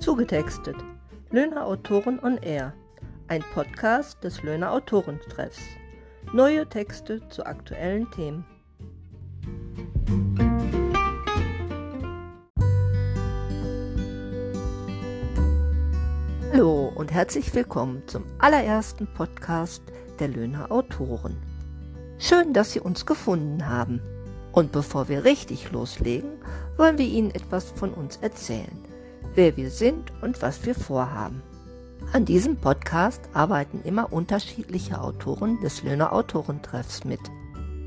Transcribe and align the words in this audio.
Zugetextet. 0.00 0.76
Löhner 1.30 1.66
Autoren 1.66 2.18
on 2.20 2.38
Air. 2.38 2.72
Ein 3.28 3.44
Podcast 3.52 4.24
des 4.24 4.42
Löhner 4.42 4.72
Autorentreffs. 4.72 5.60
Neue 6.32 6.66
Texte 6.66 7.20
zu 7.28 7.44
aktuellen 7.44 8.10
Themen. 8.10 8.46
Hallo 16.50 16.90
und 16.94 17.12
herzlich 17.12 17.54
willkommen 17.54 18.02
zum 18.06 18.24
allerersten 18.38 19.06
Podcast 19.12 19.82
der 20.18 20.28
Löhner 20.28 20.72
Autoren. 20.72 21.36
Schön, 22.18 22.54
dass 22.54 22.72
Sie 22.72 22.80
uns 22.80 23.04
gefunden 23.04 23.68
haben. 23.68 24.00
Und 24.52 24.72
bevor 24.72 25.10
wir 25.10 25.24
richtig 25.24 25.70
loslegen, 25.72 26.30
wollen 26.78 26.96
wir 26.96 27.06
Ihnen 27.06 27.32
etwas 27.32 27.70
von 27.72 27.92
uns 27.92 28.16
erzählen, 28.16 28.89
wer 29.34 29.56
wir 29.56 29.70
sind 29.70 30.12
und 30.22 30.42
was 30.42 30.64
wir 30.66 30.74
vorhaben. 30.74 31.42
An 32.12 32.24
diesem 32.24 32.56
Podcast 32.56 33.20
arbeiten 33.34 33.82
immer 33.84 34.12
unterschiedliche 34.12 35.00
Autoren 35.00 35.60
des 35.60 35.82
Löhner 35.82 36.12
Autorentreffs 36.12 37.04
mit. 37.04 37.20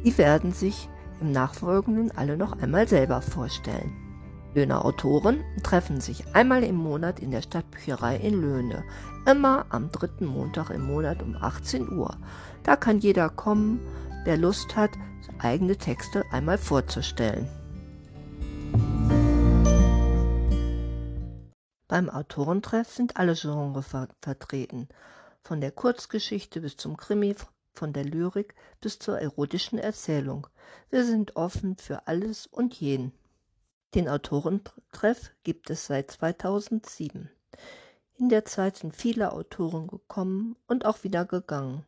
Die 0.06 0.18
werden 0.18 0.54
sich 0.54 0.88
im 1.20 1.32
Nachfolgenden 1.32 2.12
alle 2.16 2.38
noch 2.38 2.62
einmal 2.62 2.88
selber 2.88 3.22
vorstellen. 3.22 3.92
Löhner 4.54 4.86
Autoren 4.86 5.44
treffen 5.64 6.00
sich 6.00 6.24
einmal 6.34 6.64
im 6.64 6.76
Monat 6.76 7.20
in 7.20 7.32
der 7.32 7.42
Stadtbücherei 7.42 8.18
in 8.18 8.40
Löhne, 8.40 8.84
immer 9.26 9.66
am 9.70 9.92
dritten 9.92 10.26
Montag 10.26 10.70
im 10.70 10.86
Monat 10.86 11.24
um 11.24 11.36
18 11.36 11.92
Uhr. 11.92 12.16
Da 12.62 12.76
kann 12.76 13.00
jeder 13.00 13.30
kommen, 13.30 13.80
der 14.26 14.38
Lust 14.38 14.76
hat, 14.76 14.92
eigene 15.40 15.76
Texte 15.76 16.24
einmal 16.32 16.58
vorzustellen. 16.58 17.48
Beim 21.94 22.10
Autorentreff 22.10 22.90
sind 22.90 23.18
alle 23.18 23.36
Genres 23.36 23.86
ver 23.86 24.08
vertreten, 24.20 24.90
von 25.44 25.62
der 25.62 25.70
Kurzgeschichte 25.70 26.60
bis 26.60 26.76
zum 26.76 26.98
Krimi, 26.98 27.36
von 27.72 27.94
der 27.94 28.04
Lyrik 28.04 28.56
bis 28.82 28.98
zur 28.98 29.20
erotischen 29.20 29.78
Erzählung. 29.78 30.48
Wir 30.90 31.06
sind 31.06 31.36
offen 31.36 31.78
für 31.78 32.08
alles 32.08 32.48
und 32.48 32.74
jeden. 32.82 33.12
Den 33.94 34.10
Autorentreff 34.10 35.30
gibt 35.44 35.70
es 35.70 35.86
seit 35.86 36.10
2007. 36.10 37.30
In 38.18 38.30
der 38.30 38.46
Zeit 38.46 38.78
sind 38.78 38.96
viele 38.96 39.32
Autoren 39.32 39.86
gekommen 39.86 40.56
und 40.66 40.88
auch 40.88 41.04
wieder 41.04 41.26
gegangen. 41.26 41.86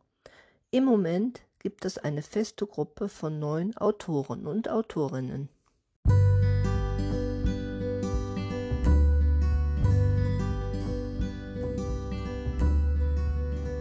Im 0.69 0.85
Moment 0.85 1.41
gibt 1.57 1.83
es 1.83 1.97
eine 1.97 2.21
feste 2.21 2.67
Gruppe 2.67 3.09
von 3.09 3.39
neun 3.39 3.75
Autoren 3.75 4.45
und 4.45 4.69
Autorinnen. 4.69 5.49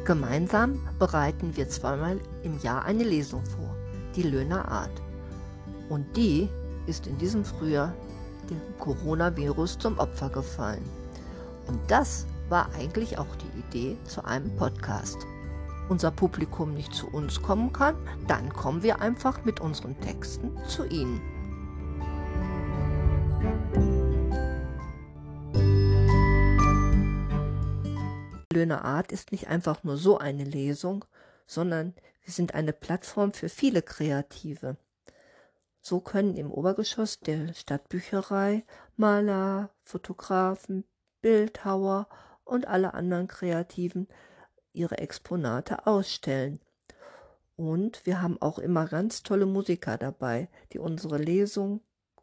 Gemeinsam 0.04 0.80
bereiten 0.98 1.56
wir 1.56 1.68
zweimal 1.68 2.20
im 2.42 2.58
Jahr 2.60 2.84
eine 2.84 3.04
Lesung 3.04 3.44
vor, 3.44 3.74
die 4.14 4.22
Löhner 4.22 4.68
Art. 4.68 5.02
Und 5.88 6.16
die 6.16 6.48
ist 6.86 7.06
in 7.06 7.18
diesem 7.18 7.44
Frühjahr 7.44 7.94
dem 8.50 8.60
Coronavirus 8.78 9.78
zum 9.78 9.98
Opfer 9.98 10.28
gefallen. 10.28 10.84
Und 11.66 11.78
das 11.88 12.26
war 12.48 12.68
eigentlich 12.78 13.18
auch 13.18 13.36
die 13.36 13.60
Idee 13.60 13.96
zu 14.04 14.24
einem 14.24 14.54
Podcast 14.56 15.26
unser 15.88 16.10
Publikum 16.10 16.74
nicht 16.74 16.94
zu 16.94 17.08
uns 17.08 17.42
kommen 17.42 17.72
kann, 17.72 17.96
dann 18.26 18.52
kommen 18.52 18.82
wir 18.82 19.00
einfach 19.00 19.44
mit 19.44 19.60
unseren 19.60 19.98
Texten 20.00 20.52
zu 20.66 20.84
Ihnen. 20.84 21.20
Löhne 28.64 28.82
Art 28.82 29.12
ist 29.12 29.30
nicht 29.30 29.48
einfach 29.48 29.84
nur 29.84 29.98
so 29.98 30.16
eine 30.16 30.44
Lesung, 30.44 31.04
sondern 31.46 31.92
wir 32.22 32.32
sind 32.32 32.54
eine 32.54 32.72
Plattform 32.72 33.32
für 33.32 33.50
viele 33.50 33.82
Kreative. 33.82 34.78
So 35.82 36.00
können 36.00 36.38
im 36.38 36.50
Obergeschoss 36.50 37.20
der 37.20 37.52
Stadtbücherei 37.52 38.64
Maler, 38.96 39.68
Fotografen, 39.82 40.84
Bildhauer 41.20 42.08
und 42.44 42.66
alle 42.66 42.94
anderen 42.94 43.28
Kreativen 43.28 44.08
ihre 44.72 44.96
Exponate 44.96 45.86
ausstellen. 45.86 46.58
Und 47.56 48.06
wir 48.06 48.22
haben 48.22 48.40
auch 48.40 48.58
immer 48.58 48.86
ganz 48.86 49.22
tolle 49.22 49.44
Musiker 49.44 49.98
dabei, 49.98 50.48
die 50.72 50.78
unsere 50.78 51.18
Lesung 51.18 51.82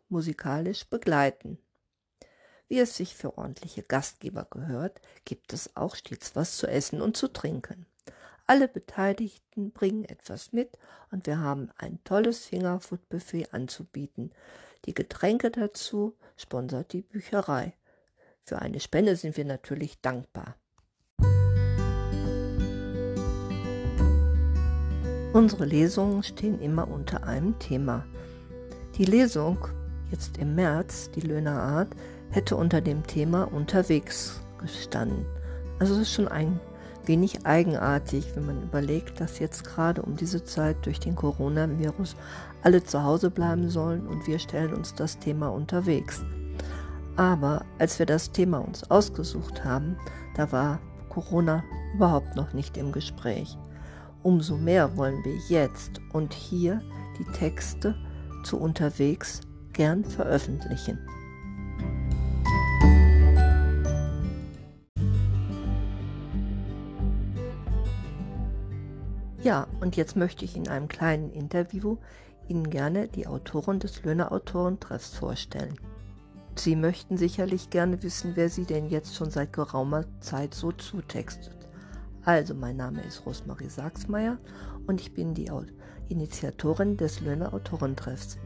musikalisch 0.10 0.90
begleiten. 0.90 1.60
Wie 2.72 2.80
es 2.80 2.96
sich 2.96 3.16
für 3.16 3.38
ordentliche 3.38 3.84
Gastgeber 3.84 4.48
gehört, 4.50 5.02
gibt 5.26 5.52
es 5.52 5.76
auch 5.76 5.94
stets 5.94 6.38
was 6.38 6.56
zu 6.56 6.68
essen 6.68 7.02
und 7.02 7.18
zu 7.18 7.28
trinken. 7.28 7.86
Alle 8.48 8.70
Beteiligten 8.70 9.72
bringen 9.72 10.06
etwas 10.06 10.54
mit 10.54 10.78
und 11.12 11.28
wir 11.28 11.40
haben 11.40 11.70
ein 11.76 12.02
tolles 12.06 12.46
Fingerfood-Buffet 12.46 13.50
anzubieten. 13.52 14.32
Die 14.86 14.94
Getränke 14.94 15.52
dazu 15.52 16.16
sponsert 16.38 16.94
die 16.94 17.02
Bücherei. 17.02 17.74
Für 18.46 18.60
eine 18.60 18.80
Spende 18.80 19.18
sind 19.18 19.36
wir 19.36 19.44
natürlich 19.44 20.00
dankbar. 20.00 20.56
Unsere 25.34 25.66
Lesungen 25.66 26.24
stehen 26.24 26.62
immer 26.62 26.88
unter 26.88 27.24
einem 27.26 27.60
Thema. 27.60 28.06
Die 28.96 29.04
Lesung, 29.04 29.58
jetzt 30.10 30.38
im 30.38 30.56
März, 30.56 31.12
die 31.12 31.20
Löhner 31.20 31.62
Art, 31.62 31.94
hätte 32.32 32.56
unter 32.56 32.82
dem 32.82 33.06
Thema 33.06 33.44
unterwegs 33.44 34.42
gestanden. 34.60 35.26
Also 35.80 35.96
es 35.96 36.02
ist 36.02 36.14
schon 36.14 36.28
ein 36.28 36.60
wenig 37.06 37.46
eigenartig, 37.46 38.36
wenn 38.36 38.46
man 38.46 38.64
überlegt, 38.64 39.20
dass 39.20 39.40
jetzt 39.40 39.64
gerade 39.64 40.02
um 40.02 40.16
diese 40.16 40.44
Zeit 40.44 40.86
durch 40.86 41.00
den 41.00 41.16
Coronavirus 41.16 42.16
alle 42.62 42.84
zu 42.84 43.04
Hause 43.04 43.32
bleiben 43.32 43.70
sollen 43.70 44.08
und 44.08 44.28
wir 44.28 44.40
stellen 44.40 44.74
uns 44.74 44.94
das 44.94 45.20
Thema 45.20 45.50
unterwegs. 45.50 46.24
Aber 47.16 47.66
als 47.80 48.00
wir 48.00 48.06
das 48.06 48.32
Thema 48.32 48.60
uns 48.60 48.90
ausgesucht 48.90 49.66
haben, 49.66 49.98
da 50.36 50.52
war 50.52 50.80
Corona 51.10 51.64
überhaupt 51.96 52.36
noch 52.36 52.54
nicht 52.54 52.78
im 52.78 52.92
Gespräch. 52.92 53.58
Umso 54.24 54.56
mehr 54.56 54.96
wollen 54.96 55.24
wir 55.24 55.36
jetzt 55.50 56.00
und 56.14 56.34
hier 56.34 56.82
die 57.18 57.32
Texte 57.34 57.96
zu 58.44 58.58
unterwegs 58.58 59.42
gern 59.74 60.06
veröffentlichen. 60.06 61.00
Ja, 69.44 69.66
und 69.80 69.96
jetzt 69.96 70.16
möchte 70.16 70.46
ich 70.46 70.56
in 70.56 70.68
einem 70.68 70.88
kleinen 70.88 71.32
Interview 71.32 71.98
Ihnen 72.48 72.70
gerne 72.70 73.08
die 73.08 73.26
Autorin 73.26 73.80
des 73.80 74.04
Löhner 74.04 74.32
Autorentreffs 74.32 75.16
vorstellen. 75.16 75.80
Sie 76.56 76.76
möchten 76.76 77.18
sicherlich 77.18 77.72
gerne 77.72 78.04
wissen, 78.04 78.34
wer 78.36 78.50
Sie 78.50 78.66
denn 78.66 78.90
jetzt 78.90 79.16
schon 79.16 79.32
seit 79.32 79.52
geraumer 79.52 80.06
Zeit 80.20 80.54
so 80.54 80.72
zutextet. 80.72 81.58
Also, 82.24 82.54
mein 82.54 82.78
Name 82.78 83.02
ist 83.02 83.26
Rosmarie 83.26 83.70
Sachsmeier 83.70 84.38
und 84.86 85.02
ich 85.02 85.14
bin 85.16 85.34
die 85.34 85.50
Initiatorin 86.10 86.98
des 86.98 87.22
Löhner 87.22 87.52
Autorentreffs. 87.52 88.38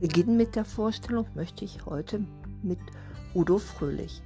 Beginnen 0.00 0.36
mit 0.36 0.56
der 0.56 0.66
Vorstellung 0.66 1.26
möchte 1.34 1.64
ich 1.64 1.86
heute 1.86 2.22
mit 2.62 2.80
Udo 3.34 3.56
Fröhlich. 3.56 4.20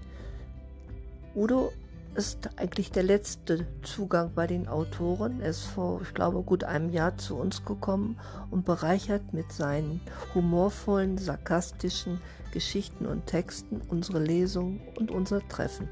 Udo 1.36 1.70
ist 2.14 2.50
eigentlich 2.56 2.91
der 2.91 3.02
letzte 3.02 3.66
Zugang 3.82 4.32
bei 4.34 4.46
den 4.46 4.69
Autoren. 4.69 5.41
Er 5.41 5.50
ist 5.50 5.64
vor, 5.66 6.00
ich 6.02 6.14
glaube, 6.14 6.42
gut 6.42 6.64
einem 6.64 6.91
Jahr 6.91 7.16
zu 7.16 7.36
uns 7.36 7.64
gekommen 7.64 8.19
und 8.50 8.64
bereichert 8.64 9.32
mit 9.32 9.52
seinen 9.52 10.00
humorvollen, 10.34 11.18
sarkastischen 11.18 12.21
Geschichten 12.53 13.06
und 13.06 13.27
Texten 13.27 13.80
unsere 13.88 14.18
Lesung 14.18 14.80
und 14.98 15.10
unser 15.10 15.47
Treffen. 15.48 15.88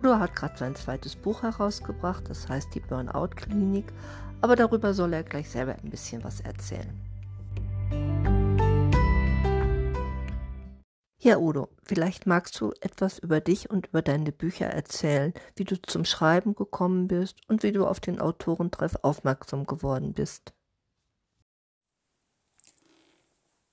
Udo 0.00 0.18
hat 0.18 0.34
gerade 0.36 0.58
sein 0.58 0.74
zweites 0.74 1.16
Buch 1.16 1.42
herausgebracht, 1.42 2.28
das 2.28 2.48
heißt 2.48 2.74
die 2.74 2.80
Burnout-Klinik, 2.80 3.92
aber 4.40 4.56
darüber 4.56 4.92
soll 4.92 5.12
er 5.14 5.22
gleich 5.22 5.48
selber 5.48 5.76
ein 5.82 5.90
bisschen 5.90 6.22
was 6.24 6.40
erzählen. 6.40 7.00
Ja, 11.24 11.38
Udo, 11.38 11.70
vielleicht 11.82 12.26
magst 12.26 12.60
du 12.60 12.72
etwas 12.82 13.18
über 13.18 13.40
dich 13.40 13.70
und 13.70 13.86
über 13.86 14.02
deine 14.02 14.30
Bücher 14.30 14.66
erzählen, 14.66 15.32
wie 15.56 15.64
du 15.64 15.80
zum 15.80 16.04
Schreiben 16.04 16.54
gekommen 16.54 17.08
bist 17.08 17.38
und 17.48 17.62
wie 17.62 17.72
du 17.72 17.86
auf 17.86 17.98
den 17.98 18.20
Autorentreff 18.20 18.96
aufmerksam 19.00 19.64
geworden 19.64 20.12
bist. 20.12 20.52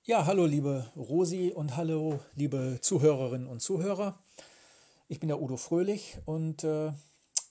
Ja, 0.04 0.24
hallo 0.24 0.46
liebe 0.46 0.90
Rosi 0.96 1.52
und 1.54 1.76
hallo 1.76 2.20
liebe 2.36 2.78
Zuhörerinnen 2.80 3.46
und 3.46 3.60
Zuhörer. 3.60 4.18
Ich 5.08 5.20
bin 5.20 5.28
der 5.28 5.42
Udo 5.42 5.58
Fröhlich 5.58 6.20
und 6.24 6.64
äh, 6.64 6.94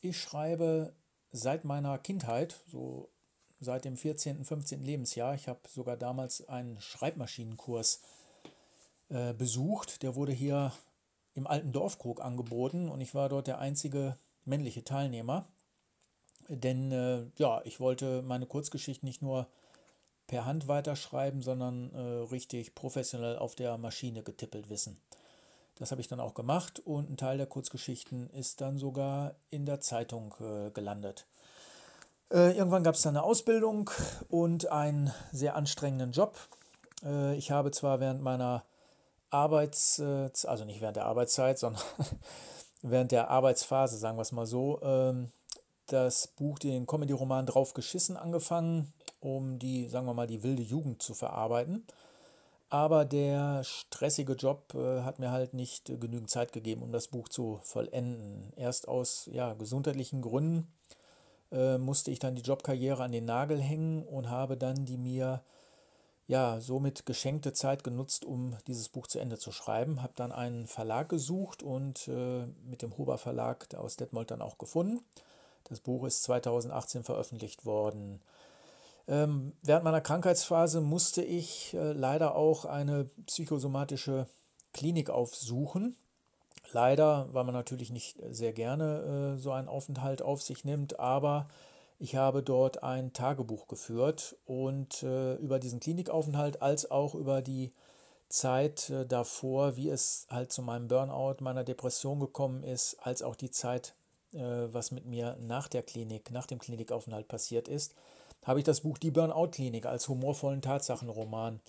ich 0.01 0.19
schreibe 0.19 0.95
seit 1.31 1.63
meiner 1.63 1.99
Kindheit, 1.99 2.59
so 2.65 3.11
seit 3.59 3.85
dem 3.85 3.97
14., 3.97 4.45
15. 4.45 4.81
Lebensjahr. 4.81 5.35
Ich 5.35 5.47
habe 5.47 5.59
sogar 5.69 5.95
damals 5.95 6.49
einen 6.49 6.81
Schreibmaschinenkurs 6.81 7.97
äh, 7.97 8.20
besucht. 9.37 10.03
Der 10.03 10.15
wurde 10.15 10.31
hier 10.31 10.71
im 11.33 11.47
alten 11.47 11.71
Dorfkrug 11.71 12.21
angeboten 12.21 12.89
und 12.89 13.01
ich 13.01 13.13
war 13.13 13.29
dort 13.29 13.47
der 13.47 13.59
einzige 13.59 14.17
männliche 14.45 14.83
Teilnehmer. 14.83 15.47
Denn 16.49 16.91
äh, 16.91 17.23
ja, 17.37 17.61
ich 17.63 17.79
wollte 17.79 18.21
meine 18.21 18.45
Kurzgeschichten 18.45 19.07
nicht 19.07 19.21
nur 19.21 19.47
per 20.27 20.45
Hand 20.45 20.67
weiterschreiben, 20.67 21.41
sondern 21.41 21.93
äh, 21.93 21.99
richtig 22.31 22.75
professionell 22.75 23.37
auf 23.37 23.55
der 23.55 23.77
Maschine 23.77 24.23
getippelt 24.23 24.69
wissen. 24.69 24.97
Das 25.75 25.91
habe 25.91 26.01
ich 26.01 26.07
dann 26.07 26.19
auch 26.19 26.33
gemacht 26.33 26.79
und 26.79 27.09
ein 27.09 27.17
Teil 27.17 27.37
der 27.37 27.47
Kurzgeschichten 27.47 28.29
ist 28.31 28.61
dann 28.61 28.77
sogar 28.77 29.35
in 29.49 29.65
der 29.65 29.79
Zeitung 29.79 30.33
äh, 30.39 30.69
gelandet. 30.71 31.25
Äh, 32.31 32.55
irgendwann 32.57 32.83
gab 32.83 32.95
es 32.95 33.01
dann 33.01 33.15
eine 33.15 33.23
Ausbildung 33.23 33.89
und 34.29 34.71
einen 34.71 35.11
sehr 35.31 35.55
anstrengenden 35.55 36.11
Job. 36.11 36.37
Äh, 37.03 37.35
ich 37.35 37.51
habe 37.51 37.71
zwar 37.71 37.99
während 37.99 38.21
meiner 38.21 38.63
Arbeits, 39.31 39.99
äh, 39.99 40.29
also 40.45 40.65
nicht 40.65 40.81
während 40.81 40.97
der 40.97 41.05
Arbeitszeit, 41.05 41.57
sondern 41.57 41.81
während 42.81 43.11
der 43.11 43.29
Arbeitsphase, 43.29 43.97
sagen 43.97 44.17
wir 44.17 44.21
es 44.23 44.31
mal 44.31 44.45
so, 44.45 44.79
ähm, 44.83 45.31
das 45.87 46.27
Buch, 46.27 46.59
den 46.59 46.85
Comedy-Roman 46.85 47.45
Drauf 47.45 47.73
geschissen 47.73 48.17
angefangen, 48.17 48.93
um 49.19 49.59
die, 49.59 49.87
sagen 49.87 50.05
wir 50.05 50.13
mal, 50.13 50.27
die 50.27 50.43
wilde 50.43 50.61
Jugend 50.61 51.01
zu 51.01 51.13
verarbeiten. 51.13 51.85
Aber 52.69 53.03
der 53.03 53.65
stressige 53.65 54.33
Job 54.33 54.73
äh, 54.75 55.01
hat 55.01 55.19
mir 55.19 55.31
halt 55.31 55.53
nicht 55.53 55.87
genügend 55.99 56.29
Zeit 56.29 56.53
gegeben, 56.53 56.83
um 56.83 56.93
das 56.93 57.09
Buch 57.09 57.27
zu 57.27 57.59
vollenden. 57.63 58.53
Erst 58.55 58.87
aus 58.87 59.29
ja, 59.33 59.53
gesundheitlichen 59.55 60.21
Gründen 60.21 60.71
äh, 61.51 61.77
musste 61.77 62.11
ich 62.11 62.19
dann 62.19 62.35
die 62.35 62.41
Jobkarriere 62.41 63.03
an 63.03 63.11
den 63.11 63.25
Nagel 63.25 63.59
hängen 63.59 64.03
und 64.03 64.29
habe 64.29 64.55
dann 64.55 64.85
die 64.85 64.97
mir 64.97 65.41
ja 66.31 66.61
somit 66.61 67.05
geschenkte 67.05 67.51
Zeit 67.51 67.83
genutzt, 67.83 68.23
um 68.23 68.57
dieses 68.65 68.87
Buch 68.87 69.05
zu 69.05 69.19
Ende 69.19 69.37
zu 69.37 69.51
schreiben. 69.51 70.01
Habe 70.01 70.13
dann 70.15 70.31
einen 70.31 70.65
Verlag 70.65 71.09
gesucht 71.09 71.61
und 71.61 72.07
äh, 72.07 72.45
mit 72.63 72.81
dem 72.81 72.97
Huber 72.97 73.17
Verlag 73.17 73.75
aus 73.75 73.97
Detmold 73.97 74.31
dann 74.31 74.41
auch 74.41 74.57
gefunden. 74.57 75.01
Das 75.65 75.81
Buch 75.81 76.05
ist 76.05 76.23
2018 76.23 77.03
veröffentlicht 77.03 77.65
worden. 77.65 78.21
Ähm, 79.09 79.51
während 79.61 79.83
meiner 79.83 79.99
Krankheitsphase 79.99 80.79
musste 80.79 81.21
ich 81.21 81.73
äh, 81.73 81.91
leider 81.91 82.35
auch 82.35 82.63
eine 82.63 83.09
psychosomatische 83.25 84.25
Klinik 84.71 85.09
aufsuchen. 85.09 85.97
Leider, 86.71 87.27
weil 87.33 87.43
man 87.43 87.53
natürlich 87.53 87.89
nicht 87.91 88.21
sehr 88.29 88.53
gerne 88.53 89.35
äh, 89.35 89.37
so 89.37 89.51
einen 89.51 89.67
Aufenthalt 89.67 90.21
auf 90.21 90.41
sich 90.41 90.63
nimmt, 90.63 90.97
aber 90.97 91.49
ich 92.01 92.15
habe 92.15 92.41
dort 92.41 92.81
ein 92.81 93.13
Tagebuch 93.13 93.67
geführt 93.67 94.35
und 94.45 95.03
äh, 95.03 95.35
über 95.35 95.59
diesen 95.59 95.79
Klinikaufenthalt 95.79 96.59
als 96.59 96.89
auch 96.89 97.13
über 97.13 97.43
die 97.43 97.71
Zeit 98.27 98.89
äh, 98.89 99.05
davor, 99.05 99.75
wie 99.75 99.89
es 99.89 100.25
halt 100.31 100.51
zu 100.51 100.63
meinem 100.63 100.87
Burnout, 100.87 101.35
meiner 101.41 101.63
Depression 101.63 102.19
gekommen 102.19 102.63
ist, 102.63 102.97
als 103.03 103.21
auch 103.21 103.35
die 103.35 103.51
Zeit, 103.51 103.93
äh, 104.33 104.39
was 104.39 104.89
mit 104.89 105.05
mir 105.05 105.37
nach 105.41 105.67
der 105.67 105.83
Klinik, 105.83 106.31
nach 106.31 106.47
dem 106.47 106.57
Klinikaufenthalt 106.57 107.27
passiert 107.27 107.67
ist, 107.67 107.93
habe 108.43 108.57
ich 108.57 108.65
das 108.65 108.81
Buch 108.81 108.97
Die 108.97 109.11
Burnout-Klinik 109.11 109.85
als 109.85 110.07
humorvollen 110.07 110.63
Tatsachenroman 110.63 111.59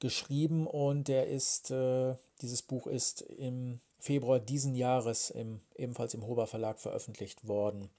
geschrieben 0.00 0.66
und 0.66 1.08
der 1.08 1.26
ist, 1.26 1.70
äh, 1.70 2.14
dieses 2.40 2.62
Buch 2.62 2.86
ist 2.86 3.20
im 3.20 3.80
Februar 3.98 4.38
diesen 4.38 4.74
Jahres 4.74 5.28
im, 5.28 5.60
ebenfalls 5.76 6.14
im 6.14 6.26
Hober 6.26 6.46
Verlag 6.46 6.80
veröffentlicht 6.80 7.46
worden. 7.46 7.90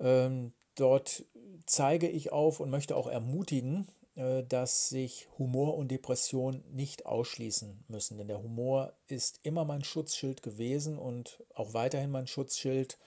Ähm, 0.00 0.52
dort 0.76 1.24
zeige 1.66 2.08
ich 2.08 2.32
auf 2.32 2.60
und 2.60 2.70
möchte 2.70 2.96
auch 2.96 3.08
ermutigen, 3.08 3.88
äh, 4.16 4.44
dass 4.44 4.88
sich 4.88 5.28
Humor 5.38 5.76
und 5.76 5.90
Depression 5.90 6.64
nicht 6.72 7.06
ausschließen 7.06 7.84
müssen. 7.88 8.18
Denn 8.18 8.28
der 8.28 8.42
Humor 8.42 8.94
ist 9.08 9.40
immer 9.42 9.64
mein 9.64 9.84
Schutzschild 9.84 10.42
gewesen 10.42 10.98
und 10.98 11.42
auch 11.54 11.74
weiterhin 11.74 12.10
mein 12.10 12.26
Schutzschild. 12.26 12.98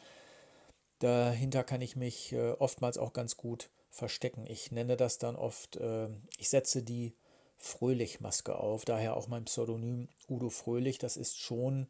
Dahinter 0.99 1.63
kann 1.63 1.81
ich 1.81 1.95
mich 1.95 2.33
äh, 2.33 2.51
oftmals 2.51 2.97
auch 2.97 3.13
ganz 3.13 3.37
gut 3.37 3.69
verstecken. 3.89 4.45
Ich 4.47 4.71
nenne 4.71 4.97
das 4.97 5.17
dann 5.17 5.35
oft, 5.35 5.77
äh, 5.77 6.09
ich 6.37 6.49
setze 6.49 6.83
die 6.83 7.15
Fröhlich-Maske 7.57 8.57
auf, 8.57 8.85
daher 8.85 9.17
auch 9.17 9.27
mein 9.27 9.45
Pseudonym 9.45 10.09
Udo 10.29 10.49
Fröhlich. 10.49 10.97
Das 10.97 11.17
ist 11.17 11.39
schon, 11.39 11.87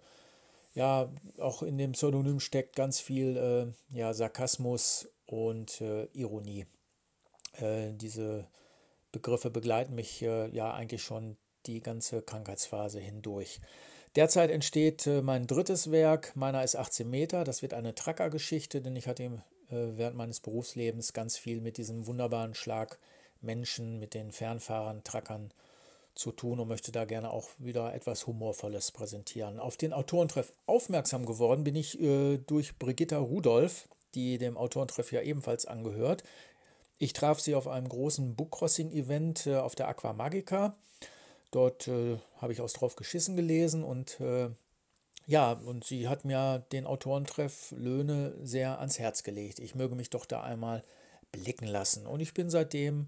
ja, 0.80 1.12
auch 1.40 1.62
in 1.62 1.78
dem 1.78 1.92
Pseudonym 1.92 2.40
steckt 2.40 2.78
ganz 2.78 3.02
viel 3.02 3.36
äh, 3.36 3.98
ja, 3.98 4.14
Sarkasmus 4.14 5.10
und 5.26 5.82
äh, 5.82 6.06
Ironie. 6.14 6.68
Äh, 7.58 7.92
diese 7.92 8.48
Begriffe 9.12 9.50
begleiten 9.50 9.94
mich 9.94 10.22
äh, 10.22 10.48
ja 10.56 10.74
eigentlich 10.74 11.04
schon 11.04 11.36
die 11.66 11.82
ganze 11.82 12.22
Krankheitsphase 12.22 13.02
hindurch. 13.02 13.60
Derzeit 14.16 14.52
entsteht 14.52 15.06
äh, 15.06 15.22
mein 15.22 15.48
drittes 15.48 15.92
Werk, 15.92 16.34
meiner 16.38 16.64
ist 16.64 16.78
18 16.78 17.10
Meter. 17.10 17.44
Das 17.44 17.62
wird 17.62 17.74
eine 17.74 17.94
Tracker-Geschichte, 17.94 18.82
denn 18.82 18.96
ich 18.96 19.10
hatte 19.10 19.24
äh, 19.24 19.32
während 19.70 20.16
meines 20.16 20.40
Berufslebens 20.40 21.12
ganz 21.12 21.38
viel 21.38 21.60
mit 21.60 21.76
diesem 21.76 22.08
wunderbaren 22.08 22.56
Schlag 22.56 23.00
Menschen, 23.42 24.00
mit 24.00 24.14
den 24.14 24.32
Fernfahrern, 24.32 25.04
Trackern 25.04 25.54
zu 26.20 26.32
tun 26.32 26.60
und 26.60 26.68
möchte 26.68 26.92
da 26.92 27.06
gerne 27.06 27.32
auch 27.32 27.50
wieder 27.58 27.94
etwas 27.94 28.28
Humorvolles 28.28 28.92
präsentieren. 28.92 29.60
Auf 29.60 29.78
den 29.78 29.94
Autorentreff 29.94 30.54
aufmerksam 30.66 31.26
geworden 31.26 31.64
bin 31.64 31.76
ich 31.76 32.00
äh, 32.00 32.38
durch 32.38 32.78
Brigitta 32.78 33.18
Rudolph, 33.18 33.88
die 34.16 34.38
dem 34.38 34.58
Autorentreff 34.58 35.12
ja 35.12 35.22
ebenfalls 35.22 35.66
angehört. 35.66 36.24
Ich 36.98 37.14
traf 37.14 37.40
sie 37.40 37.56
auf 37.56 37.68
einem 37.68 37.88
großen 37.88 38.36
Bookcrossing-Event 38.36 39.48
äh, 39.48 39.56
auf 39.56 39.76
der 39.76 39.88
Aqua 39.88 40.12
Magica. 40.12 40.76
Dort 41.52 41.88
äh, 41.88 42.18
habe 42.38 42.52
ich 42.52 42.60
aus 42.60 42.74
drauf 42.74 42.98
geschissen 42.98 43.38
gelesen 43.38 43.84
und 43.84 44.20
äh, 44.20 44.50
ja, 45.26 45.54
und 45.54 45.86
sie 45.86 46.10
hat 46.10 46.26
mir 46.26 46.66
den 46.72 46.86
Autorentreff 46.86 47.72
Löhne 47.78 48.34
sehr 48.44 48.80
ans 48.80 49.00
Herz 49.00 49.24
gelegt. 49.24 49.60
Ich 49.60 49.74
möge 49.74 49.96
mich 49.96 50.10
doch 50.10 50.26
da 50.26 50.42
einmal 50.42 50.84
blicken 51.32 51.68
lassen. 51.68 52.08
Und 52.08 52.20
ich 52.20 52.34
bin 52.34 52.50
seitdem 52.50 53.08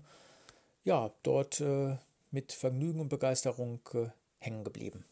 ja 0.83 1.11
dort 1.23 1.59
äh, 1.61 1.97
mit 2.31 2.53
Vergnügen 2.53 3.01
und 3.01 3.09
Begeisterung 3.09 3.81
äh, 3.93 4.07
hängen 4.39 4.63
geblieben. 4.63 5.05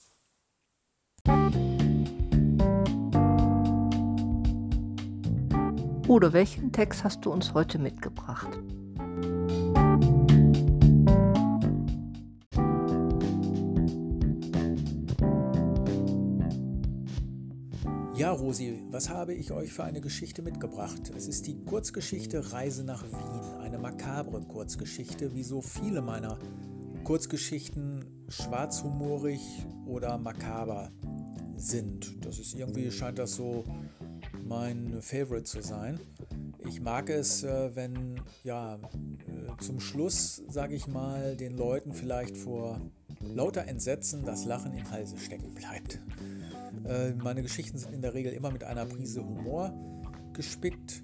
Udo, 6.07 6.33
welchen 6.33 6.71
Text 6.71 7.04
hast 7.04 7.24
du 7.24 7.31
uns 7.31 7.54
heute 7.54 7.77
mitgebracht? 7.77 8.50
Ja, 18.16 18.31
Rosi, 18.31 18.83
was 18.90 19.09
habe 19.09 19.33
ich 19.33 19.52
euch 19.52 19.71
für 19.71 19.83
eine 19.83 20.02
Geschichte 20.02 20.42
mitgebracht? 20.42 21.11
Es 21.16 21.28
ist 21.28 21.47
die 21.47 21.64
Kurzgeschichte 21.64 22.52
Reise 22.52 22.83
nach 22.83 23.04
Wien, 23.04 23.61
eine 23.61 23.78
makabre 23.78 24.42
Kurzgeschichte, 24.42 25.33
wie 25.35 25.44
so 25.44 25.61
viele 25.61 26.02
meiner 26.02 26.38
Kurzgeschichten 27.04 28.06
schwarzhumorig 28.30 29.42
oder 29.86 30.18
makaber 30.18 30.92
sind. 31.56 32.26
Das 32.26 32.40
ist 32.40 32.56
irgendwie, 32.56 32.92
scheint 32.92 33.20
das 33.20 33.36
so 33.36 33.64
mein 34.48 35.02
Favorite 35.02 35.44
zu 35.44 35.62
sein. 35.62 36.00
Ich 36.68 36.82
mag 36.82 37.10
es, 37.10 37.44
äh, 37.44 37.76
wenn 37.76 38.22
ja 38.44 38.76
äh, 38.76 38.80
zum 39.60 39.80
Schluss, 39.80 40.44
sage 40.50 40.76
ich 40.76 40.88
mal, 40.88 41.36
den 41.36 41.58
Leuten 41.58 41.94
vielleicht 41.94 42.36
vor 42.36 42.82
lauter 43.22 43.66
Entsetzen 43.68 44.24
das 44.26 44.46
Lachen 44.46 44.74
im 44.74 44.90
Halse 44.92 45.18
stecken 45.18 45.54
bleibt. 45.54 46.02
Äh, 46.86 47.14
meine 47.14 47.42
Geschichten 47.42 47.78
sind 47.78 47.94
in 47.94 48.02
der 48.02 48.14
Regel 48.14 48.34
immer 48.34 48.52
mit 48.52 48.64
einer 48.64 48.86
Prise 48.86 49.24
Humor 49.24 49.74
gespickt 50.34 51.04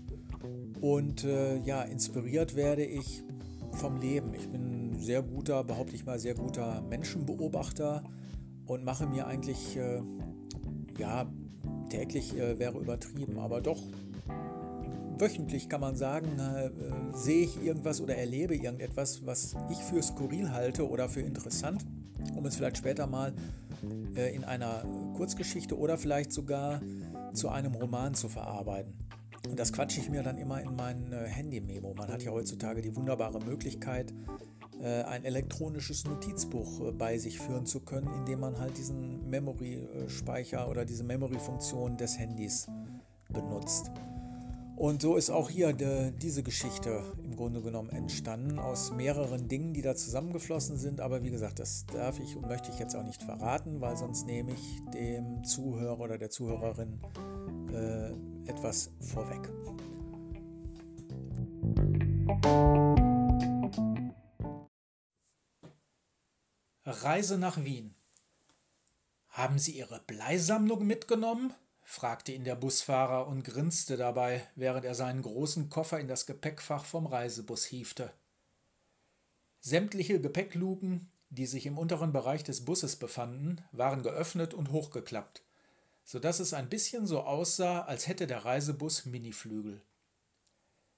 und 0.82 1.24
ja, 1.24 1.82
inspiriert 1.82 2.56
werde 2.56 2.86
ich 2.86 3.24
vom 3.72 4.00
Leben. 4.00 4.34
Ich 4.34 4.48
bin 4.50 4.75
sehr 5.00 5.22
guter, 5.22 5.64
behaupte 5.64 5.96
ich 5.96 6.06
mal, 6.06 6.20
sehr 6.20 6.36
guter 6.36 6.82
Menschenbeobachter 6.82 8.04
und 8.66 8.84
mache 8.84 9.08
mir 9.08 9.28
eigentlich, 9.28 9.78
äh, 9.78 10.02
ja, 10.98 11.26
täglich 11.90 12.38
äh, 12.38 12.58
wäre 12.60 12.80
übertrieben, 12.80 13.40
aber 13.40 13.62
doch 13.62 13.82
wöchentlich 15.18 15.70
kann 15.70 15.82
man 15.82 15.96
sagen, 15.96 16.40
äh, 16.40 16.70
sehe 17.14 17.44
ich 17.44 17.64
irgendwas 17.64 18.02
oder 18.02 18.16
erlebe 18.16 18.56
irgendetwas, 18.56 19.26
was 19.26 19.56
ich 19.70 19.78
für 19.78 20.02
skurril 20.02 20.52
halte 20.52 20.90
oder 20.90 21.10
für 21.10 21.22
interessant, 21.22 21.86
um 22.36 22.46
es 22.46 22.56
vielleicht 22.56 22.78
später 22.78 23.08
mal 23.08 23.34
äh, 24.16 24.36
in 24.36 24.44
einer 24.44 24.84
Kurzgeschichte 25.16 25.78
oder 25.78 25.98
vielleicht 25.98 26.32
sogar 26.32 26.82
zu 27.34 27.50
einem 27.50 27.76
Roman 27.76 28.14
zu 28.14 28.30
verarbeiten. 28.30 28.94
Und 29.50 29.60
das 29.60 29.72
quatsche 29.72 30.02
ich 30.02 30.10
mir 30.10 30.24
dann 30.24 30.38
immer 30.38 30.62
in 30.62 30.76
mein 30.76 31.14
äh, 31.14 31.28
Handy-Memo. 31.28 31.94
Man 31.96 32.12
hat 32.12 32.24
ja 32.24 32.32
heutzutage 32.32 32.82
die 32.82 32.96
wunderbare 32.96 33.40
Möglichkeit, 33.40 34.14
ein 34.84 35.24
elektronisches 35.24 36.06
Notizbuch 36.06 36.94
bei 36.94 37.18
sich 37.18 37.40
führen 37.40 37.66
zu 37.66 37.80
können, 37.80 38.10
indem 38.14 38.42
man 38.42 38.60
halt 38.60 38.78
diesen 38.78 39.30
Memory-Speicher 39.30 40.70
oder 40.70 40.86
diese 40.86 41.04
Memory-Funktion 41.04 41.98
des 41.98 42.20
Handys 42.20 42.68
benutzt. 43.30 43.92
Und 44.76 45.02
so 45.02 45.16
ist 45.16 45.30
auch 45.30 45.50
hier 45.50 45.72
de, 45.72 46.12
diese 46.12 46.44
Geschichte 46.44 47.02
im 47.24 47.36
Grunde 47.38 47.62
genommen 47.62 47.90
entstanden 47.90 48.60
aus 48.60 48.92
mehreren 48.92 49.48
Dingen, 49.48 49.74
die 49.74 49.82
da 49.82 49.96
zusammengeflossen 49.96 50.78
sind. 50.78 51.00
Aber 51.00 51.24
wie 51.24 51.32
gesagt, 51.32 51.60
das 51.60 51.86
darf 51.86 52.20
ich 52.20 52.36
und 52.36 52.48
möchte 52.48 52.72
ich 52.72 52.80
jetzt 52.80 52.96
auch 52.96 53.04
nicht 53.04 53.24
verraten, 53.24 53.80
weil 53.80 53.96
sonst 53.96 54.26
nehme 54.26 54.52
ich 54.52 54.82
dem 54.94 55.46
Zuhörer 55.46 56.02
oder 56.02 56.18
der 56.18 56.30
Zuhörerin 56.30 57.00
äh, 57.74 58.12
etwas 58.50 58.92
vorweg. 59.00 59.50
Reise 66.88 67.40
nach 67.40 67.64
Wien. 67.64 67.96
Haben 69.30 69.58
Sie 69.58 69.72
Ihre 69.72 70.02
Bleisammlung 70.02 70.86
mitgenommen? 70.86 71.52
fragte 71.82 72.32
ihn 72.32 72.44
der 72.44 72.56
Busfahrer 72.56 73.28
und 73.28 73.44
grinste 73.44 73.98
dabei, 73.98 74.48
während 74.54 74.86
er 74.86 74.94
seinen 74.94 75.24
großen 75.24 75.72
Koffer 75.72 76.00
in 76.00 76.08
das 76.08 76.28
Gepäckfach 76.28 76.86
vom 76.86 77.08
Reisebus 77.08 77.66
hiefte. 77.66 78.14
Sämtliche 79.62 80.22
Gepäckluken, 80.22 81.10
die 81.30 81.48
sich 81.48 81.66
im 81.66 81.80
unteren 81.80 82.14
Bereich 82.14 82.44
des 82.44 82.66
Busses 82.66 82.98
befanden, 82.98 83.64
waren 83.72 84.04
geöffnet 84.04 84.54
und 84.54 84.72
hochgeklappt, 84.72 85.42
so 86.04 86.20
dass 86.20 86.40
es 86.40 86.54
ein 86.54 86.70
bisschen 86.70 87.08
so 87.08 87.22
aussah, 87.22 87.82
als 87.82 88.08
hätte 88.08 88.28
der 88.28 88.46
Reisebus 88.46 89.06
Miniflügel. 89.06 89.82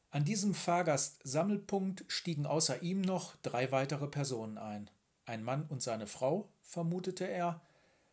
An 0.09 0.25
diesem 0.25 0.53
Fahrgastsammelpunkt 0.53 2.03
stiegen 2.09 2.45
außer 2.45 2.81
ihm 2.81 2.99
noch 2.99 3.37
drei 3.37 3.71
weitere 3.71 4.07
Personen 4.07 4.57
ein. 4.57 4.89
Ein 5.27 5.43
Mann 5.43 5.65
und 5.67 5.83
seine 5.83 6.07
Frau, 6.07 6.53
vermutete 6.61 7.27
er, 7.27 7.61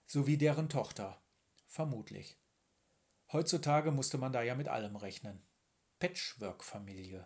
sowie 0.04 0.36
deren 0.36 0.68
Tochter, 0.68 1.22
vermutlich. 1.64 2.36
Heutzutage 3.32 3.92
musste 3.92 4.18
man 4.18 4.32
da 4.32 4.42
ja 4.42 4.56
mit 4.56 4.66
allem 4.66 4.96
rechnen. 4.96 5.40
Patchwork-Familie. 6.00 7.24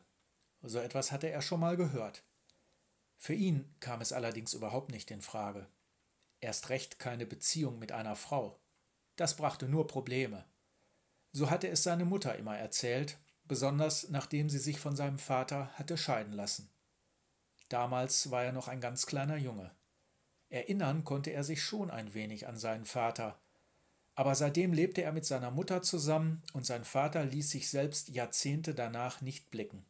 So 0.60 0.78
etwas 0.78 1.10
hatte 1.10 1.30
er 1.30 1.40
schon 1.40 1.60
mal 1.60 1.78
gehört. 1.78 2.22
Für 3.16 3.32
ihn 3.32 3.74
kam 3.80 4.02
es 4.02 4.12
allerdings 4.12 4.52
überhaupt 4.52 4.90
nicht 4.90 5.10
in 5.10 5.22
Frage. 5.22 5.66
Erst 6.40 6.68
recht 6.68 6.98
keine 6.98 7.24
Beziehung 7.24 7.78
mit 7.78 7.90
einer 7.90 8.14
Frau. 8.14 8.60
Das 9.16 9.36
brachte 9.36 9.70
nur 9.70 9.86
Probleme. 9.86 10.44
So 11.32 11.48
hatte 11.48 11.66
es 11.66 11.82
seine 11.82 12.04
Mutter 12.04 12.36
immer 12.36 12.58
erzählt, 12.58 13.16
besonders 13.44 14.10
nachdem 14.10 14.50
sie 14.50 14.58
sich 14.58 14.80
von 14.80 14.94
seinem 14.96 15.18
Vater 15.18 15.70
hatte 15.78 15.96
scheiden 15.96 16.34
lassen. 16.34 16.70
Damals 17.70 18.30
war 18.30 18.44
er 18.44 18.52
noch 18.52 18.68
ein 18.68 18.82
ganz 18.82 19.06
kleiner 19.06 19.38
Junge. 19.38 19.77
Erinnern 20.50 21.04
konnte 21.04 21.30
er 21.30 21.44
sich 21.44 21.62
schon 21.62 21.90
ein 21.90 22.14
wenig 22.14 22.46
an 22.48 22.56
seinen 22.56 22.84
Vater, 22.84 23.38
aber 24.14 24.34
seitdem 24.34 24.72
lebte 24.72 25.02
er 25.02 25.12
mit 25.12 25.24
seiner 25.24 25.52
Mutter 25.52 25.80
zusammen 25.82 26.42
und 26.52 26.66
sein 26.66 26.84
Vater 26.84 27.24
ließ 27.24 27.50
sich 27.50 27.68
selbst 27.68 28.08
Jahrzehnte 28.08 28.74
danach 28.74 29.20
nicht 29.20 29.50
blicken. 29.50 29.84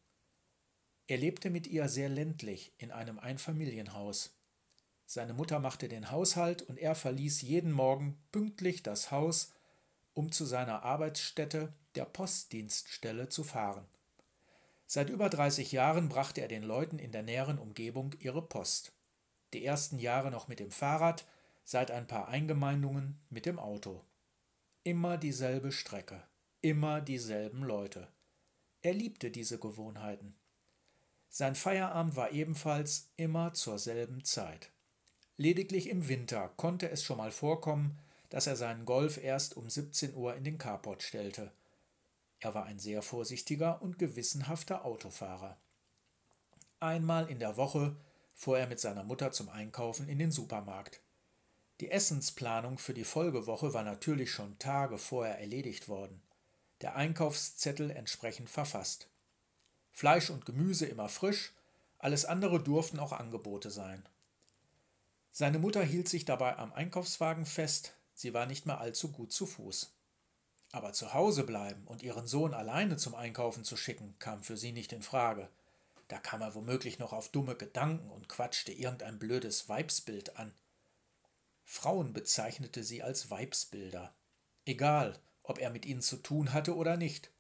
Er 1.07 1.17
lebte 1.17 1.49
mit 1.49 1.67
ihr 1.67 1.89
sehr 1.89 2.11
ländlich 2.11 2.73
in 2.77 2.91
einem 2.91 3.19
Einfamilienhaus. 3.19 4.35
Seine 5.07 5.33
Mutter 5.33 5.59
machte 5.61 5.89
den 5.89 6.11
Haushalt 6.11 6.61
und 6.61 6.79
er 6.79 6.95
verließ 6.95 7.41
jeden 7.41 7.73
Morgen 7.73 8.19
pünktlich 8.31 8.83
das 8.83 9.11
Haus, 9.11 9.55
um 10.13 10.31
zu 10.31 10.45
seiner 10.45 10.83
Arbeitsstätte, 10.83 11.73
der 11.95 12.05
Postdienststelle, 12.05 13.31
zu 13.31 13.45
fahren. 13.45 13.87
Seit 14.87 15.09
über 15.09 15.31
30 15.31 15.73
Jahren 15.73 16.11
brachte 16.11 16.43
er 16.43 16.49
den 16.49 16.63
Leuten 16.63 16.99
in 16.99 17.13
der 17.13 17.23
näheren 17.23 17.59
Umgebung 17.59 18.15
ihre 18.21 18.43
Post. 18.43 18.93
Die 19.53 19.65
ersten 19.65 19.99
Jahre 19.99 20.31
noch 20.31 20.49
mit 20.49 20.61
dem 20.61 20.71
Fahrrad, 20.71 21.27
seit 21.65 21.91
ein 21.91 22.07
paar 22.07 22.29
Eingemeindungen 22.29 23.19
mit 23.31 23.47
dem 23.47 23.59
Auto. 23.59 24.05
Immer 24.85 25.19
dieselbe 25.19 25.73
Strecke, 25.73 26.23
immer 26.61 27.01
dieselben 27.01 27.63
Leute. 27.63 28.09
Er 28.83 28.95
liebte 28.95 29.31
diese 29.31 29.59
Gewohnheiten. 29.59 30.35
Sein 31.29 31.55
Feierabend 31.55 32.17
war 32.17 32.33
ebenfalls 32.33 33.11
immer 33.17 33.53
zur 33.53 33.79
selben 33.79 34.25
Zeit. 34.25 34.71
Lediglich 35.37 35.89
im 35.89 36.09
Winter 36.09 36.49
konnte 36.57 36.91
es 36.91 37.03
schon 37.03 37.19
mal 37.19 37.31
vorkommen, 37.31 37.99
dass 38.29 38.47
er 38.47 38.57
seinen 38.57 38.85
Golf 38.85 39.23
erst 39.23 39.57
um 39.57 39.69
17 39.69 40.15
Uhr 40.15 40.35
in 40.35 40.45
den 40.45 40.59
Carport 40.59 41.03
stellte. 41.03 41.53
Er 42.41 42.55
war 42.55 42.65
ein 42.65 42.79
sehr 42.79 43.03
vorsichtiger 43.03 43.83
und 43.83 43.99
gewissenhafter 43.99 44.85
Autofahrer. 44.85 45.59
Einmal 46.81 47.29
in 47.29 47.41
der 47.41 47.57
Woche 47.57 47.97
fuhr 48.39 48.57
er 48.57 48.69
mit 48.69 48.79
seiner 48.79 49.03
Mutter 49.03 49.33
zum 49.33 49.49
Einkaufen 49.49 50.09
in 50.09 50.21
den 50.21 50.31
Supermarkt. 50.31 51.01
Die 51.81 51.91
Essensplanung 51.91 52.79
für 52.79 52.95
die 52.95 53.03
Folgewoche 53.05 53.75
war 53.75 53.83
natürlich 53.83 54.31
schon 54.31 54.57
Tage 54.61 54.97
vorher 54.97 55.41
erledigt 55.41 55.89
worden, 55.89 56.23
der 56.81 56.95
Einkaufszettel 56.95 57.91
entsprechend 57.91 58.49
verfasst. 58.49 59.09
Fleisch 59.91 60.31
und 60.31 60.47
Gemüse 60.47 60.87
immer 60.87 61.09
frisch, 61.09 61.53
alles 61.99 62.25
andere 62.25 62.63
durften 62.63 63.01
auch 63.01 63.11
Angebote 63.11 63.71
sein. 63.71 64.09
Seine 65.33 65.59
Mutter 65.59 65.83
hielt 65.83 66.09
sich 66.09 66.25
dabei 66.25 66.57
am 66.59 66.73
Einkaufswagen 66.73 67.45
fest, 67.45 67.97
sie 68.15 68.35
war 68.35 68.47
nicht 68.47 68.67
mehr 68.67 68.81
allzu 68.81 69.11
gut 69.11 69.33
zu 69.33 69.47
Fuß. 69.47 69.93
Aber 70.71 70.93
zu 70.93 71.13
Hause 71.13 71.43
bleiben 71.43 71.83
und 71.87 72.05
ihren 72.05 72.29
Sohn 72.29 72.55
alleine 72.55 72.99
zum 72.99 73.17
Einkaufen 73.17 73.65
zu 73.65 73.77
schicken, 73.77 74.15
kam 74.21 74.45
für 74.45 74.57
sie 74.57 74.71
nicht 74.71 74.93
in 74.93 75.03
Frage. 75.03 75.49
Da 76.09 76.19
kam 76.19 76.41
er 76.41 76.55
womöglich 76.55 76.99
noch 76.99 77.13
auf 77.13 77.29
dumme 77.29 77.55
Gedanken 77.55 78.11
und 78.11 78.29
quatschte 78.29 78.73
irgendein 78.73 79.19
blödes 79.19 79.69
Weibsbild 79.69 80.37
an. 80.37 80.53
Frauen 81.65 82.15
bezeichnete 82.15 82.83
sie 82.83 83.03
als 83.03 83.31
Weibsbilder. 83.31 84.15
Egal, 84.65 85.19
ob 85.43 85.59
er 85.59 85.71
mit 85.71 85.85
ihnen 85.85 86.01
zu 86.01 86.17
tun 86.17 86.53
hatte 86.55 86.75
oder 86.77 86.97
nicht. 86.97 87.31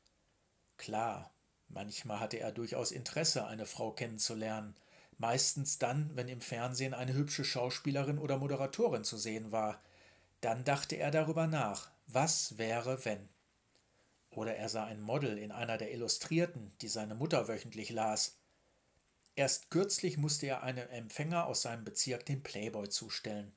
Klar, 0.77 1.33
manchmal 1.69 2.21
hatte 2.21 2.39
er 2.39 2.53
durchaus 2.53 2.93
Interesse, 2.93 3.47
eine 3.47 3.67
Frau 3.67 3.93
kennenzulernen, 3.93 4.77
meistens 5.17 5.79
dann, 5.79 6.11
wenn 6.15 6.29
im 6.29 6.41
Fernsehen 6.41 6.95
eine 6.95 7.15
hübsche 7.15 7.45
Schauspielerin 7.45 8.19
oder 8.19 8.39
Moderatorin 8.39 9.05
zu 9.05 9.17
sehen 9.17 9.51
war. 9.51 9.83
Dann 10.41 10.65
dachte 10.65 10.97
er 10.97 11.11
darüber 11.11 11.47
nach, 11.47 11.91
was 12.07 12.59
wäre, 12.59 13.05
wenn. 13.05 13.29
Oder 14.31 14.57
er 14.57 14.69
sah 14.69 14.85
ein 14.85 15.01
Model 15.01 15.37
in 15.39 15.53
einer 15.53 15.79
der 15.79 15.93
Illustrierten, 15.93 16.73
die 16.81 16.89
seine 16.89 17.15
Mutter 17.15 17.49
wöchentlich 17.49 17.91
las. 17.91 18.38
Erst 19.39 19.71
kürzlich 19.71 20.19
musste 20.19 20.49
er 20.49 20.65
einem 20.65 20.89
Empfänger 20.89 21.47
aus 21.47 21.63
seinem 21.63 21.85
Bezirk 21.85 22.27
den 22.27 22.43
Playboy 22.43 22.89
zustellen. 22.89 23.53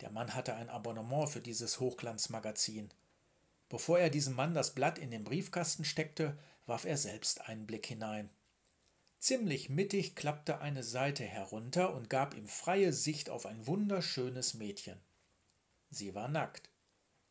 Der 0.00 0.12
Mann 0.12 0.34
hatte 0.34 0.54
ein 0.54 0.70
Abonnement 0.70 1.28
für 1.28 1.40
dieses 1.40 1.80
Hochglanzmagazin. 1.80 2.90
Bevor 3.68 3.98
er 3.98 4.08
diesem 4.08 4.34
Mann 4.34 4.54
das 4.54 4.72
Blatt 4.76 4.98
in 4.98 5.10
den 5.10 5.24
Briefkasten 5.24 5.84
steckte, 5.84 6.38
warf 6.66 6.84
er 6.84 6.96
selbst 6.96 7.48
einen 7.48 7.66
Blick 7.66 7.86
hinein. 7.86 8.30
Ziemlich 9.18 9.68
mittig 9.68 10.14
klappte 10.14 10.60
eine 10.60 10.84
Seite 10.84 11.24
herunter 11.24 11.92
und 11.92 12.08
gab 12.08 12.36
ihm 12.36 12.46
freie 12.46 12.92
Sicht 12.92 13.28
auf 13.28 13.46
ein 13.46 13.66
wunderschönes 13.66 14.54
Mädchen. 14.54 15.00
Sie 15.90 16.14
war 16.14 16.28
nackt. 16.28 16.70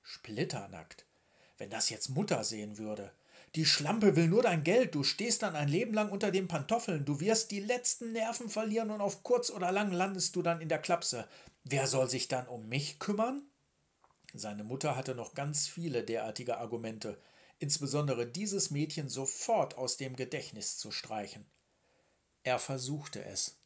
Splitternackt. 0.02 1.06
Wenn 1.58 1.70
das 1.70 1.90
jetzt 1.90 2.10
Mutter 2.10 2.44
sehen 2.44 2.78
würde. 2.78 3.14
Die 3.56 3.66
Schlampe 3.66 4.18
will 4.18 4.28
nur 4.28 4.44
dein 4.44 4.66
Geld, 4.66 4.96
du 4.96 5.04
stehst 5.04 5.42
dann 5.42 5.56
ein 5.56 5.70
Leben 5.70 5.94
lang 5.94 6.10
unter 6.10 6.30
den 6.30 6.50
Pantoffeln, 6.50 7.06
du 7.06 7.22
wirst 7.22 7.52
die 7.52 7.62
letzten 7.62 8.12
Nerven 8.12 8.50
verlieren 8.50 8.92
und 8.92 9.00
auf 9.00 9.24
kurz 9.24 9.50
oder 9.50 9.72
lang 9.72 9.94
landest 9.94 10.36
du 10.36 10.42
dann 10.42 10.60
in 10.60 10.68
der 10.68 10.80
Klapse. 10.80 11.26
Wer 11.64 11.88
soll 11.88 12.10
sich 12.10 12.28
dann 12.28 12.48
um 12.48 12.68
mich 12.68 13.00
kümmern? 13.00 13.44
Seine 14.34 14.66
Mutter 14.66 14.98
hatte 14.98 15.16
noch 15.16 15.36
ganz 15.36 15.70
viele 15.70 16.04
derartige 16.04 16.58
Argumente, 16.58 17.18
insbesondere 17.58 18.28
dieses 18.28 18.72
Mädchen 18.72 19.08
sofort 19.08 19.78
aus 19.78 19.96
dem 19.96 20.18
Gedächtnis 20.18 20.78
zu 20.78 20.92
streichen. 20.92 21.46
Er 22.44 22.60
versuchte 22.60 23.24
es. 23.24 23.62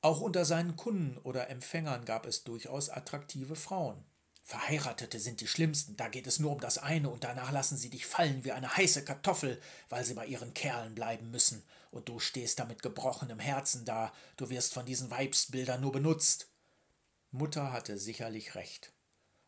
Auch 0.00 0.20
unter 0.20 0.44
seinen 0.44 0.76
Kunden 0.76 1.18
oder 1.18 1.50
Empfängern 1.50 2.04
gab 2.04 2.24
es 2.24 2.44
durchaus 2.44 2.88
attraktive 2.88 3.56
Frauen. 3.56 4.04
Verheiratete 4.48 5.20
sind 5.20 5.42
die 5.42 5.46
schlimmsten, 5.46 5.98
da 5.98 6.08
geht 6.08 6.26
es 6.26 6.38
nur 6.38 6.52
um 6.52 6.60
das 6.60 6.78
eine 6.78 7.10
und 7.10 7.22
danach 7.22 7.52
lassen 7.52 7.76
sie 7.76 7.90
dich 7.90 8.06
fallen 8.06 8.46
wie 8.46 8.52
eine 8.52 8.78
heiße 8.78 9.04
Kartoffel, 9.04 9.60
weil 9.90 10.06
sie 10.06 10.14
bei 10.14 10.24
ihren 10.24 10.54
Kerlen 10.54 10.94
bleiben 10.94 11.30
müssen, 11.30 11.62
und 11.90 12.08
du 12.08 12.18
stehst 12.18 12.58
da 12.58 12.64
mit 12.64 12.82
gebrochenem 12.82 13.40
Herzen 13.40 13.84
da, 13.84 14.10
du 14.38 14.48
wirst 14.48 14.72
von 14.72 14.86
diesen 14.86 15.10
Weibsbildern 15.10 15.82
nur 15.82 15.92
benutzt. 15.92 16.48
Mutter 17.30 17.72
hatte 17.72 17.98
sicherlich 17.98 18.54
recht. 18.54 18.94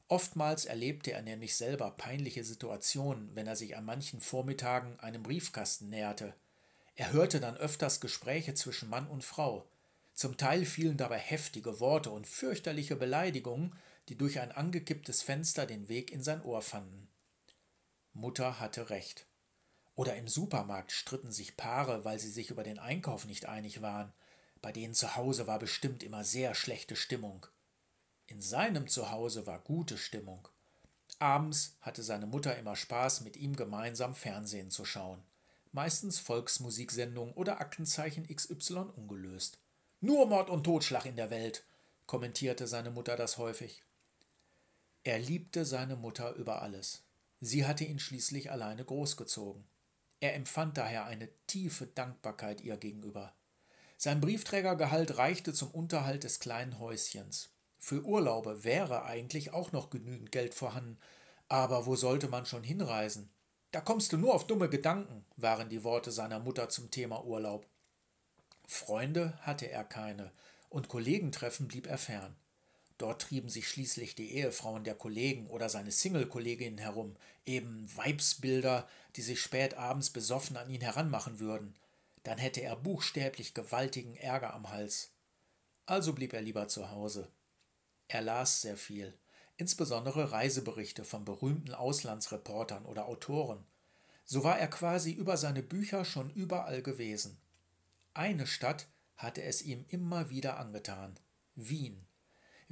Oftmals 0.09 0.66
erlebte 0.66 1.12
er 1.12 1.23
nämlich 1.23 1.57
selber 1.57 1.92
peinliche 1.92 2.45
Situationen, 2.45 3.35
wenn 3.35 3.47
er 3.47 3.57
sich 3.57 3.78
an 3.78 3.87
manchen 3.87 4.21
Vormittagen 4.21 5.00
einem 5.00 5.23
Briefkasten 5.23 5.88
näherte. 5.88 6.35
Er 6.95 7.11
hörte 7.11 7.40
dann 7.40 7.57
öfters 7.57 8.02
Gespräche 8.02 8.52
zwischen 8.52 8.90
Mann 8.90 9.07
und 9.07 9.25
Frau. 9.25 9.66
Zum 10.12 10.37
Teil 10.37 10.66
fielen 10.66 10.99
dabei 10.99 11.16
heftige 11.16 11.80
Worte 11.80 12.11
und 12.11 12.26
fürchterliche 12.26 12.97
Beleidigungen, 12.97 13.75
die 14.09 14.16
durch 14.16 14.40
ein 14.40 14.52
angekipptes 14.52 15.23
Fenster 15.23 15.66
den 15.66 15.88
Weg 15.88 16.11
in 16.11 16.23
sein 16.23 16.42
Ohr 16.42 16.62
fanden. 16.62 17.09
Mutter 18.12 18.59
hatte 18.59 18.90
recht. 18.90 19.26
Oder 19.95 20.16
im 20.16 20.28
Supermarkt 20.28 20.92
stritten 20.92 21.30
sich 21.30 21.57
Paare, 21.57 22.04
weil 22.04 22.19
sie 22.19 22.30
sich 22.30 22.50
über 22.50 22.62
den 22.62 22.78
Einkauf 22.78 23.26
nicht 23.26 23.47
einig 23.47 23.83
waren. 23.83 24.12
Bei 24.62 24.73
denen 24.73 24.95
zu 24.95 25.16
Hause 25.16 25.47
war 25.47 25.59
bestimmt 25.59 26.02
immer 26.02 26.25
sehr 26.25 26.54
schlechte 26.54 26.97
Stimmung. 26.97 27.47
In 28.26 28.40
seinem 28.40 28.88
Zuhause 28.88 29.47
war 29.47 29.59
gute 29.59 29.99
Stimmung. 29.99 30.49
Abends 31.19 31.76
hatte 31.80 32.02
seine 32.02 32.26
Mutter 32.26 32.57
immer 32.57 32.76
Spaß, 32.76 33.21
mit 33.23 33.37
ihm 33.37 33.57
gemeinsam 33.57 34.14
Fernsehen 34.14 34.71
zu 34.71 34.85
schauen. 34.85 35.23
meistens 35.73 36.19
Volksmusiksendungen 36.19 37.35
oder 37.35 37.61
Aktenzeichen 37.61 38.26
XY 38.26 38.87
ungelöst. 38.97 39.59
Nur 40.00 40.26
Mord 40.26 40.50
und 40.50 40.64
Totschlag 40.64 41.04
in 41.07 41.16
der 41.16 41.30
Welt, 41.30 41.64
kommentierte 42.07 42.66
seine 42.66 42.90
Mutter 42.90 43.16
das 43.16 43.38
häufig. 43.38 43.83
Er 45.02 45.19
liebte 45.19 45.64
seine 45.64 45.97
Mutter 45.97 46.35
über 46.35 46.61
alles. 46.61 47.04
Sie 47.40 47.64
hatte 47.64 47.85
ihn 47.85 47.99
schließlich 47.99 48.50
alleine 48.50 48.85
großgezogen. 48.85 49.64
Er 50.21 50.35
empfand 50.35 50.76
daher 50.76 51.07
eine 51.07 51.30
tiefe 51.47 51.87
Dankbarkeit 51.87 52.61
ihr 52.61 52.76
gegenüber. 52.76 53.35
Sein 53.97 54.21
Briefträgergehalt 54.21 55.16
reichte 55.16 55.54
zum 55.54 55.71
Unterhalt 55.71 56.25
des 56.25 56.38
kleinen 56.38 56.78
Häuschens. 56.78 57.50
Für 57.78 58.04
Urlaube 58.04 58.62
wäre 58.62 59.04
eigentlich 59.04 59.54
auch 59.54 59.73
noch 59.73 59.88
genügend 59.88 60.33
Geld 60.33 60.52
vorhanden, 60.52 60.99
aber 61.49 61.87
wo 61.87 61.97
sollte 61.97 62.28
man 62.28 62.45
schon 62.45 62.62
hinreisen? 62.62 63.30
Da 63.73 63.80
kommst 63.80 64.12
du 64.12 64.19
nur 64.19 64.35
auf 64.35 64.47
dumme 64.47 64.69
Gedanken, 64.69 65.25
waren 65.37 65.71
die 65.71 65.83
Worte 65.83 66.12
seiner 66.12 66.40
Mutter 66.40 66.69
zum 66.69 66.90
Thema 66.90 67.25
Urlaub. 67.25 67.66
Freunde 68.66 69.38
hatte 69.40 69.71
er 69.71 69.85
keine, 69.85 70.30
und 70.69 70.88
Kollegentreffen 70.88 71.69
blieb 71.69 71.87
er 71.87 71.99
fern. 71.99 72.37
Dort 73.00 73.23
trieben 73.23 73.49
sich 73.49 73.69
schließlich 73.69 74.14
die 74.14 74.35
Ehefrauen 74.35 74.85
der 74.85 74.95
Kollegen 74.95 75.49
oder 75.49 75.69
seine 75.69 75.90
Single-Kolleginnen 75.90 76.78
herum, 76.78 77.16
eben 77.47 77.88
Weibsbilder, 77.97 78.88
die 79.16 79.23
sich 79.23 79.40
spät 79.40 79.75
abends 79.75 80.11
besoffen 80.11 80.57
an 80.57 80.71
ihn 80.71 80.83
heranmachen 80.83 81.40
würden 81.40 81.75
dann 82.23 82.38
hätte 82.38 82.61
er 82.61 82.76
buchstäblich 82.76 83.54
gewaltigen 83.54 84.16
Ärger 84.16 84.54
am 84.54 84.71
Hals. 84.71 85.12
Also 85.87 86.12
blieb 86.12 86.33
er 86.33 86.42
lieber 86.42 86.69
zu 86.69 86.90
Hause. 86.90 87.30
Er 88.09 88.23
las 88.23 88.61
sehr 88.61 88.76
viel, 88.76 89.16
insbesondere 89.57 90.33
Reiseberichte 90.33 91.04
von 91.04 91.25
berühmten 91.25 91.75
Auslandsreportern 91.75 92.85
oder 92.85 93.07
Autoren. 93.07 93.64
So 94.25 94.45
war 94.45 94.59
er 94.59 94.69
quasi 94.69 95.12
über 95.12 95.37
seine 95.37 95.62
Bücher 95.62 96.04
schon 96.04 96.30
überall 96.30 96.83
gewesen. 96.83 97.38
Eine 98.14 98.47
Stadt 98.47 98.87
hatte 99.16 99.42
es 99.42 99.62
ihm 99.62 99.85
immer 99.88 100.30
wieder 100.30 100.59
angetan 100.59 101.19
Wien. 101.54 102.07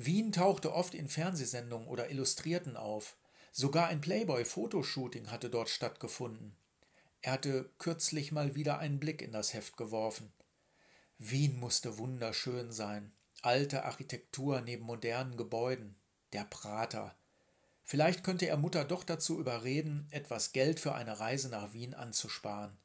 Wien 0.01 0.31
tauchte 0.31 0.73
oft 0.73 0.95
in 0.95 1.09
Fernsehsendungen 1.09 1.89
oder 1.89 2.09
Illustrierten 2.09 2.77
auf. 2.77 3.17
Sogar 3.51 3.89
ein 3.89 4.01
Playboy-Fotoshooting 4.01 5.33
hatte 5.33 5.51
dort 5.51 5.69
stattgefunden. 5.69 6.57
Er 7.21 7.33
hatte 7.33 7.69
kürzlich 7.79 8.31
mal 8.31 8.55
wieder 8.55 8.79
einen 8.79 9.01
Blick 9.01 9.23
in 9.23 9.33
das 9.33 9.55
Heft 9.55 9.77
geworfen. 9.77 10.33
Wien 11.19 11.59
musste 11.59 11.99
wunderschön 11.99 12.71
sein. 12.71 13.13
Alte 13.43 13.85
Architektur 13.85 14.61
neben 14.61 14.85
modernen 14.85 15.37
Gebäuden. 15.37 15.97
Der 16.33 16.45
Prater. 16.45 17.17
Vielleicht 17.83 18.23
könnte 18.23 18.47
er 18.47 18.57
Mutter 18.57 18.85
doch 18.85 19.03
dazu 19.03 19.41
überreden, 19.41 20.07
etwas 20.13 20.53
Geld 20.53 20.79
für 20.79 20.95
eine 20.95 21.19
Reise 21.19 21.49
nach 21.49 21.73
Wien 21.73 21.95
anzusparen. 21.95 22.79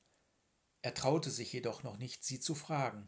Er 0.81 0.95
traute 0.95 1.29
sich 1.29 1.53
jedoch 1.53 1.83
noch 1.83 1.97
nicht, 1.97 2.25
sie 2.25 2.39
zu 2.39 2.55
fragen. 2.55 3.07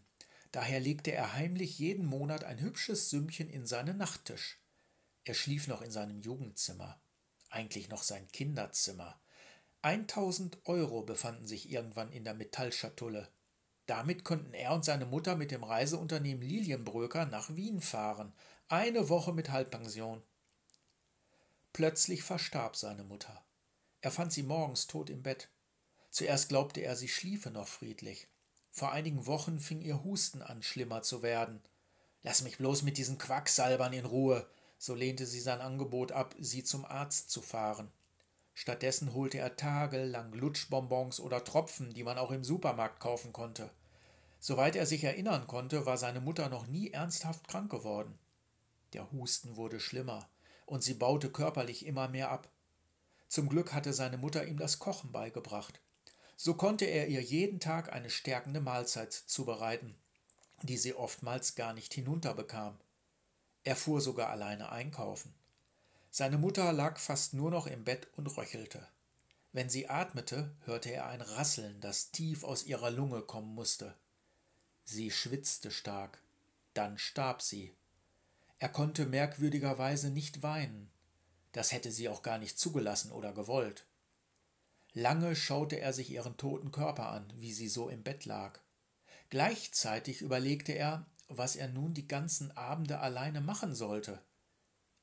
Daher 0.56 0.80
legte 0.80 1.12
er 1.12 1.34
heimlich 1.34 1.80
jeden 1.80 2.06
Monat 2.06 2.46
ein 2.46 2.62
hübsches 2.62 3.10
Sümmchen 3.10 3.50
in 3.50 3.66
seinen 3.66 3.98
Nachttisch. 3.98 4.58
Er 5.26 5.34
schlief 5.34 5.68
noch 5.68 5.82
in 5.82 5.92
seinem 5.92 6.22
Jugendzimmer, 6.22 6.98
eigentlich 7.50 7.90
noch 7.90 8.04
sein 8.04 8.26
Kinderzimmer. 8.30 9.20
1000 9.82 10.66
Euro 10.66 11.02
befanden 11.02 11.46
sich 11.46 11.70
irgendwann 11.70 12.10
in 12.14 12.24
der 12.24 12.36
Metallschatulle. 12.36 13.30
Damit 13.86 14.24
konnten 14.24 14.54
er 14.54 14.72
und 14.72 14.86
seine 14.86 15.06
Mutter 15.06 15.36
mit 15.36 15.52
dem 15.52 15.66
Reiseunternehmen 15.66 16.48
Lilienbröker 16.48 17.26
nach 17.26 17.54
Wien 17.58 17.82
fahren. 17.82 18.32
Eine 18.70 19.10
Woche 19.10 19.34
mit 19.34 19.50
Halbpension. 19.52 20.24
Plötzlich 21.74 22.24
verstarb 22.24 22.78
seine 22.78 23.04
Mutter. 23.04 23.46
Er 24.00 24.12
fand 24.12 24.32
sie 24.32 24.44
morgens 24.44 24.88
tot 24.88 25.10
im 25.10 25.22
Bett. 25.22 25.50
Zuerst 26.12 26.48
glaubte 26.48 26.80
er, 26.80 26.96
sie 26.96 27.10
schliefe 27.10 27.52
noch 27.52 27.68
friedlich. 27.68 28.30
Vor 28.76 28.92
einigen 28.92 29.26
Wochen 29.26 29.58
fing 29.60 29.80
ihr 29.80 30.04
Husten 30.04 30.42
an, 30.42 30.62
schlimmer 30.62 31.02
zu 31.02 31.22
werden. 31.22 31.62
Lass 32.24 32.42
mich 32.42 32.58
bloß 32.58 32.82
mit 32.82 32.98
diesen 32.98 33.18
Quacksalbern 33.18 33.94
in 33.94 34.04
Ruhe, 34.04 34.46
so 34.78 34.94
lehnte 34.94 35.26
sie 35.26 35.40
sein 35.40 35.62
Angebot 35.62 36.12
ab, 36.12 36.36
sie 36.40 36.62
zum 36.62 36.84
Arzt 36.84 37.30
zu 37.30 37.42
fahren. 37.42 37.90
Stattdessen 38.54 39.14
holte 39.14 39.38
er 39.38 39.56
tagelang 39.56 40.34
Lutschbonbons 40.34 41.22
oder 41.22 41.46
Tropfen, 41.46 41.94
die 41.94 42.04
man 42.04 42.18
auch 42.18 42.32
im 42.32 42.44
Supermarkt 42.44 43.00
kaufen 43.00 43.32
konnte. 43.32 43.70
Soweit 44.42 44.76
er 44.76 44.86
sich 44.86 45.06
erinnern 45.06 45.48
konnte, 45.48 45.86
war 45.86 45.98
seine 45.98 46.20
Mutter 46.20 46.50
noch 46.50 46.68
nie 46.68 46.92
ernsthaft 46.92 47.48
krank 47.48 47.72
geworden. 47.72 48.20
Der 48.92 49.10
Husten 49.14 49.56
wurde 49.56 49.80
schlimmer, 49.80 50.28
und 50.66 50.84
sie 50.84 50.96
baute 50.96 51.32
körperlich 51.32 51.86
immer 51.86 52.10
mehr 52.10 52.30
ab. 52.30 52.50
Zum 53.30 53.48
Glück 53.48 53.72
hatte 53.72 53.94
seine 53.94 54.18
Mutter 54.18 54.46
ihm 54.46 54.58
das 54.58 54.80
Kochen 54.80 55.14
beigebracht. 55.14 55.80
So 56.38 56.54
konnte 56.54 56.86
er 56.86 57.08
ihr 57.08 57.22
jeden 57.22 57.60
Tag 57.60 57.94
eine 57.94 58.10
stärkende 58.10 58.62
Mahlzeit 58.62 59.14
zubereiten, 59.14 59.96
die 60.64 60.78
sie 60.78 60.94
oftmals 60.94 61.56
gar 61.56 61.74
nicht 61.74 61.94
hinunterbekam. 61.94 62.78
Er 63.64 63.76
fuhr 63.76 64.02
sogar 64.02 64.30
alleine 64.30 64.72
einkaufen. 64.72 65.34
Seine 66.12 66.38
Mutter 66.38 66.72
lag 66.72 66.98
fast 66.98 67.34
nur 67.34 67.52
noch 67.52 67.68
im 67.68 67.84
Bett 67.84 68.08
und 68.16 68.28
röchelte. 68.38 68.88
Wenn 69.52 69.70
sie 69.70 69.90
atmete, 69.90 70.52
hörte 70.66 70.92
er 70.92 71.08
ein 71.08 71.22
Rasseln, 71.22 71.80
das 71.80 72.12
tief 72.12 72.44
aus 72.44 72.66
ihrer 72.66 72.92
Lunge 72.92 73.22
kommen 73.22 73.56
musste. 73.56 73.96
Sie 74.84 75.12
schwitzte 75.12 75.72
stark. 75.72 76.22
Dann 76.74 76.98
starb 76.98 77.42
sie. 77.42 77.74
Er 78.60 78.70
konnte 78.70 79.06
merkwürdigerweise 79.06 80.10
nicht 80.10 80.44
weinen. 80.44 80.92
Das 81.54 81.72
hätte 81.72 81.92
sie 81.92 82.10
auch 82.10 82.22
gar 82.22 82.38
nicht 82.38 82.60
zugelassen 82.60 83.12
oder 83.12 83.34
gewollt. 83.34 83.86
Lange 84.98 85.36
schaute 85.36 85.82
er 85.82 85.92
sich 85.92 86.10
ihren 86.10 86.38
toten 86.38 86.72
Körper 86.72 87.10
an, 87.10 87.30
wie 87.36 87.52
sie 87.52 87.68
so 87.68 87.90
im 87.90 88.02
Bett 88.02 88.24
lag. 88.24 88.62
Gleichzeitig 89.30 90.22
überlegte 90.22 90.72
er, 90.72 91.06
was 91.28 91.58
er 91.58 91.68
nun 91.68 91.94
die 91.94 92.08
ganzen 92.08 92.56
Abende 92.56 93.00
alleine 93.00 93.42
machen 93.42 93.76
sollte. 93.76 94.22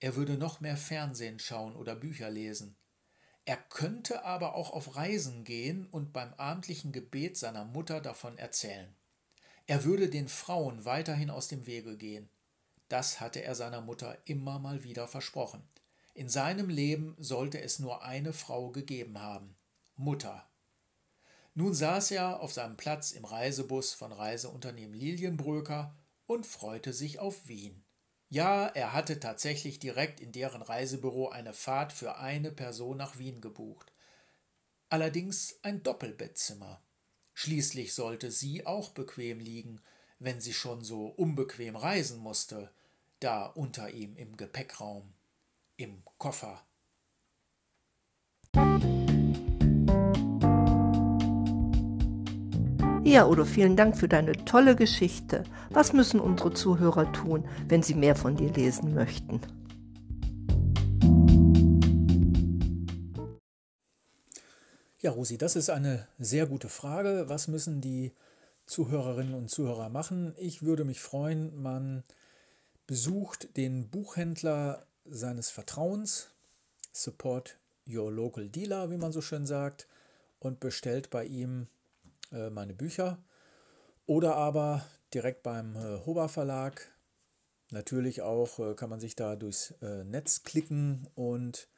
Er 0.00 0.16
würde 0.16 0.38
noch 0.38 0.61
mehr 0.61 0.78
Fernsehen 0.78 1.38
schauen 1.38 1.76
oder 1.76 1.94
Bücher 1.94 2.31
lesen. 2.31 2.74
Er 3.44 3.59
könnte 3.59 4.24
aber 4.24 4.55
auch 4.55 4.70
auf 4.70 4.96
Reisen 4.96 5.44
gehen 5.44 5.87
und 5.88 6.14
beim 6.14 6.33
abendlichen 6.35 6.92
Gebet 6.92 7.37
seiner 7.37 7.66
Mutter 7.66 8.00
davon 8.00 8.38
erzählen. 8.38 8.96
Er 9.66 9.85
würde 9.85 10.09
den 10.09 10.28
Frauen 10.28 10.87
weiterhin 10.87 11.28
aus 11.28 11.48
dem 11.48 11.66
Wege 11.66 11.98
gehen. 11.98 12.31
Das 12.88 13.20
hatte 13.20 13.42
er 13.42 13.55
seiner 13.55 13.83
Mutter 13.83 14.16
immer 14.24 14.59
mal 14.59 14.85
wieder 14.85 15.07
versprochen. 15.07 15.62
In 16.14 16.31
seinem 16.31 16.70
Leben 16.70 17.14
sollte 17.18 17.61
es 17.61 17.78
nur 17.78 18.02
eine 18.02 18.33
Frau 18.33 18.70
gegeben 18.70 19.20
haben 19.20 19.55
Mutter. 19.96 20.48
Nun 21.55 21.74
saß 21.74 22.11
er 22.12 22.40
auf 22.40 22.52
seinem 22.52 22.76
Platz 22.76 23.12
im 23.12 23.24
Reisebus 23.24 23.92
von 23.92 24.12
Reiseunternehmen 24.12 24.94
Lilienbröker 24.94 25.94
und 26.26 26.46
freute 26.46 26.92
sich 26.92 27.18
auf 27.18 27.46
Wien. 27.46 27.85
Ja, 28.31 28.66
er 28.68 28.94
hatte 28.94 29.20
tatsächlich 29.20 29.78
direkt 29.78 30.18
in 30.20 30.33
deren 30.33 30.62
Reisebüro 30.62 31.28
eine 31.28 31.52
Fahrt 31.52 31.92
für 31.92 32.16
eine 32.16 32.50
Person 32.50 32.96
nach 32.96 33.18
Wien 33.18 33.42
gebucht. 33.42 33.92
Allerdings 34.88 35.59
ein 35.62 35.83
Doppelbettzimmer. 35.83 36.83
Schließlich 37.35 37.92
sollte 37.92 38.31
sie 38.31 38.64
auch 38.64 38.90
bequem 38.90 39.38
liegen, 39.38 39.83
wenn 40.18 40.40
sie 40.40 40.55
schon 40.55 40.83
so 40.83 41.09
unbequem 41.09 41.76
reisen 41.76 42.18
musste, 42.18 42.70
da 43.20 43.46
unter 43.46 43.90
ihm 43.90 44.16
im 44.16 44.37
Gepäckraum, 44.37 45.12
im 45.76 46.02
Koffer. 46.16 46.66
Ja, 53.05 53.27
Udo, 53.27 53.45
vielen 53.45 53.77
Dank 53.77 53.97
für 53.97 54.07
deine 54.07 54.33
tolle 54.45 54.77
Geschichte. 54.77 55.43
Was 55.71 55.93
müssen 55.93 56.21
unsere 56.21 56.55
Zuhörer 56.55 57.12
tun, 57.12 57.45
wenn 57.67 57.83
sie 57.83 57.95
mehr 57.95 58.15
von 58.15 58.37
dir 58.37 58.53
lesen 58.53 58.95
möchten? 58.95 59.41
Ja, 65.01 65.11
Rosi, 65.11 65.37
das 65.37 65.57
ist 65.57 65.69
eine 65.69 66.07
sehr 66.21 66.47
gute 66.47 66.69
Frage. 66.69 67.25
Was 67.27 67.49
müssen 67.49 67.81
die 67.81 68.12
Zuhörerinnen 68.67 69.35
und 69.35 69.51
Zuhörer 69.51 69.88
machen? 69.88 70.37
Ich 70.38 70.62
würde 70.62 70.85
mich 70.85 71.01
freuen, 71.01 71.61
man 71.61 72.05
besucht 72.87 73.57
den 73.57 73.91
Buchhändler 73.91 74.87
seines 75.05 75.51
Vertrauens, 75.51 76.31
Support 76.93 77.59
Your 77.85 78.12
Local 78.12 78.49
Dealer, 78.49 78.93
wie 78.93 78.97
man 78.97 79.11
so 79.11 79.21
schön 79.21 79.45
sagt, 79.45 79.88
und 80.38 80.61
bestellt 80.61 81.11
bei 81.11 81.25
ihm 81.25 81.67
äh, 82.33 82.51
meine 82.51 82.75
Bücher. 82.75 83.23
Oder 84.07 84.37
aber 84.37 84.85
direkt 85.14 85.42
beim 85.42 85.77
äh, 85.77 86.05
Hoba 86.05 86.29
Verlag. 86.29 86.92
Natürlich 87.71 88.23
auch 88.23 88.59
äh, 88.59 88.75
kann 88.75 88.90
man 88.90 89.01
sich 89.01 89.16
da 89.16 89.37
durchs 89.37 89.73
äh, 89.83 90.05
Netz 90.05 90.42
klicken 90.42 91.09
und 91.14 91.68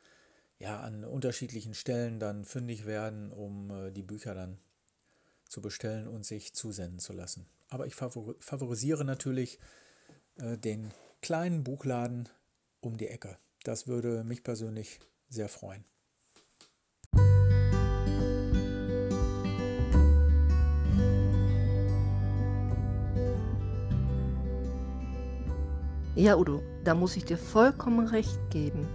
ja, 0.58 0.80
an 0.80 1.04
unterschiedlichen 1.04 1.74
Stellen 1.74 2.18
dann 2.18 2.44
fündig 2.44 2.86
werden, 2.86 3.30
um 3.30 3.70
äh, 3.70 3.90
die 3.90 4.02
Bücher 4.02 4.34
dann 4.34 4.58
zu 5.48 5.60
bestellen 5.60 6.08
und 6.08 6.24
sich 6.24 6.54
zusenden 6.54 6.98
zu 6.98 7.12
lassen. 7.12 7.46
Aber 7.68 7.86
ich 7.86 7.94
favorisiere 7.94 9.04
natürlich 9.04 9.58
den 10.36 10.92
kleinen 11.22 11.62
Buchladen 11.62 12.28
um 12.80 12.96
die 12.96 13.06
Ecke. 13.06 13.38
Das 13.62 13.86
würde 13.86 14.24
mich 14.24 14.42
persönlich 14.42 14.98
sehr 15.28 15.48
freuen. 15.48 15.84
Ja, 26.16 26.36
Udo, 26.36 26.62
da 26.84 26.94
muss 26.94 27.16
ich 27.16 27.24
dir 27.24 27.36
vollkommen 27.36 28.06
recht 28.06 28.38
geben. 28.50 28.86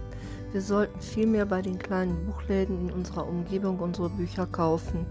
Wir 0.52 0.62
sollten 0.62 0.98
viel 1.00 1.26
mehr 1.26 1.44
bei 1.44 1.60
den 1.60 1.78
kleinen 1.78 2.24
Buchläden 2.24 2.88
in 2.88 2.94
unserer 2.94 3.28
Umgebung 3.28 3.78
unsere 3.78 4.08
Bücher 4.08 4.46
kaufen. 4.46 5.04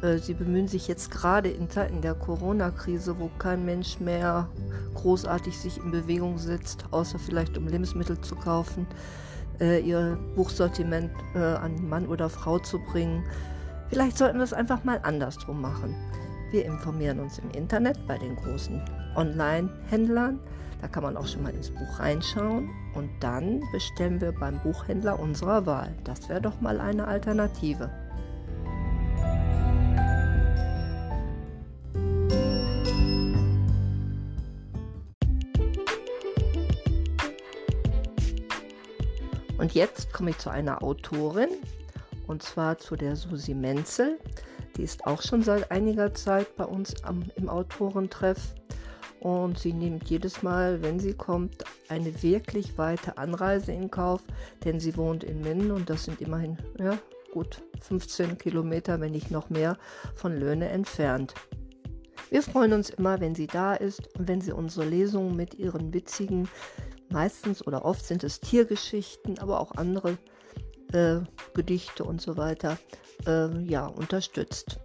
Äh, 0.00 0.16
sie 0.16 0.32
bemühen 0.32 0.66
sich 0.66 0.88
jetzt 0.88 1.10
gerade 1.10 1.50
in 1.50 1.68
Zeiten 1.68 2.00
der 2.00 2.14
Corona-Krise, 2.14 3.18
wo 3.18 3.30
kein 3.38 3.66
Mensch 3.66 4.00
mehr 4.00 4.48
großartig 4.94 5.58
sich 5.58 5.76
in 5.76 5.90
Bewegung 5.90 6.38
setzt, 6.38 6.86
außer 6.90 7.18
vielleicht 7.18 7.58
um 7.58 7.68
Lebensmittel 7.68 8.18
zu 8.22 8.34
kaufen, 8.34 8.86
äh, 9.60 9.80
ihr 9.80 10.18
Buchsortiment 10.36 11.10
äh, 11.34 11.38
an 11.38 11.86
Mann 11.86 12.06
oder 12.06 12.30
Frau 12.30 12.58
zu 12.58 12.78
bringen. 12.78 13.22
Vielleicht 13.90 14.16
sollten 14.16 14.38
wir 14.38 14.44
es 14.44 14.54
einfach 14.54 14.84
mal 14.84 15.00
andersrum 15.02 15.60
machen. 15.60 15.94
Wir 16.50 16.64
informieren 16.64 17.20
uns 17.20 17.38
im 17.38 17.50
Internet 17.50 17.98
bei 18.06 18.16
den 18.16 18.36
großen 18.36 18.80
Online-Händlern. 19.16 20.40
Da 20.80 20.88
kann 20.88 21.02
man 21.02 21.16
auch 21.16 21.26
schon 21.26 21.42
mal 21.42 21.54
ins 21.54 21.70
Buch 21.70 21.98
reinschauen 21.98 22.70
und 22.94 23.10
dann 23.20 23.60
bestellen 23.72 24.20
wir 24.20 24.32
beim 24.32 24.58
Buchhändler 24.60 25.18
unserer 25.18 25.66
Wahl. 25.66 25.94
Das 26.04 26.28
wäre 26.28 26.40
doch 26.40 26.60
mal 26.60 26.80
eine 26.80 27.06
Alternative. 27.06 27.90
Und 39.58 39.74
jetzt 39.74 40.12
komme 40.12 40.30
ich 40.30 40.38
zu 40.38 40.50
einer 40.50 40.82
Autorin, 40.82 41.48
und 42.26 42.42
zwar 42.42 42.78
zu 42.78 42.94
der 42.94 43.16
Susi 43.16 43.54
Menzel. 43.54 44.18
Die 44.76 44.82
ist 44.82 45.06
auch 45.06 45.22
schon 45.22 45.42
seit 45.42 45.70
einiger 45.70 46.12
Zeit 46.14 46.54
bei 46.56 46.64
uns 46.64 47.02
am, 47.04 47.24
im 47.36 47.48
Autorentreff. 47.48 48.54
Und 49.26 49.58
sie 49.58 49.72
nimmt 49.72 50.08
jedes 50.08 50.44
Mal, 50.44 50.82
wenn 50.82 51.00
sie 51.00 51.12
kommt, 51.12 51.64
eine 51.88 52.22
wirklich 52.22 52.78
weite 52.78 53.18
Anreise 53.18 53.72
in 53.72 53.90
Kauf, 53.90 54.22
denn 54.64 54.78
sie 54.78 54.96
wohnt 54.96 55.24
in 55.24 55.40
Minden 55.40 55.72
und 55.72 55.90
das 55.90 56.04
sind 56.04 56.20
immerhin 56.20 56.56
ja, 56.78 56.96
gut 57.32 57.60
15 57.80 58.38
Kilometer, 58.38 59.00
wenn 59.00 59.10
nicht 59.10 59.32
noch 59.32 59.50
mehr, 59.50 59.78
von 60.14 60.38
Löhne 60.38 60.68
entfernt. 60.68 61.34
Wir 62.30 62.40
freuen 62.40 62.72
uns 62.72 62.88
immer, 62.88 63.18
wenn 63.18 63.34
sie 63.34 63.48
da 63.48 63.74
ist 63.74 64.16
und 64.16 64.28
wenn 64.28 64.40
sie 64.40 64.52
unsere 64.52 64.86
Lesungen 64.86 65.34
mit 65.34 65.54
ihren 65.54 65.92
witzigen 65.92 66.48
meistens 67.08 67.66
oder 67.66 67.84
oft 67.84 68.06
sind 68.06 68.22
es 68.22 68.38
Tiergeschichten, 68.38 69.40
aber 69.40 69.58
auch 69.58 69.72
andere 69.72 70.18
äh, 70.92 71.18
Gedichte 71.52 72.04
und 72.04 72.20
so 72.20 72.36
weiter, 72.36 72.78
äh, 73.26 73.60
ja, 73.64 73.86
unterstützt. 73.86 74.78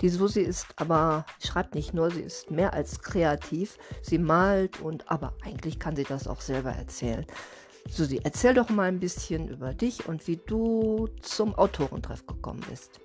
Die 0.00 0.08
Susi 0.08 0.40
ist 0.40 0.66
aber, 0.76 1.26
schreibt 1.44 1.74
nicht 1.74 1.92
nur, 1.92 2.10
sie 2.10 2.22
ist 2.22 2.50
mehr 2.50 2.72
als 2.72 3.02
kreativ. 3.02 3.76
Sie 4.00 4.16
malt 4.16 4.80
und, 4.80 5.10
aber 5.10 5.34
eigentlich 5.42 5.78
kann 5.78 5.94
sie 5.94 6.04
das 6.04 6.26
auch 6.26 6.40
selber 6.40 6.70
erzählen. 6.70 7.26
Susi, 7.90 8.20
erzähl 8.24 8.54
doch 8.54 8.70
mal 8.70 8.88
ein 8.88 8.98
bisschen 8.98 9.48
über 9.48 9.74
dich 9.74 10.06
und 10.06 10.26
wie 10.26 10.38
du 10.38 11.08
zum 11.20 11.54
Autorentreff 11.54 12.26
gekommen 12.26 12.64
bist. 12.70 12.98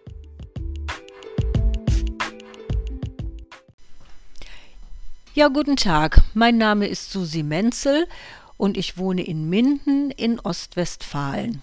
Ja, 5.34 5.50
guten 5.50 5.76
Tag. 5.76 6.22
Mein 6.34 6.58
Name 6.58 6.88
ist 6.88 7.12
Susi 7.12 7.44
Menzel 7.44 8.08
und 8.56 8.78
ich 8.78 8.98
wohne 8.98 9.26
in 9.26 9.50
Minden 9.50 10.12
in 10.12 10.40
Ostwestfalen. 10.40 11.62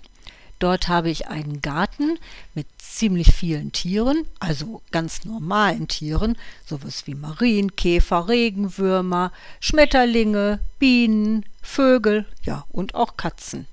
Dort 0.63 0.87
habe 0.87 1.11
ich 1.11 1.27
einen 1.27 1.61
Garten 1.61 2.21
mit 2.55 2.69
ziemlich 2.79 3.33
vielen 3.33 3.73
Tieren, 3.73 4.29
also 4.39 4.81
ganz 4.93 5.25
normalen 5.25 5.89
Tieren, 5.89 6.39
sowas 6.65 7.05
wie 7.09 7.17
Marienkäfer, 7.17 8.29
Regenwürmer, 8.29 9.33
Schmetterlinge, 9.59 10.61
Bienen, 10.79 11.45
Vögel, 11.63 12.27
ja 12.45 12.65
und 12.71 12.95
auch 12.95 13.17
Katzen. 13.17 13.67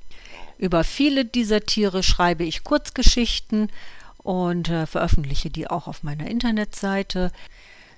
Über 0.58 0.84
viele 0.84 1.25
dieser 1.25 1.62
Tiere 1.62 2.02
schreibe 2.02 2.43
ich 2.43 2.63
Kurzgeschichten 2.63 3.71
und 4.17 4.69
äh, 4.69 4.88
veröffentliche 4.88 5.52
die 5.52 5.69
auch 5.69 5.86
auf 5.86 6.02
meiner 6.02 6.25
Internetseite. 6.25 7.32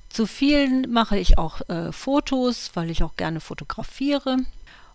Zu 0.09 0.27
vielen 0.27 0.91
mache 0.91 1.17
ich 1.17 1.37
auch 1.37 1.61
äh, 1.69 1.93
Fotos, 1.93 2.71
weil 2.73 2.89
ich 2.89 3.03
auch 3.03 3.15
gerne 3.15 3.39
fotografiere. 3.39 4.35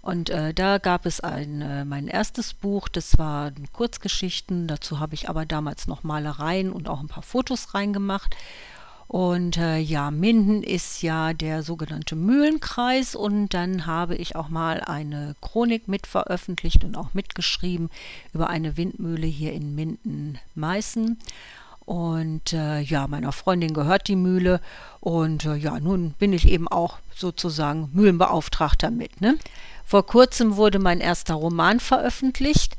Und 0.07 0.31
äh, 0.31 0.55
da 0.55 0.79
gab 0.79 1.05
es 1.05 1.19
ein, 1.19 1.63
äh, 1.63 1.85
mein 1.85 2.07
erstes 2.07 2.55
Buch, 2.55 2.87
das 2.87 3.19
war 3.19 3.51
Kurzgeschichten. 3.73 4.69
Dazu 4.69 5.01
habe 5.01 5.15
ich 5.15 5.29
aber 5.29 5.47
damals 5.47 5.89
noch 5.89 6.05
Malereien 6.05 6.71
und 6.71 6.89
auch 6.89 7.01
ein 7.01 7.09
paar 7.09 7.25
Fotos 7.25 7.75
reingemacht. 7.75 8.37
Und 9.09 9.57
äh, 9.57 9.79
ja, 9.79 10.13
Minden 10.13 10.63
ist 10.63 11.03
ja 11.03 11.33
der 11.33 11.65
sogenannte 11.65 12.15
Mühlenkreis 12.15 13.17
und 13.17 13.53
dann 13.53 13.87
habe 13.87 14.15
ich 14.15 14.37
auch 14.37 14.49
mal 14.49 14.81
eine 14.81 15.35
Chronik 15.41 15.89
mit 15.89 16.07
veröffentlicht 16.07 16.85
und 16.85 16.97
auch 16.97 17.13
mitgeschrieben 17.13 17.91
über 18.33 18.49
eine 18.49 18.77
Windmühle 18.77 19.27
hier 19.27 19.55
in 19.55 19.75
Minden-Meißen. 19.75 21.19
Und 21.85 22.53
äh, 22.53 22.81
ja, 22.81 23.07
meiner 23.09 23.33
Freundin 23.33 23.73
gehört 23.75 24.07
die 24.07 24.17
Mühle. 24.17 24.61
Und 25.01 25.45
äh, 25.47 25.55
ja, 25.55 25.81
nun 25.81 26.13
bin 26.19 26.33
ich 26.33 26.49
eben 26.49 26.69
auch 26.69 26.99
sozusagen 27.15 27.91
Mühlenbeauftragter 27.93 28.91
mit. 28.91 29.21
Ne? 29.21 29.39
Vor 29.87 30.05
kurzem 30.05 30.57
wurde 30.57 30.81
mein 30.81 31.01
erster 31.01 31.35
Roman 31.35 31.79
veröffentlicht. 31.79 32.77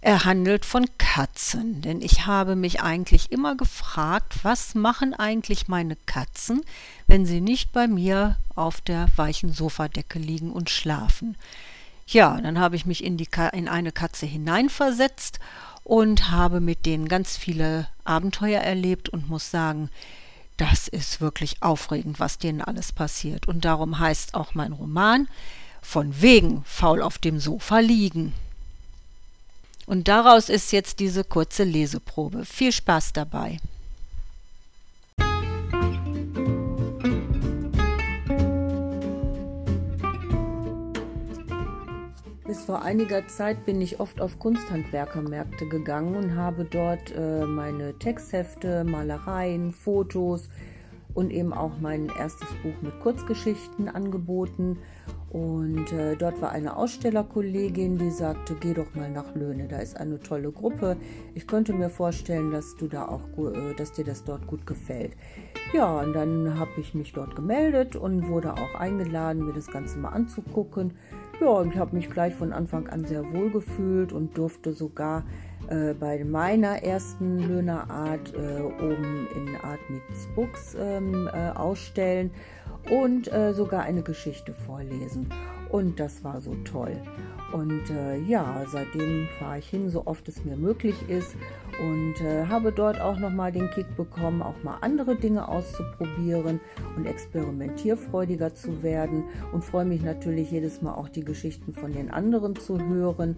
Er 0.00 0.24
handelt 0.24 0.64
von 0.64 0.86
Katzen, 0.96 1.82
denn 1.82 2.00
ich 2.00 2.26
habe 2.26 2.54
mich 2.54 2.80
eigentlich 2.80 3.32
immer 3.32 3.56
gefragt, 3.56 4.44
was 4.44 4.76
machen 4.76 5.14
eigentlich 5.14 5.66
meine 5.66 5.96
Katzen, 5.96 6.62
wenn 7.08 7.26
sie 7.26 7.40
nicht 7.40 7.72
bei 7.72 7.88
mir 7.88 8.36
auf 8.54 8.80
der 8.80 9.08
weichen 9.16 9.52
Sofadecke 9.52 10.20
liegen 10.20 10.52
und 10.52 10.70
schlafen. 10.70 11.36
Ja, 12.06 12.40
dann 12.40 12.60
habe 12.60 12.76
ich 12.76 12.86
mich 12.86 13.02
in, 13.02 13.18
in 13.18 13.68
eine 13.68 13.90
Katze 13.90 14.24
hineinversetzt 14.24 15.40
und 15.82 16.30
habe 16.30 16.60
mit 16.60 16.86
denen 16.86 17.08
ganz 17.08 17.36
viele 17.36 17.88
Abenteuer 18.04 18.60
erlebt 18.60 19.08
und 19.08 19.28
muss 19.28 19.50
sagen, 19.50 19.90
das 20.56 20.86
ist 20.86 21.20
wirklich 21.20 21.62
aufregend, 21.64 22.20
was 22.20 22.38
denen 22.38 22.60
alles 22.60 22.92
passiert. 22.92 23.48
Und 23.48 23.64
darum 23.64 23.98
heißt 23.98 24.34
auch 24.34 24.54
mein 24.54 24.72
Roman 24.72 25.26
von 25.82 26.20
wegen 26.20 26.62
faul 26.64 27.02
auf 27.02 27.18
dem 27.18 27.40
Sofa 27.40 27.78
liegen. 27.78 28.32
Und 29.86 30.08
daraus 30.08 30.50
ist 30.50 30.72
jetzt 30.72 31.00
diese 31.00 31.24
kurze 31.24 31.64
Leseprobe. 31.64 32.44
Viel 32.44 32.72
Spaß 32.72 33.14
dabei. 33.14 33.58
Bis 42.48 42.64
vor 42.64 42.80
einiger 42.80 43.26
Zeit 43.28 43.66
bin 43.66 43.80
ich 43.82 44.00
oft 44.00 44.22
auf 44.22 44.38
Kunsthandwerkermärkte 44.38 45.68
gegangen 45.68 46.16
und 46.16 46.34
habe 46.34 46.64
dort 46.64 47.12
äh, 47.14 47.44
meine 47.44 47.98
Texthefte, 47.98 48.84
Malereien, 48.84 49.72
Fotos 49.72 50.48
und 51.12 51.30
eben 51.30 51.52
auch 51.52 51.72
mein 51.80 52.08
erstes 52.08 52.48
Buch 52.62 52.74
mit 52.80 53.00
Kurzgeschichten 53.00 53.88
angeboten. 53.88 54.78
Und 55.30 55.92
äh, 55.92 56.16
dort 56.16 56.40
war 56.40 56.52
eine 56.52 56.76
Ausstellerkollegin, 56.76 57.98
die 57.98 58.10
sagte, 58.10 58.56
geh 58.58 58.72
doch 58.72 58.94
mal 58.94 59.10
nach 59.10 59.34
Löhne, 59.34 59.68
da 59.68 59.78
ist 59.78 59.98
eine 59.98 60.18
tolle 60.20 60.50
Gruppe. 60.50 60.96
Ich 61.34 61.46
könnte 61.46 61.74
mir 61.74 61.90
vorstellen, 61.90 62.50
dass 62.50 62.76
du 62.76 62.88
da 62.88 63.06
auch, 63.08 63.20
äh, 63.38 63.74
dass 63.74 63.92
dir 63.92 64.04
das 64.04 64.24
dort 64.24 64.46
gut 64.46 64.66
gefällt. 64.66 65.12
Ja, 65.74 66.00
und 66.00 66.14
dann 66.14 66.58
habe 66.58 66.70
ich 66.78 66.94
mich 66.94 67.12
dort 67.12 67.36
gemeldet 67.36 67.94
und 67.94 68.28
wurde 68.28 68.54
auch 68.54 68.74
eingeladen, 68.74 69.44
mir 69.44 69.52
das 69.52 69.66
Ganze 69.66 69.98
mal 69.98 70.10
anzugucken. 70.10 70.94
Ja, 71.40 71.48
und 71.48 71.74
ich 71.74 71.78
habe 71.78 71.94
mich 71.94 72.08
gleich 72.08 72.34
von 72.34 72.52
Anfang 72.52 72.88
an 72.88 73.04
sehr 73.04 73.22
wohl 73.32 73.50
gefühlt 73.50 74.14
und 74.14 74.36
durfte 74.38 74.72
sogar 74.72 75.24
äh, 75.68 75.92
bei 75.92 76.24
meiner 76.24 76.82
ersten 76.82 77.38
Löhnerart 77.38 78.34
äh, 78.34 78.62
oben 78.62 79.28
in 79.36 79.54
Art 79.62 79.78
Meets 79.90 80.26
Books 80.34 80.74
ähm, 80.80 81.28
äh, 81.32 81.50
ausstellen 81.50 82.30
und 82.90 83.32
äh, 83.32 83.52
sogar 83.52 83.82
eine 83.82 84.02
Geschichte 84.02 84.52
vorlesen. 84.52 85.28
Und 85.70 86.00
das 86.00 86.24
war 86.24 86.40
so 86.40 86.54
toll. 86.64 86.96
Und 87.52 87.90
äh, 87.90 88.18
ja, 88.20 88.64
seitdem 88.70 89.26
fahre 89.38 89.58
ich 89.58 89.68
hin, 89.68 89.88
so 89.88 90.06
oft 90.06 90.28
es 90.28 90.44
mir 90.44 90.56
möglich 90.56 91.08
ist 91.08 91.34
und 91.80 92.20
äh, 92.20 92.46
habe 92.46 92.72
dort 92.72 93.00
auch 93.00 93.18
nochmal 93.18 93.52
den 93.52 93.70
Kick 93.70 93.96
bekommen, 93.96 94.42
auch 94.42 94.62
mal 94.62 94.78
andere 94.80 95.16
Dinge 95.16 95.48
auszuprobieren 95.48 96.60
und 96.96 97.06
experimentierfreudiger 97.06 98.54
zu 98.54 98.82
werden 98.82 99.24
und 99.52 99.64
freue 99.64 99.86
mich 99.86 100.02
natürlich 100.02 100.50
jedes 100.50 100.82
Mal 100.82 100.94
auch 100.94 101.08
die 101.08 101.24
Geschichten 101.24 101.72
von 101.72 101.92
den 101.92 102.10
anderen 102.10 102.56
zu 102.56 102.78
hören. 102.78 103.36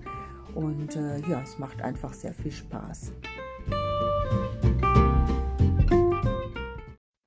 Und 0.55 0.97
äh, 0.97 1.21
ja, 1.29 1.43
es 1.43 1.59
macht 1.59 1.81
einfach 1.83 2.13
sehr 2.13 2.33
viel 2.33 2.51
Spaß. 2.51 3.13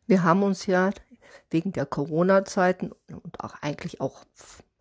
Wir 0.06 0.24
haben 0.24 0.44
uns 0.44 0.66
ja 0.66 0.90
wegen 1.54 1.72
der 1.72 1.86
Corona-Zeiten 1.86 2.92
und 2.92 3.40
auch 3.40 3.54
eigentlich 3.62 4.02
auch 4.02 4.26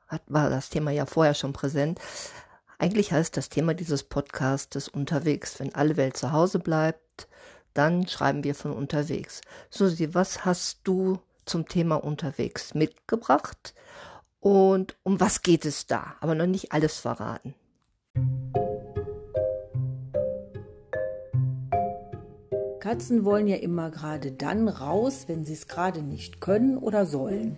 hat, 0.08 0.22
war 0.26 0.50
das 0.50 0.68
Thema 0.70 0.90
ja 0.90 1.06
vorher 1.06 1.34
schon 1.34 1.52
präsent. 1.52 2.00
Eigentlich 2.78 3.12
heißt 3.12 3.36
das 3.36 3.48
Thema 3.48 3.74
dieses 3.74 4.02
Podcastes 4.02 4.88
unterwegs. 4.88 5.60
Wenn 5.60 5.74
alle 5.74 5.96
Welt 5.96 6.16
zu 6.16 6.32
Hause 6.32 6.58
bleibt, 6.58 7.28
dann 7.74 8.06
schreiben 8.06 8.44
wir 8.44 8.54
von 8.54 8.72
unterwegs. 8.72 9.40
Susi, 9.70 10.14
was 10.14 10.44
hast 10.44 10.80
du 10.84 11.20
zum 11.46 11.66
Thema 11.68 11.96
unterwegs 11.96 12.74
mitgebracht? 12.74 13.74
Und 14.40 14.96
um 15.04 15.20
was 15.20 15.42
geht 15.42 15.64
es 15.64 15.86
da? 15.86 16.16
Aber 16.20 16.34
noch 16.34 16.46
nicht 16.46 16.72
alles 16.72 16.98
verraten. 16.98 17.54
Katzen 22.82 23.24
wollen 23.24 23.46
ja 23.46 23.58
immer 23.58 23.92
gerade 23.92 24.32
dann 24.32 24.66
raus, 24.66 25.26
wenn 25.28 25.44
sie 25.44 25.52
es 25.52 25.68
gerade 25.68 26.02
nicht 26.02 26.40
können 26.40 26.76
oder 26.76 27.06
sollen. 27.06 27.56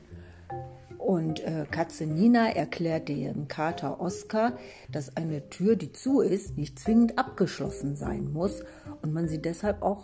Und 0.98 1.40
äh, 1.40 1.64
Katze 1.70 2.04
Nina 2.04 2.50
erklärt 2.50 3.08
dem 3.08 3.48
Kater 3.48 4.02
Oskar, 4.02 4.58
dass 4.92 5.16
eine 5.16 5.48
Tür, 5.48 5.76
die 5.76 5.92
zu 5.92 6.20
ist, 6.20 6.58
nicht 6.58 6.78
zwingend 6.78 7.16
abgeschlossen 7.16 7.96
sein 7.96 8.34
muss 8.34 8.64
und 9.00 9.14
man 9.14 9.26
sie 9.26 9.40
deshalb 9.40 9.80
auch 9.80 10.02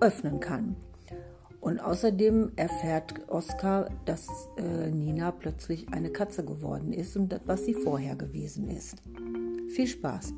öffnen 0.00 0.40
kann. 0.40 0.74
Und 1.60 1.78
außerdem 1.78 2.52
erfährt 2.56 3.28
Oskar, 3.28 3.90
dass 4.06 4.26
äh, 4.56 4.90
Nina 4.90 5.32
plötzlich 5.32 5.92
eine 5.92 6.08
Katze 6.08 6.46
geworden 6.46 6.94
ist 6.94 7.14
und 7.14 7.28
das, 7.28 7.42
was 7.44 7.66
sie 7.66 7.74
vorher 7.74 8.16
gewesen 8.16 8.70
ist. 8.70 9.02
Viel 9.68 9.86
Spaß! 9.86 10.32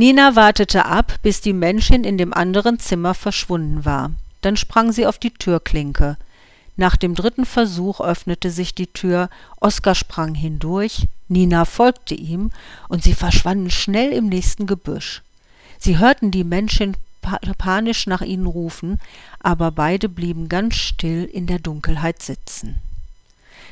Nina 0.00 0.34
wartete 0.34 0.86
ab, 0.86 1.16
bis 1.22 1.42
die 1.42 1.52
Menschin 1.52 2.04
in 2.04 2.16
dem 2.16 2.32
anderen 2.32 2.78
Zimmer 2.78 3.12
verschwunden 3.12 3.84
war. 3.84 4.12
Dann 4.40 4.56
sprang 4.56 4.92
sie 4.92 5.06
auf 5.06 5.18
die 5.18 5.30
Türklinke. 5.30 6.16
Nach 6.78 6.96
dem 6.96 7.14
dritten 7.14 7.44
Versuch 7.44 8.00
öffnete 8.00 8.50
sich 8.50 8.74
die 8.74 8.86
Tür, 8.86 9.28
Oskar 9.60 9.94
sprang 9.94 10.34
hindurch, 10.34 11.06
Nina 11.28 11.66
folgte 11.66 12.14
ihm, 12.14 12.50
und 12.88 13.02
sie 13.02 13.12
verschwanden 13.12 13.68
schnell 13.68 14.10
im 14.12 14.30
nächsten 14.30 14.66
Gebüsch. 14.66 15.20
Sie 15.78 15.98
hörten 15.98 16.30
die 16.30 16.44
Menschen 16.44 16.96
panisch 17.58 18.06
nach 18.06 18.22
ihnen 18.22 18.46
rufen, 18.46 18.98
aber 19.38 19.70
beide 19.70 20.08
blieben 20.08 20.48
ganz 20.48 20.76
still 20.76 21.26
in 21.26 21.46
der 21.46 21.58
Dunkelheit 21.58 22.22
sitzen. 22.22 22.80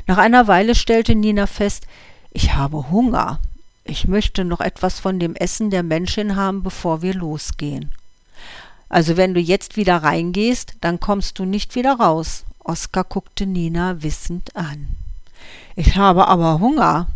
Nach 0.06 0.18
einer 0.18 0.46
Weile 0.46 0.74
stellte 0.74 1.14
Nina 1.14 1.46
fest, 1.46 1.86
ich 2.32 2.52
habe 2.52 2.90
Hunger. 2.90 3.40
Ich 3.90 4.06
möchte 4.06 4.44
noch 4.44 4.60
etwas 4.60 5.00
von 5.00 5.18
dem 5.18 5.34
Essen 5.34 5.70
der 5.70 5.82
Menschen 5.82 6.36
haben, 6.36 6.62
bevor 6.62 7.00
wir 7.00 7.14
losgehen. 7.14 7.90
Also 8.90 9.16
wenn 9.16 9.32
du 9.32 9.40
jetzt 9.40 9.78
wieder 9.78 9.96
reingehst, 9.96 10.74
dann 10.82 11.00
kommst 11.00 11.38
du 11.38 11.46
nicht 11.46 11.74
wieder 11.74 11.94
raus. 11.94 12.44
Oskar 12.62 13.04
guckte 13.04 13.46
Nina 13.46 14.02
wissend 14.02 14.54
an. 14.54 14.88
Ich 15.74 15.96
habe 15.96 16.28
aber 16.28 16.60
Hunger. 16.60 17.06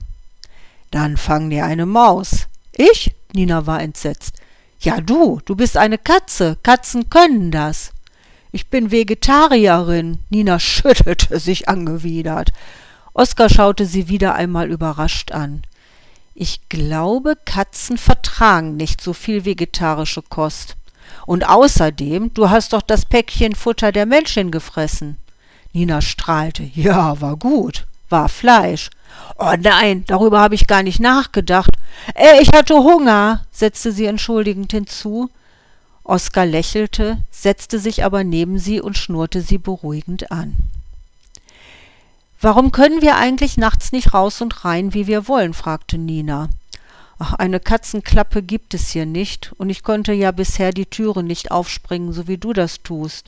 Dann 0.91 1.19
fang 1.19 1.51
dir 1.51 1.67
eine 1.67 1.85
Maus. 1.85 2.47
Ich? 2.75 3.15
Nina 3.35 3.67
war 3.67 3.83
entsetzt. 3.83 4.41
Ja, 4.81 5.03
du, 5.03 5.41
du 5.45 5.55
bist 5.55 5.77
eine 5.77 5.99
Katze. 5.99 6.57
Katzen 6.63 7.11
können 7.11 7.51
das. 7.51 7.93
Ich 8.51 8.69
bin 8.69 8.91
Vegetarierin. 8.91 10.21
Nina 10.31 10.59
schüttelte 10.59 11.39
sich 11.39 11.69
angewidert. 11.69 12.51
Oskar 13.13 13.51
schaute 13.51 13.85
sie 13.85 14.09
wieder 14.09 14.35
einmal 14.35 14.71
überrascht 14.71 15.33
an. 15.33 15.65
Ich 16.35 16.69
glaube, 16.69 17.37
Katzen 17.45 17.99
vertragen 17.99 18.77
nicht 18.77 19.01
so 19.01 19.13
viel 19.13 19.45
vegetarische 19.45 20.23
Kost. 20.23 20.77
Und 21.27 21.49
außerdem, 21.49 22.33
du 22.35 22.51
hast 22.51 22.73
doch 22.73 22.83
das 22.83 23.05
Päckchen 23.05 23.55
Futter 23.55 23.93
der 23.93 24.07
Menschen 24.07 24.51
gefressen. 24.51 25.19
Nina 25.73 26.01
strahlte. 26.01 26.63
Ja, 26.75 27.21
war 27.21 27.37
gut. 27.37 27.87
War 28.09 28.29
Fleisch. 28.29 28.91
Oh 29.39 29.55
nein, 29.59 30.05
darüber 30.07 30.41
habe 30.41 30.55
ich 30.55 30.67
gar 30.67 30.83
nicht 30.83 31.01
nachgedacht. 31.01 31.77
Äh, 32.15 32.43
ich 32.43 32.53
hatte 32.53 32.75
Hunger, 32.75 33.45
setzte 33.51 33.93
sie 33.93 34.07
entschuldigend 34.07 34.73
hinzu. 34.73 35.31
Oskar 36.05 36.47
lächelte, 36.47 37.19
setzte 37.31 37.79
sich 37.79 38.05
aber 38.05 38.25
neben 38.25 38.59
sie 38.59 38.81
und 38.81 38.99
schnurrte 38.99 39.41
sie 39.41 39.59
beruhigend 39.59 40.31
an. 40.33 40.57
Warum 42.43 42.73
können 42.73 43.03
wir 43.03 43.15
eigentlich 43.15 43.57
nachts 43.57 43.93
nicht 43.93 44.15
raus 44.15 44.41
und 44.41 44.65
rein, 44.65 44.95
wie 44.95 45.07
wir 45.07 45.29
wollen? 45.29 45.55
fragte 45.55 45.97
Nina. 45.97 46.51
Ach, 47.21 47.35
eine 47.35 47.61
Katzenklappe 47.61 48.43
gibt 48.43 48.75
es 48.75 48.89
hier 48.89 49.07
nicht, 49.07 49.53
und 49.59 49.71
ich 49.71 49.85
konnte 49.85 50.13
ja 50.13 50.33
bisher 50.33 50.73
die 50.73 50.87
Türe 50.87 51.23
nicht 51.23 51.53
aufspringen, 51.53 52.13
so 52.13 52.27
wie 52.27 52.39
du 52.39 52.53
das 52.53 52.83
tust. 52.83 53.27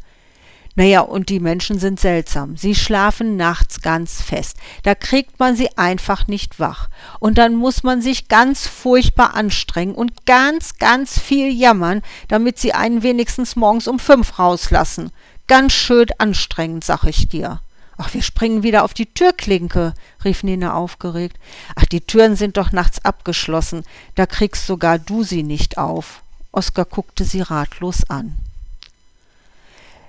Naja, 0.74 1.02
und 1.02 1.28
die 1.28 1.38
Menschen 1.38 1.78
sind 1.78 2.00
seltsam. 2.00 2.56
Sie 2.56 2.74
schlafen 2.74 3.36
nachts 3.36 3.82
ganz 3.82 4.20
fest. 4.20 4.56
Da 4.82 4.96
kriegt 4.96 5.38
man 5.38 5.54
sie 5.54 5.78
einfach 5.78 6.26
nicht 6.26 6.58
wach. 6.58 6.88
Und 7.20 7.38
dann 7.38 7.54
muss 7.54 7.84
man 7.84 8.02
sich 8.02 8.26
ganz 8.26 8.66
furchtbar 8.66 9.36
anstrengen 9.36 9.94
und 9.94 10.26
ganz, 10.26 10.80
ganz 10.80 11.20
viel 11.20 11.52
jammern, 11.52 12.02
damit 12.26 12.58
sie 12.58 12.72
einen 12.72 13.04
wenigstens 13.04 13.54
morgens 13.54 13.86
um 13.86 14.00
fünf 14.00 14.40
rauslassen. 14.40 15.12
Ganz 15.46 15.72
schön 15.72 16.08
anstrengend, 16.18 16.82
sag 16.82 17.04
ich 17.04 17.28
dir. 17.28 17.60
Ach, 17.96 18.12
wir 18.12 18.22
springen 18.22 18.62
wieder 18.62 18.84
auf 18.84 18.94
die 18.94 19.06
Türklinke, 19.06 19.94
rief 20.24 20.42
Nina 20.42 20.74
aufgeregt. 20.74 21.38
Ach, 21.76 21.84
die 21.84 22.00
Türen 22.00 22.36
sind 22.36 22.56
doch 22.56 22.72
nachts 22.72 23.04
abgeschlossen. 23.04 23.84
Da 24.14 24.26
kriegst 24.26 24.66
sogar 24.66 24.98
du 24.98 25.22
sie 25.22 25.42
nicht 25.42 25.78
auf. 25.78 26.22
Oskar 26.50 26.84
guckte 26.84 27.24
sie 27.24 27.40
ratlos 27.40 28.08
an. 28.08 28.36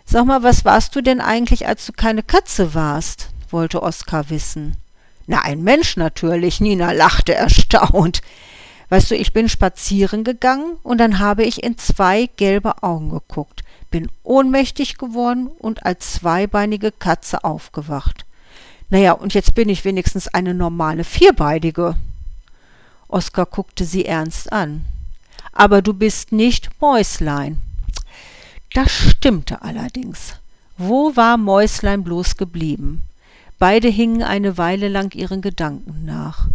Sag 0.05 0.25
mal, 0.25 0.43
was 0.43 0.65
warst 0.65 0.95
du 0.95 1.01
denn 1.01 1.21
eigentlich, 1.21 1.67
als 1.67 1.85
du 1.85 1.93
keine 1.93 2.23
Katze 2.23 2.73
warst? 2.73 3.29
wollte 3.51 3.81
Oskar 3.81 4.29
wissen. 4.29 4.75
Na, 5.27 5.41
ein 5.41 5.63
Mensch 5.63 5.97
natürlich, 5.97 6.59
Nina 6.59 6.91
lachte 6.91 7.33
erstaunt. 7.33 8.21
Weißt 8.89 9.09
du, 9.09 9.15
ich 9.15 9.33
bin 9.33 9.49
spazieren 9.49 10.23
gegangen 10.23 10.77
und 10.83 10.99
dann 10.99 11.19
habe 11.19 11.43
ich 11.43 11.63
in 11.63 11.77
zwei 11.77 12.29
gelbe 12.37 12.83
Augen 12.83 13.09
geguckt 13.09 13.64
bin 13.91 14.09
ohnmächtig 14.23 14.97
geworden 14.97 15.47
und 15.47 15.85
als 15.85 16.13
zweibeinige 16.13 16.91
Katze 16.91 17.43
aufgewacht. 17.43 18.25
Naja, 18.89 19.13
und 19.13 19.33
jetzt 19.33 19.55
bin 19.55 19.69
ich 19.69 19.85
wenigstens 19.85 20.27
eine 20.27 20.53
normale 20.53 21.03
Vierbeinige. 21.03 21.95
Oskar 23.07 23.45
guckte 23.45 23.85
sie 23.85 24.05
ernst 24.05 24.51
an. 24.51 24.85
Aber 25.51 25.81
du 25.81 25.93
bist 25.93 26.31
nicht 26.31 26.69
Mäuslein. 26.81 27.61
Das 28.73 28.91
stimmte 28.91 29.61
allerdings. 29.61 30.35
Wo 30.77 31.15
war 31.15 31.37
Mäuslein 31.37 32.03
bloß 32.03 32.35
geblieben? 32.35 33.03
Beide 33.57 33.87
hingen 33.87 34.21
eine 34.21 34.57
Weile 34.57 34.89
lang 34.89 35.15
ihren 35.15 35.41
Gedanken 35.41 36.03
nach. 36.05 36.49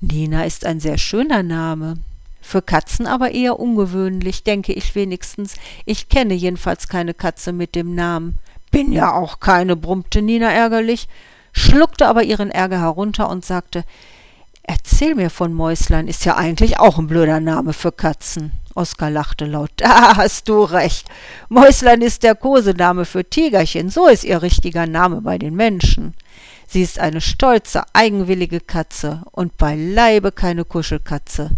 Nina 0.00 0.44
ist 0.44 0.66
ein 0.66 0.78
sehr 0.78 0.98
schöner 0.98 1.42
Name. 1.42 1.96
Für 2.40 2.62
Katzen 2.62 3.06
aber 3.06 3.32
eher 3.32 3.58
ungewöhnlich, 3.58 4.42
denke 4.42 4.72
ich 4.72 4.94
wenigstens. 4.94 5.54
Ich 5.84 6.08
kenne 6.08 6.34
jedenfalls 6.34 6.88
keine 6.88 7.14
Katze 7.14 7.52
mit 7.52 7.74
dem 7.74 7.94
Namen. 7.94 8.38
Bin 8.70 8.92
ja 8.92 9.12
auch 9.12 9.40
keine, 9.40 9.76
brummte 9.76 10.22
Nina 10.22 10.50
ärgerlich, 10.50 11.08
schluckte 11.52 12.06
aber 12.06 12.22
ihren 12.22 12.50
Ärger 12.50 12.80
herunter 12.80 13.28
und 13.28 13.44
sagte, 13.44 13.84
Erzähl 14.70 15.14
mir 15.14 15.30
von 15.30 15.54
Mäuslein, 15.54 16.08
ist 16.08 16.26
ja 16.26 16.36
eigentlich 16.36 16.78
auch 16.78 16.98
ein 16.98 17.06
blöder 17.06 17.40
Name 17.40 17.72
für 17.72 17.90
Katzen. 17.90 18.52
Oskar 18.74 19.08
lachte 19.10 19.46
laut. 19.46 19.70
Da 19.76 20.16
hast 20.16 20.50
du 20.50 20.62
recht. 20.62 21.08
Mäuslein 21.48 22.02
ist 22.02 22.22
der 22.22 22.34
Kosename 22.34 23.06
für 23.06 23.24
Tigerchen, 23.24 23.88
so 23.88 24.06
ist 24.08 24.24
ihr 24.24 24.42
richtiger 24.42 24.86
Name 24.86 25.22
bei 25.22 25.38
den 25.38 25.56
Menschen. 25.56 26.14
Sie 26.66 26.82
ist 26.82 26.98
eine 26.98 27.22
stolze, 27.22 27.82
eigenwillige 27.94 28.60
Katze 28.60 29.22
und 29.32 29.56
beileibe 29.56 30.32
keine 30.32 30.66
Kuschelkatze. 30.66 31.52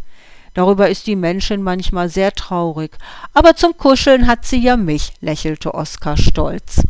Darüber 0.55 0.89
ist 0.89 1.07
die 1.07 1.17
Menschin 1.17 1.63
manchmal 1.63 2.09
sehr 2.09 2.33
traurig. 2.33 2.97
Aber 3.35 3.55
zum 3.55 3.77
Kuscheln 3.77 4.27
hat 4.27 4.45
sie 4.45 4.61
ja 4.61 4.77
mich, 4.77 5.13
lächelte 5.21 5.75
Oskar 5.75 6.17
stolz. 6.17 6.83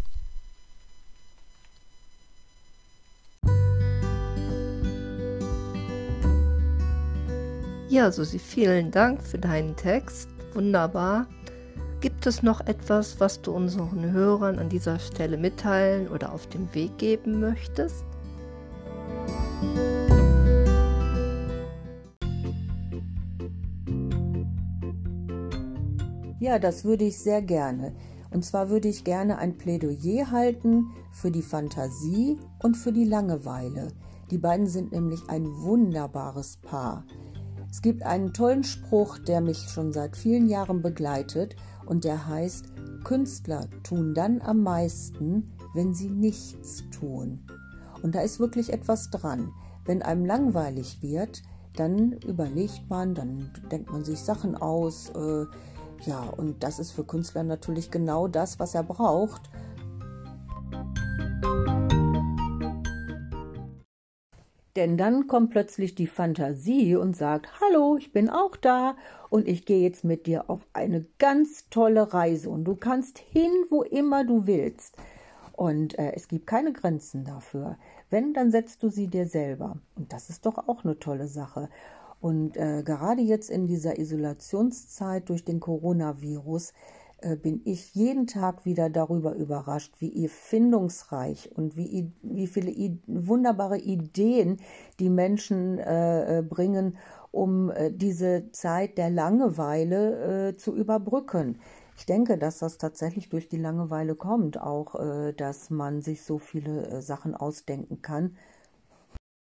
Ja, 7.89 8.13
Susi, 8.13 8.39
vielen 8.39 8.93
Dank 8.93 9.21
für 9.21 9.39
deinen 9.39 9.75
Text. 9.75 10.29
Wunderbar. 10.55 11.27
Gibt 12.01 12.27
es 12.27 12.43
noch 12.43 12.61
etwas, 12.63 13.21
was 13.21 13.43
du 13.43 13.53
unseren 13.53 14.13
Hörern 14.13 14.59
an 14.59 14.69
dieser 14.69 14.99
Stelle 14.99 15.37
mitteilen 15.37 16.09
oder 16.09 16.33
auf 16.33 16.47
den 16.47 16.73
Weg 16.73 16.97
geben 16.99 17.41
möchtest? 17.41 18.05
Ja, 26.41 26.59
das 26.59 26.85
würde 26.85 27.05
ich 27.05 27.19
sehr 27.19 27.43
gerne. 27.43 27.93
Und 28.31 28.47
zwar 28.47 28.71
würde 28.71 28.89
ich 28.89 29.05
gerne 29.05 29.37
ein 29.37 29.59
Plädoyer 29.59 30.31
halten 30.31 30.87
für 31.13 31.31
die 31.31 31.43
Fantasie 31.43 32.39
und 32.63 32.77
für 32.77 32.93
die 32.93 33.05
Langeweile. 33.05 33.89
Die 34.31 34.39
beiden 34.39 34.67
sind 34.67 34.93
nämlich 34.93 35.21
ein 35.29 35.45
wunderbares 35.45 36.57
Paar. 36.57 37.05
Es 37.71 37.83
gibt 37.83 38.05
einen 38.05 38.33
tollen 38.33 38.65
Spruch, 38.65 39.19
der 39.19 39.43
mich 39.43 39.59
schon 39.69 39.93
seit 39.93 40.17
vielen 40.17 40.49
Jahren 40.49 40.81
begleitet 40.81 41.57
und 41.85 42.05
der 42.05 42.27
heißt, 42.27 42.73
Künstler 43.05 43.69
tun 43.83 44.15
dann 44.15 44.41
am 44.41 44.63
meisten, 44.63 45.53
wenn 45.75 45.93
sie 45.93 46.09
nichts 46.09 46.85
tun. 46.91 47.41
Und 48.03 48.15
da 48.15 48.23
ist 48.23 48.41
wirklich 48.41 48.73
etwas 48.73 49.11
dran. 49.11 49.53
Wenn 49.85 50.01
einem 50.01 50.25
langweilig 50.25 51.03
wird, 51.03 51.43
dann 51.77 52.13
überlegt 52.27 52.89
man, 52.89 53.15
dann 53.15 53.51
denkt 53.71 53.93
man 53.93 54.05
sich 54.05 54.21
Sachen 54.21 54.55
aus, 54.55 55.11
äh, 55.11 55.45
ja, 56.07 56.21
und 56.37 56.63
das 56.63 56.79
ist 56.79 56.93
für 56.93 57.05
Künstler 57.05 57.43
natürlich 57.43 57.91
genau 57.91 58.27
das, 58.27 58.59
was 58.59 58.75
er 58.75 58.83
braucht. 58.83 59.43
Denn 64.77 64.97
dann 64.97 65.27
kommt 65.27 65.51
plötzlich 65.51 65.95
die 65.95 66.07
Fantasie 66.07 66.97
und 66.97 67.17
sagt, 67.17 67.61
hallo, 67.61 67.97
ich 67.99 68.13
bin 68.13 68.31
auch 68.31 68.57
da 68.57 68.97
und 69.29 69.47
ich 69.47 69.67
gehe 69.67 69.83
jetzt 69.83 70.05
mit 70.05 70.27
dir 70.27 70.49
auf 70.49 70.67
eine 70.73 71.05
ganz 71.19 71.69
tolle 71.69 72.15
Reise 72.15 72.49
und 72.49 72.65
du 72.65 72.77
kannst 72.77 73.19
hin, 73.19 73.51
wo 73.69 73.83
immer 73.83 74.25
du 74.25 74.47
willst. 74.47 74.97
Und 75.53 75.99
äh, 75.99 76.13
es 76.15 76.29
gibt 76.29 76.47
keine 76.47 76.73
Grenzen 76.73 77.25
dafür. 77.25 77.77
Wenn, 78.09 78.33
dann 78.33 78.51
setzt 78.51 78.83
du 78.83 78.89
sie 78.89 79.09
dir 79.09 79.27
selber. 79.27 79.77
Und 79.97 80.13
das 80.13 80.31
ist 80.31 80.47
doch 80.47 80.57
auch 80.69 80.85
eine 80.85 80.99
tolle 80.99 81.29
Sache. 81.29 81.69
Und 82.21 82.57
äh, 82.57 82.83
gerade 82.83 83.23
jetzt 83.23 83.51
in 83.51 83.67
dieser 83.67 83.99
Isolationszeit 83.99 85.29
durch 85.29 85.45
den 85.45 85.59
Coronavirus 85.59 86.73
äh, 87.23 87.37
bin 87.37 87.61
ich 87.65 87.95
jeden 87.95 88.27
Tag 88.27 88.65
wieder 88.65 88.89
darüber 88.89 89.35
überrascht, 89.35 89.97
wie 90.01 90.25
erfindungsreich 90.25 91.51
und 91.55 91.77
wie, 91.77 92.13
wie 92.23 92.47
viele 92.47 92.71
I 92.71 92.99
wunderbare 93.07 93.79
Ideen 93.79 94.59
die 94.99 95.11
Menschen 95.11 95.79
äh, 95.79 96.39
äh, 96.39 96.43
bringen, 96.43 96.97
um 97.31 97.71
äh, 97.71 97.91
diese 97.93 98.51
Zeit 98.53 98.99
der 98.99 99.11
Langeweile 99.11 100.49
äh, 100.49 100.57
zu 100.57 100.75
überbrücken. 100.75 101.59
Ich 101.97 102.07
denke, 102.07 102.39
dass 102.39 102.59
das 102.59 102.79
tatsächlich 102.79 103.29
durch 103.29 103.49
die 103.51 103.59
Langeweile 103.59 104.15
kommt, 104.15 104.59
auch 104.59 104.95
dass 105.37 105.69
man 105.69 106.01
sich 106.01 106.23
so 106.23 106.39
viele 106.39 107.03
Sachen 107.03 107.35
ausdenken 107.35 108.01
kann. 108.01 108.39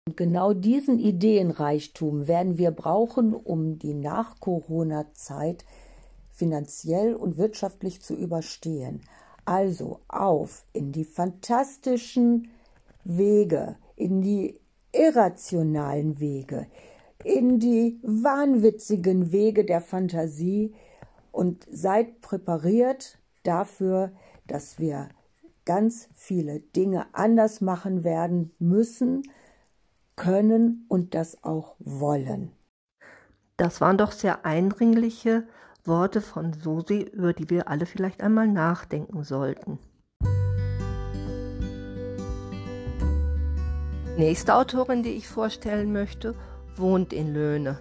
Und 0.04 0.16
genau 0.16 0.52
diesen 0.52 0.98
Ideenreichtum 0.98 2.26
werden 2.26 2.58
wir 2.58 2.72
brauchen, 2.72 3.34
um 3.34 3.78
die 3.78 3.94
Nach-Corona-Zeit 3.94 5.64
finanziell 6.32 7.14
und 7.14 7.38
wirtschaftlich 7.38 8.02
zu 8.02 8.16
überstehen. 8.16 9.02
Also 9.44 10.00
auf 10.08 10.64
in 10.72 10.90
die 10.90 11.04
fantastischen 11.04 12.48
Wege, 13.04 13.76
in 13.94 14.22
die 14.22 14.58
irrationalen 14.92 16.18
Wege, 16.18 16.66
in 17.22 17.60
die 17.60 18.00
wahnwitzigen 18.02 19.30
Wege 19.30 19.64
der 19.64 19.80
Fantasie 19.80 20.74
und 21.30 21.64
seid 21.70 22.20
präpariert 22.20 23.18
dafür, 23.44 24.10
dass 24.48 24.80
wir 24.80 25.10
ganz 25.64 26.08
viele 26.12 26.58
Dinge 26.58 27.06
anders 27.12 27.60
machen 27.60 28.02
werden 28.02 28.50
müssen, 28.58 29.22
können 30.16 30.84
und 30.88 31.14
das 31.14 31.42
auch 31.44 31.76
wollen. 31.78 32.52
Das 33.56 33.80
waren 33.80 33.98
doch 33.98 34.12
sehr 34.12 34.44
eindringliche 34.44 35.46
Worte 35.84 36.20
von 36.20 36.52
Susi, 36.52 37.02
über 37.02 37.32
die 37.32 37.50
wir 37.50 37.68
alle 37.68 37.86
vielleicht 37.86 38.22
einmal 38.22 38.48
nachdenken 38.48 39.24
sollten. 39.24 39.78
Nächste 44.16 44.54
Autorin, 44.54 45.02
die 45.02 45.10
ich 45.12 45.26
vorstellen 45.26 45.92
möchte, 45.92 46.34
wohnt 46.76 47.12
in 47.12 47.32
Löhne. 47.32 47.78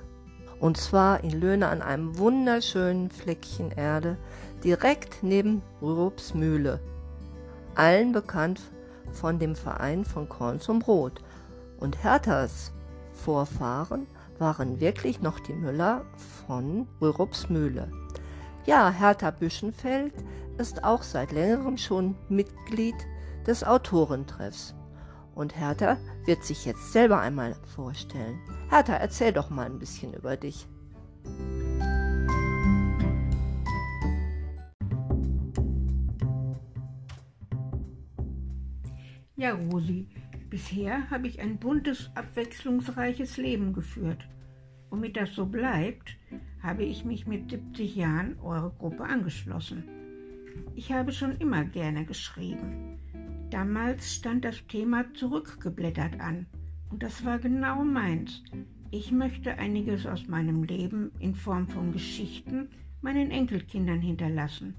Und 0.60 0.78
zwar 0.78 1.24
in 1.24 1.32
Löhne 1.32 1.68
an 1.68 1.82
einem 1.82 2.18
wunderschönen 2.18 3.10
Fleckchen 3.10 3.72
Erde, 3.72 4.18
direkt 4.64 5.24
neben 5.24 5.62
Mühle. 6.34 6.80
Allen 7.76 8.12
bekannt 8.12 8.62
von 9.12 9.40
dem 9.40 9.56
Verein 9.56 10.06
von 10.06 10.30
Korn 10.30 10.60
zum 10.60 10.80
Brot. 10.80 11.22
Und 11.82 12.04
Herthas 12.04 12.72
Vorfahren 13.12 14.06
waren 14.38 14.80
wirklich 14.80 15.22
noch 15.22 15.40
die 15.40 15.54
Müller 15.54 16.06
von 16.48 16.88
Rürups 17.02 17.50
Mühle. 17.50 17.92
Ja, 18.66 18.92
Hertha 18.92 19.32
Büschenfeld 19.32 20.14
ist 20.60 20.84
auch 20.84 21.02
seit 21.02 21.32
längerem 21.32 21.78
schon 21.78 22.16
Mitglied 22.30 22.96
des 23.48 23.64
Autorentreffs. 23.64 24.76
Und 25.34 25.58
Hertha 25.58 25.98
wird 26.26 26.44
sich 26.44 26.66
jetzt 26.66 26.94
selber 26.94 27.20
einmal 27.20 27.56
vorstellen. 27.76 28.40
Hertha, 28.70 28.94
erzähl 28.94 29.34
doch 29.34 29.50
mal 29.50 29.66
ein 29.66 29.80
bisschen 29.80 30.14
über 30.14 30.38
dich. 30.38 30.68
Ja, 39.36 39.56
Rosi, 39.56 40.08
bisher 40.52 41.10
habe 41.10 41.28
ich 41.28 41.40
ein 41.40 41.58
buntes, 41.58 42.12
abwechslungsreiches 42.14 43.38
Leben 43.38 43.74
geführt. 43.74 44.28
Womit 44.92 45.16
das 45.16 45.34
so 45.34 45.46
bleibt, 45.46 46.18
habe 46.62 46.84
ich 46.84 47.06
mich 47.06 47.26
mit 47.26 47.50
70 47.50 47.96
Jahren 47.96 48.38
eurer 48.40 48.70
Gruppe 48.78 49.06
angeschlossen. 49.06 49.86
Ich 50.76 50.92
habe 50.92 51.14
schon 51.14 51.38
immer 51.38 51.64
gerne 51.64 52.06
geschrieben. 52.06 53.00
Damals 53.50 54.16
stand 54.16 54.44
das 54.44 54.68
Thema 54.68 55.06
zurückgeblättert 55.14 56.20
an 56.20 56.46
und 56.90 57.02
das 57.02 57.24
war 57.24 57.40
genau 57.40 57.84
meins. 57.84 58.44
Ich 58.92 59.12
möchte 59.14 59.58
einiges 59.58 60.06
aus 60.06 60.28
meinem 60.28 60.64
Leben 60.64 61.12
in 61.20 61.34
Form 61.34 61.70
von 61.70 61.94
Geschichten 61.94 62.68
meinen 63.00 63.32
Enkelkindern 63.32 64.02
hinterlassen. 64.02 64.76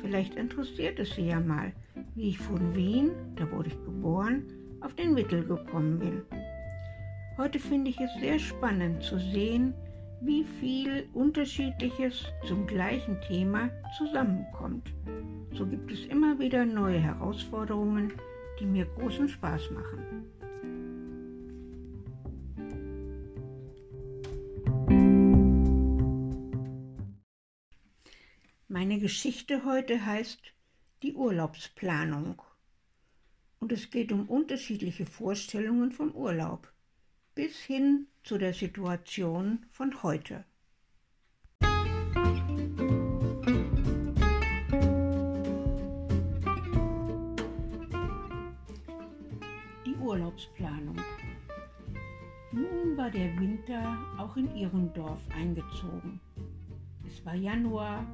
Vielleicht 0.00 0.34
interessiert 0.36 0.98
es 0.98 1.14
sie 1.14 1.26
ja 1.26 1.40
mal, 1.40 1.74
wie 2.14 2.30
ich 2.30 2.38
von 2.38 2.74
Wien, 2.74 3.10
da 3.36 3.50
wurde 3.52 3.68
ich 3.68 3.84
geboren, 3.84 4.44
auf 4.80 4.94
den 4.94 5.14
Mittel 5.14 5.44
gekommen 5.44 5.98
bin. 5.98 6.22
Heute 7.36 7.58
finde 7.58 7.90
ich 7.90 8.00
es 8.00 8.10
sehr 8.20 8.38
spannend 8.38 9.02
zu 9.02 9.18
sehen, 9.18 9.74
wie 10.20 10.44
viel 10.60 11.08
Unterschiedliches 11.14 12.26
zum 12.46 12.66
gleichen 12.66 13.18
Thema 13.22 13.70
zusammenkommt. 13.96 14.92
So 15.54 15.66
gibt 15.66 15.90
es 15.90 16.04
immer 16.06 16.38
wieder 16.38 16.66
neue 16.66 16.98
Herausforderungen, 16.98 18.12
die 18.58 18.66
mir 18.66 18.84
großen 18.84 19.28
Spaß 19.28 19.70
machen. 19.70 20.26
Meine 28.68 28.98
Geschichte 28.98 29.64
heute 29.64 30.04
heißt 30.04 30.40
die 31.02 31.14
Urlaubsplanung. 31.14 32.40
Und 33.60 33.72
es 33.72 33.90
geht 33.90 34.10
um 34.10 34.26
unterschiedliche 34.26 35.04
Vorstellungen 35.04 35.92
vom 35.92 36.12
Urlaub 36.12 36.72
bis 37.34 37.58
hin 37.60 38.06
zu 38.24 38.38
der 38.38 38.54
Situation 38.54 39.66
von 39.70 40.02
heute. 40.02 40.44
Die 49.86 49.94
Urlaubsplanung. 50.00 50.96
Nun 52.52 52.96
war 52.96 53.10
der 53.10 53.38
Winter 53.38 53.96
auch 54.18 54.36
in 54.36 54.54
ihrem 54.56 54.92
Dorf 54.94 55.20
eingezogen. 55.34 56.20
Es 57.06 57.24
war 57.24 57.34
Januar, 57.34 58.06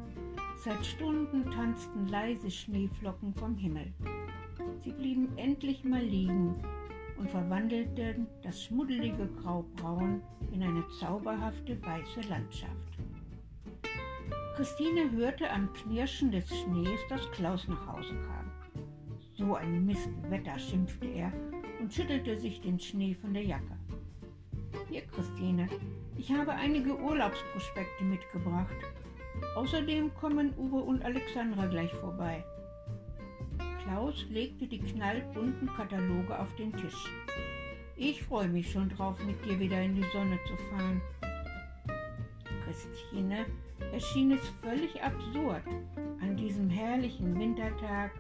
seit 0.57 0.85
Stunden 0.85 1.51
tanzten 1.51 2.09
leise 2.09 2.51
Schneeflocken 2.51 3.33
vom 3.35 3.57
Himmel. 3.57 3.93
Sie 4.83 4.93
blieben 4.93 5.37
endlich 5.37 5.85
mal 5.85 6.03
liegen 6.03 6.55
und 7.19 7.31
verwandelten 7.31 8.27
das 8.43 8.63
schmuddelige 8.63 9.29
Graubraun 9.43 10.23
in 10.53 10.63
eine 10.63 10.87
zauberhafte 11.01 11.81
weiße 11.83 12.29
Landschaft. 12.29 12.99
Christine 14.57 15.11
hörte 15.11 15.51
am 15.51 15.73
Knirschen 15.75 16.31
des 16.31 16.49
Schnees, 16.49 17.01
dass 17.09 17.31
Klaus 17.33 17.69
nach 17.69 17.87
Hause 17.87 18.15
kam. 18.27 18.51
So 19.35 19.55
ein 19.55 19.85
Mistwetter, 19.85 20.59
schimpfte 20.59 21.07
er 21.07 21.33
und 21.79 21.93
schüttelte 21.93 22.39
sich 22.39 22.63
den 22.63 22.81
Schnee 22.81 23.15
von 23.15 23.35
der 23.35 23.45
Jacke. 23.45 23.77
Hier, 24.89 25.03
Christine, 25.03 25.69
ich 26.17 26.33
habe 26.33 26.53
einige 26.53 26.99
Urlaubsprospekte 26.99 28.05
mitgebracht. 28.05 28.77
Außerdem 29.57 30.15
kommen 30.15 30.55
Uwe 30.57 30.77
und 30.77 31.05
Alexandra 31.05 31.67
gleich 31.67 31.93
vorbei. 31.95 32.43
Klaus 33.87 34.27
legte 34.31 34.67
die 34.67 34.81
knallbunten 34.81 35.69
Kataloge 35.69 36.37
auf 36.37 36.53
den 36.57 36.73
Tisch. 36.73 37.05
Ich 37.95 38.21
freue 38.25 38.49
mich 38.49 38.73
schon 38.73 38.89
drauf, 38.89 39.17
mit 39.25 39.45
dir 39.45 39.61
wieder 39.61 39.81
in 39.81 39.95
die 39.95 40.05
Sonne 40.13 40.39
zu 40.45 40.57
fahren. 40.57 41.01
Christine 42.65 43.47
erschien 43.93 44.33
es 44.33 44.41
völlig 44.61 45.01
absurd, 45.01 45.63
an 46.21 46.37
diesem 46.37 46.69
herrlichen 46.69 47.39
Wintertag 47.39 48.11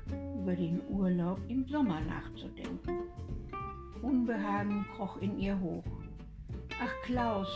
über 0.40 0.54
den 0.54 0.80
Urlaub 0.88 1.40
im 1.48 1.66
Sommer 1.66 2.00
nachzudenken. 2.00 3.00
Unbehagen 4.02 4.86
kroch 4.94 5.16
in 5.20 5.36
ihr 5.36 5.58
hoch. 5.58 5.84
Ach 6.80 6.92
Klaus, 7.02 7.48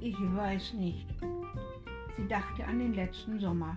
ich 0.00 0.16
weiß 0.16 0.74
nicht. 0.74 1.08
Sie 2.16 2.28
dachte 2.28 2.64
an 2.64 2.78
den 2.78 2.94
letzten 2.94 3.40
Sommer, 3.40 3.76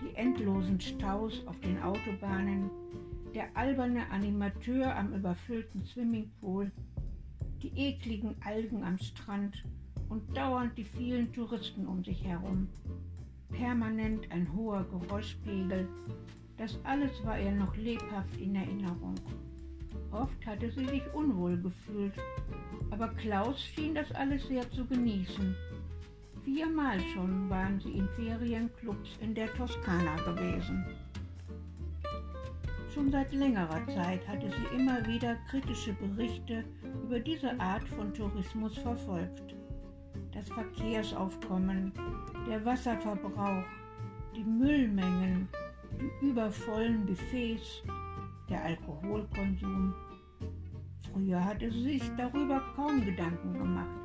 die 0.00 0.14
endlosen 0.16 0.80
Staus 0.80 1.46
auf 1.46 1.58
den 1.60 1.80
Autobahnen, 1.82 2.70
der 3.34 3.48
alberne 3.54 4.10
Animateur 4.10 4.96
am 4.96 5.14
überfüllten 5.14 5.84
Swimmingpool, 5.84 6.70
die 7.62 7.72
ekligen 7.76 8.34
Algen 8.44 8.82
am 8.82 8.98
Strand 8.98 9.64
und 10.08 10.36
dauernd 10.36 10.76
die 10.76 10.84
vielen 10.84 11.32
Touristen 11.32 11.86
um 11.86 12.02
sich 12.02 12.24
herum. 12.24 12.68
Permanent 13.50 14.30
ein 14.30 14.52
hoher 14.54 14.84
Geräuschpegel, 14.84 15.88
das 16.56 16.78
alles 16.84 17.10
war 17.24 17.40
ihr 17.40 17.52
noch 17.52 17.76
lebhaft 17.76 18.40
in 18.40 18.54
Erinnerung. 18.54 19.14
Oft 20.12 20.44
hatte 20.46 20.70
sie 20.72 20.86
sich 20.86 21.02
unwohl 21.14 21.56
gefühlt, 21.56 22.14
aber 22.90 23.08
Klaus 23.08 23.62
schien 23.62 23.94
das 23.94 24.10
alles 24.12 24.46
sehr 24.48 24.68
zu 24.72 24.84
genießen. 24.84 25.54
Viermal 26.52 26.98
schon 27.14 27.48
waren 27.48 27.78
sie 27.78 27.92
in 27.92 28.08
Ferienclubs 28.08 29.18
in 29.20 29.34
der 29.36 29.54
Toskana 29.54 30.16
gewesen. 30.16 30.84
Schon 32.92 33.12
seit 33.12 33.32
längerer 33.32 33.86
Zeit 33.86 34.26
hatte 34.26 34.50
sie 34.50 34.76
immer 34.76 35.06
wieder 35.06 35.36
kritische 35.48 35.92
Berichte 35.92 36.64
über 37.04 37.20
diese 37.20 37.58
Art 37.60 37.88
von 37.90 38.12
Tourismus 38.12 38.76
verfolgt. 38.78 39.54
Das 40.34 40.48
Verkehrsaufkommen, 40.48 41.92
der 42.48 42.64
Wasserverbrauch, 42.64 43.64
die 44.34 44.42
Müllmengen, 44.42 45.48
die 46.00 46.30
übervollen 46.30 47.06
Buffets, 47.06 47.84
der 48.48 48.64
Alkoholkonsum. 48.64 49.94
Früher 51.12 51.44
hatte 51.44 51.70
sie 51.70 51.98
sich 51.98 52.10
darüber 52.16 52.60
kaum 52.74 53.04
Gedanken 53.04 53.52
gemacht, 53.52 54.00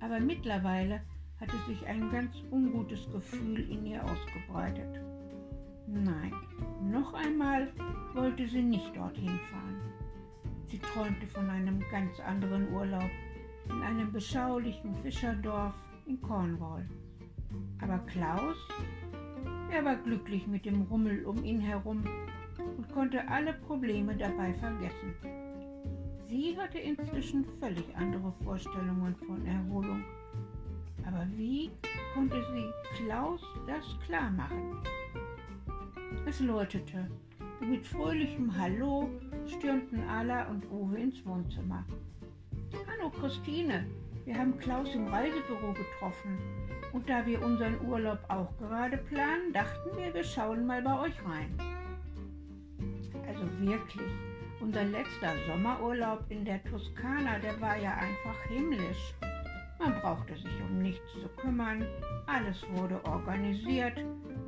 aber 0.00 0.18
mittlerweile 0.18 1.02
hatte 1.40 1.56
sich 1.66 1.86
ein 1.86 2.10
ganz 2.10 2.34
ungutes 2.50 3.10
Gefühl 3.12 3.60
in 3.70 3.86
ihr 3.86 4.02
ausgebreitet. 4.04 5.00
Nein, 5.86 6.32
noch 6.90 7.14
einmal 7.14 7.72
wollte 8.14 8.46
sie 8.46 8.62
nicht 8.62 8.94
dorthin 8.96 9.38
fahren. 9.50 9.80
Sie 10.66 10.78
träumte 10.78 11.26
von 11.28 11.48
einem 11.48 11.82
ganz 11.90 12.20
anderen 12.20 12.72
Urlaub 12.72 13.10
in 13.70 13.82
einem 13.82 14.12
beschaulichen 14.12 14.94
Fischerdorf 14.96 15.74
in 16.06 16.20
Cornwall. 16.20 16.86
Aber 17.80 17.98
Klaus, 18.00 18.56
er 19.70 19.84
war 19.84 19.96
glücklich 19.96 20.46
mit 20.46 20.64
dem 20.66 20.82
Rummel 20.82 21.24
um 21.24 21.42
ihn 21.44 21.60
herum 21.60 22.04
und 22.76 22.92
konnte 22.92 23.26
alle 23.28 23.54
Probleme 23.54 24.14
dabei 24.16 24.52
vergessen. 24.54 25.14
Sie 26.28 26.58
hatte 26.58 26.78
inzwischen 26.78 27.46
völlig 27.58 27.96
andere 27.96 28.32
Vorstellungen 28.44 29.16
von 29.26 29.46
Erholung. 29.46 30.04
Aber 31.08 31.26
wie 31.36 31.70
konnte 32.12 32.36
sie 32.52 32.70
Klaus 32.96 33.40
das 33.66 33.84
klar 34.04 34.30
machen? 34.30 34.76
Es 36.26 36.38
läutete 36.40 37.10
mit 37.60 37.86
fröhlichem 37.86 38.54
Hallo 38.54 39.08
stürmten 39.46 40.06
Ala 40.06 40.48
und 40.48 40.70
Uwe 40.70 40.98
ins 40.98 41.24
Wohnzimmer. 41.24 41.82
Hallo 42.86 43.08
Christine, 43.08 43.86
wir 44.26 44.36
haben 44.36 44.58
Klaus 44.58 44.94
im 44.94 45.08
Reisebüro 45.08 45.72
getroffen 45.72 46.38
und 46.92 47.08
da 47.08 47.24
wir 47.24 47.42
unseren 47.42 47.80
Urlaub 47.86 48.18
auch 48.28 48.54
gerade 48.58 48.98
planen, 48.98 49.50
dachten 49.54 49.96
wir, 49.96 50.12
wir 50.12 50.24
schauen 50.24 50.66
mal 50.66 50.82
bei 50.82 51.00
euch 51.00 51.24
rein. 51.24 51.56
Also 53.26 53.44
wirklich, 53.60 54.12
unser 54.60 54.84
letzter 54.84 55.32
Sommerurlaub 55.46 56.24
in 56.28 56.44
der 56.44 56.62
Toskana, 56.64 57.38
der 57.38 57.58
war 57.62 57.78
ja 57.78 57.94
einfach 57.94 58.38
himmlisch. 58.50 59.14
Man 59.78 60.00
brauchte 60.00 60.34
sich 60.34 60.60
um 60.68 60.78
nichts 60.78 61.12
zu 61.12 61.28
kümmern, 61.40 61.86
alles 62.26 62.64
wurde 62.74 63.02
organisiert. 63.04 63.96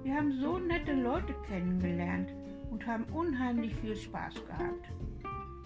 Wir 0.03 0.17
haben 0.17 0.33
so 0.41 0.59
nette 0.59 0.93
Leute 0.93 1.35
kennengelernt 1.47 2.31
und 2.71 2.85
haben 2.87 3.05
unheimlich 3.13 3.75
viel 3.77 3.95
Spaß 3.97 4.35
gehabt. 4.35 4.89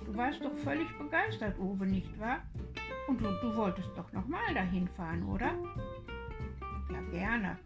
Du 0.04 0.14
warst 0.14 0.44
doch 0.44 0.56
völlig 0.58 0.86
begeistert, 0.98 1.58
Uwe, 1.58 1.86
nicht 1.86 2.18
wahr? 2.20 2.42
Und 3.08 3.20
du, 3.20 3.28
du 3.40 3.56
wolltest 3.56 3.88
doch 3.96 4.12
nochmal 4.12 4.52
dahin 4.54 4.86
fahren, 4.88 5.22
oder? 5.24 5.52
Ja, 6.92 7.00
gerne. 7.10 7.58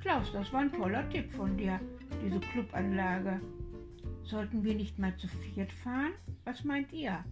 Klaus, 0.00 0.32
das 0.32 0.52
war 0.52 0.60
ein 0.60 0.72
toller 0.72 1.08
Tipp 1.10 1.32
von 1.32 1.56
dir, 1.56 1.80
diese 2.24 2.40
Clubanlage. 2.40 3.40
Sollten 4.22 4.62
wir 4.62 4.74
nicht 4.74 4.98
mal 4.98 5.16
zu 5.16 5.26
viert 5.26 5.72
fahren? 5.72 6.12
Was 6.44 6.64
meint 6.64 6.92
ihr? 6.92 7.24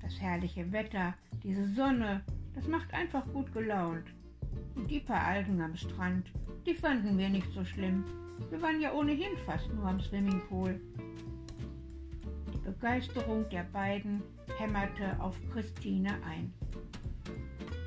Das 0.00 0.20
herrliche 0.20 0.70
Wetter, 0.70 1.14
diese 1.42 1.66
Sonne, 1.74 2.22
das 2.54 2.66
macht 2.66 2.92
einfach 2.92 3.26
gut 3.32 3.52
gelaunt. 3.52 4.04
Und 4.74 4.90
die 4.90 5.00
paar 5.00 5.22
Algen 5.22 5.60
am 5.60 5.76
Strand, 5.76 6.30
die 6.66 6.74
fanden 6.74 7.18
wir 7.18 7.28
nicht 7.28 7.50
so 7.52 7.64
schlimm. 7.64 8.04
Wir 8.50 8.60
waren 8.60 8.80
ja 8.80 8.92
ohnehin 8.92 9.36
fast 9.46 9.72
nur 9.72 9.86
am 9.86 10.00
Swimmingpool. 10.00 10.80
Die 12.52 12.58
Begeisterung 12.58 13.48
der 13.50 13.64
beiden 13.64 14.22
hämmerte 14.58 15.20
auf 15.20 15.36
Christine 15.52 16.10
ein. 16.24 16.52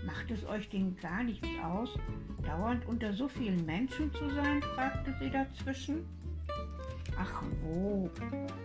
Macht 0.05 0.31
es 0.31 0.45
euch 0.45 0.69
denn 0.69 0.95
gar 0.97 1.23
nichts 1.23 1.47
aus, 1.63 1.97
dauernd 2.45 2.85
unter 2.87 3.11
so 3.13 3.27
vielen 3.27 3.65
Menschen 3.65 4.11
zu 4.13 4.29
sein? 4.29 4.61
fragte 4.75 5.13
sie 5.19 5.29
dazwischen. 5.29 6.05
Ach 7.19 7.43
wo, 7.61 8.09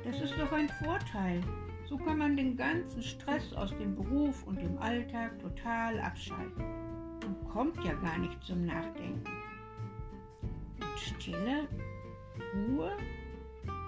das 0.04 0.20
ist 0.20 0.38
doch 0.38 0.52
ein 0.52 0.68
Vorteil. 0.84 1.40
So 1.92 1.98
kann 1.98 2.16
man 2.16 2.38
den 2.38 2.56
ganzen 2.56 3.02
Stress 3.02 3.52
aus 3.52 3.68
dem 3.76 3.94
Beruf 3.94 4.46
und 4.46 4.58
dem 4.62 4.78
Alltag 4.78 5.38
total 5.40 6.00
abschalten 6.00 6.64
und 7.26 7.50
kommt 7.50 7.84
ja 7.84 7.92
gar 7.92 8.16
nicht 8.16 8.42
zum 8.42 8.64
Nachdenken. 8.64 9.22
Und 10.80 10.98
Stille, 10.98 11.68
Ruhe, 12.54 12.92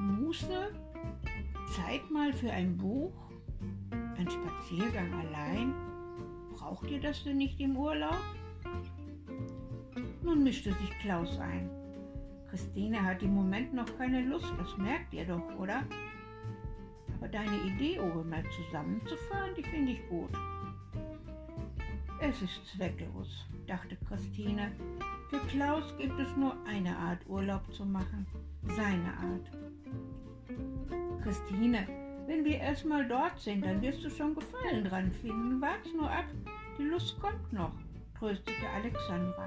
Muße, 0.00 0.70
Zeit 1.74 2.10
mal 2.10 2.30
für 2.34 2.50
ein 2.50 2.76
Buch, 2.76 3.14
ein 4.18 4.28
Spaziergang 4.28 5.10
allein. 5.14 5.74
Braucht 6.52 6.90
ihr 6.90 7.00
das 7.00 7.24
denn 7.24 7.38
nicht 7.38 7.58
im 7.58 7.74
Urlaub? 7.74 8.20
Nun 10.22 10.44
mischte 10.44 10.74
sich 10.74 10.90
Klaus 11.00 11.38
ein. 11.38 11.70
Christine 12.50 13.02
hat 13.02 13.22
im 13.22 13.34
Moment 13.34 13.72
noch 13.72 13.96
keine 13.96 14.20
Lust, 14.20 14.52
das 14.58 14.76
merkt 14.76 15.14
ihr 15.14 15.24
doch, 15.24 15.58
oder? 15.58 15.84
Aber 17.24 17.32
deine 17.32 17.56
Idee, 17.62 17.98
Uwe, 17.98 18.22
mal 18.22 18.44
zusammenzufahren, 18.50 19.54
die 19.56 19.62
finde 19.62 19.92
ich 19.92 20.08
gut. 20.10 20.28
Es 22.20 22.42
ist 22.42 22.66
zwecklos, 22.66 23.46
dachte 23.66 23.96
Christine. 24.06 24.70
Für 25.30 25.38
Klaus 25.48 25.96
gibt 25.96 26.20
es 26.20 26.36
nur 26.36 26.54
eine 26.66 26.94
Art 26.94 27.20
Urlaub 27.26 27.62
zu 27.72 27.86
machen, 27.86 28.26
seine 28.76 29.10
Art. 29.16 29.50
Christine, 31.22 31.88
wenn 32.26 32.44
wir 32.44 32.58
erstmal 32.58 33.08
dort 33.08 33.40
sind, 33.40 33.64
dann 33.64 33.80
wirst 33.80 34.04
du 34.04 34.10
schon 34.10 34.34
Gefallen 34.34 34.84
dran 34.84 35.10
finden. 35.22 35.62
Wart's 35.62 35.94
nur 35.94 36.10
ab, 36.10 36.26
die 36.76 36.82
Lust 36.82 37.18
kommt 37.20 37.50
noch, 37.54 37.72
tröstete 38.18 38.68
Alexandra. 38.76 39.46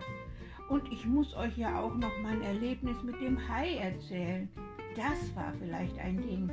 Und 0.69 0.91
ich 0.91 1.05
muss 1.05 1.35
euch 1.35 1.55
ja 1.55 1.79
auch 1.79 1.93
noch 1.93 2.17
mein 2.23 2.41
Erlebnis 2.41 3.03
mit 3.03 3.21
dem 3.21 3.37
Hai 3.47 3.75
erzählen. 3.75 4.49
Das 4.95 5.35
war 5.35 5.53
vielleicht 5.59 5.99
ein 5.99 6.17
Ding. 6.23 6.49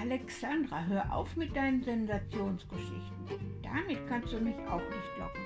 Alexandra, 0.00 0.84
hör 0.84 1.14
auf 1.14 1.36
mit 1.36 1.54
deinen 1.54 1.82
Sensationsgeschichten. 1.82 3.60
Damit 3.62 3.98
kannst 4.08 4.32
du 4.32 4.40
mich 4.40 4.56
auch 4.68 4.80
nicht 4.80 5.18
locken. 5.18 5.42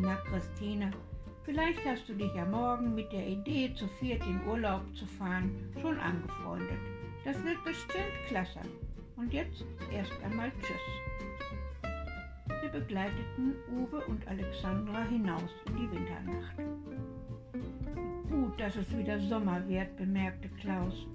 Na, 0.00 0.16
Christine, 0.28 0.90
vielleicht 1.44 1.84
hast 1.84 2.08
du 2.08 2.14
dich 2.14 2.32
ja 2.34 2.44
morgen 2.44 2.94
mit 2.94 3.12
der 3.12 3.26
Idee, 3.26 3.74
zu 3.74 3.88
viert 3.98 4.24
in 4.26 4.40
Urlaub 4.46 4.82
zu 4.94 5.06
fahren, 5.06 5.50
schon 5.80 5.98
angefreundet. 5.98 6.78
Das 7.24 7.42
wird 7.44 7.62
bestimmt 7.64 8.26
klasse. 8.28 8.60
Und 9.16 9.32
jetzt 9.32 9.64
erst 9.92 10.12
einmal 10.22 10.50
Tschüss 10.60 11.12
begleiteten 12.72 13.54
Uwe 13.70 14.02
und 14.06 14.26
Alexandra 14.26 15.04
hinaus 15.04 15.50
in 15.66 15.76
die 15.76 15.90
Winternacht. 15.92 16.56
Gut, 18.30 18.58
dass 18.58 18.76
es 18.76 18.96
wieder 18.96 19.20
Sommer 19.20 19.66
wird, 19.68 19.94
bemerkte 19.96 20.48
Klaus, 20.60 21.06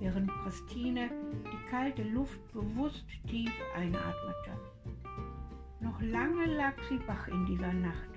während 0.00 0.30
Christine 0.42 1.10
die 1.44 1.70
kalte 1.70 2.02
Luft 2.02 2.40
bewusst 2.52 3.04
tief 3.28 3.52
einatmete. 3.74 4.52
Noch 5.80 6.00
lange 6.00 6.46
lag 6.56 6.74
sie 6.88 6.98
wach 7.06 7.28
in 7.28 7.46
dieser 7.46 7.72
Nacht 7.72 8.10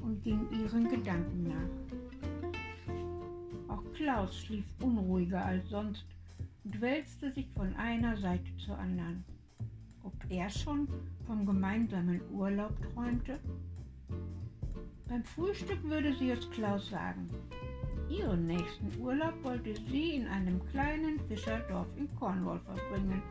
und 0.00 0.22
ging 0.22 0.48
ihren 0.50 0.88
Gedanken 0.88 1.48
nach. 1.48 1.70
Auch 3.76 3.84
Klaus 3.94 4.38
schlief 4.38 4.66
unruhiger 4.80 5.44
als 5.44 5.68
sonst 5.68 6.06
und 6.64 6.80
wälzte 6.80 7.32
sich 7.32 7.50
von 7.54 7.74
einer 7.76 8.16
Seite 8.16 8.56
zur 8.56 8.78
anderen 8.78 9.24
ob 10.04 10.12
er 10.28 10.48
schon 10.50 10.86
vom 11.26 11.46
gemeinsamen 11.46 12.20
Urlaub 12.30 12.72
träumte? 12.92 13.40
Beim 15.08 15.24
Frühstück 15.24 15.82
würde 15.84 16.14
sie 16.14 16.30
es 16.30 16.50
Klaus 16.50 16.90
sagen. 16.90 17.28
Ihren 18.08 18.46
nächsten 18.46 18.90
Urlaub 19.00 19.34
wollte 19.42 19.74
sie 19.74 20.16
in 20.16 20.26
einem 20.26 20.64
kleinen 20.66 21.18
Fischerdorf 21.28 21.86
in 21.96 22.08
Cornwall 22.16 22.60
verbringen 22.60 23.22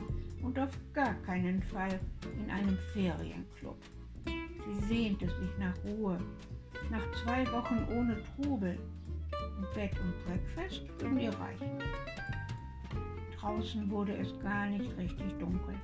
und 0.41 0.57
auf 0.57 0.69
gar 0.93 1.13
keinen 1.25 1.61
Fall 1.63 1.99
in 2.39 2.49
einem 2.49 2.77
Ferienclub. 2.93 3.77
Sie 4.25 4.85
sehnte 4.87 5.27
sich 5.27 5.57
nach 5.59 5.75
Ruhe, 5.85 6.17
nach 6.89 7.11
zwei 7.23 7.45
Wochen 7.51 7.85
ohne 7.91 8.17
Trubel. 8.35 8.77
Und 9.57 9.73
Bett 9.73 9.91
und 9.99 10.13
Breakfast 10.25 10.83
würden 10.99 11.19
ihr 11.19 11.33
reichen. 11.33 11.69
Draußen 13.39 13.89
wurde 13.91 14.15
es 14.17 14.39
gar 14.39 14.67
nicht 14.67 14.97
richtig 14.97 15.37
dunkel. 15.37 15.75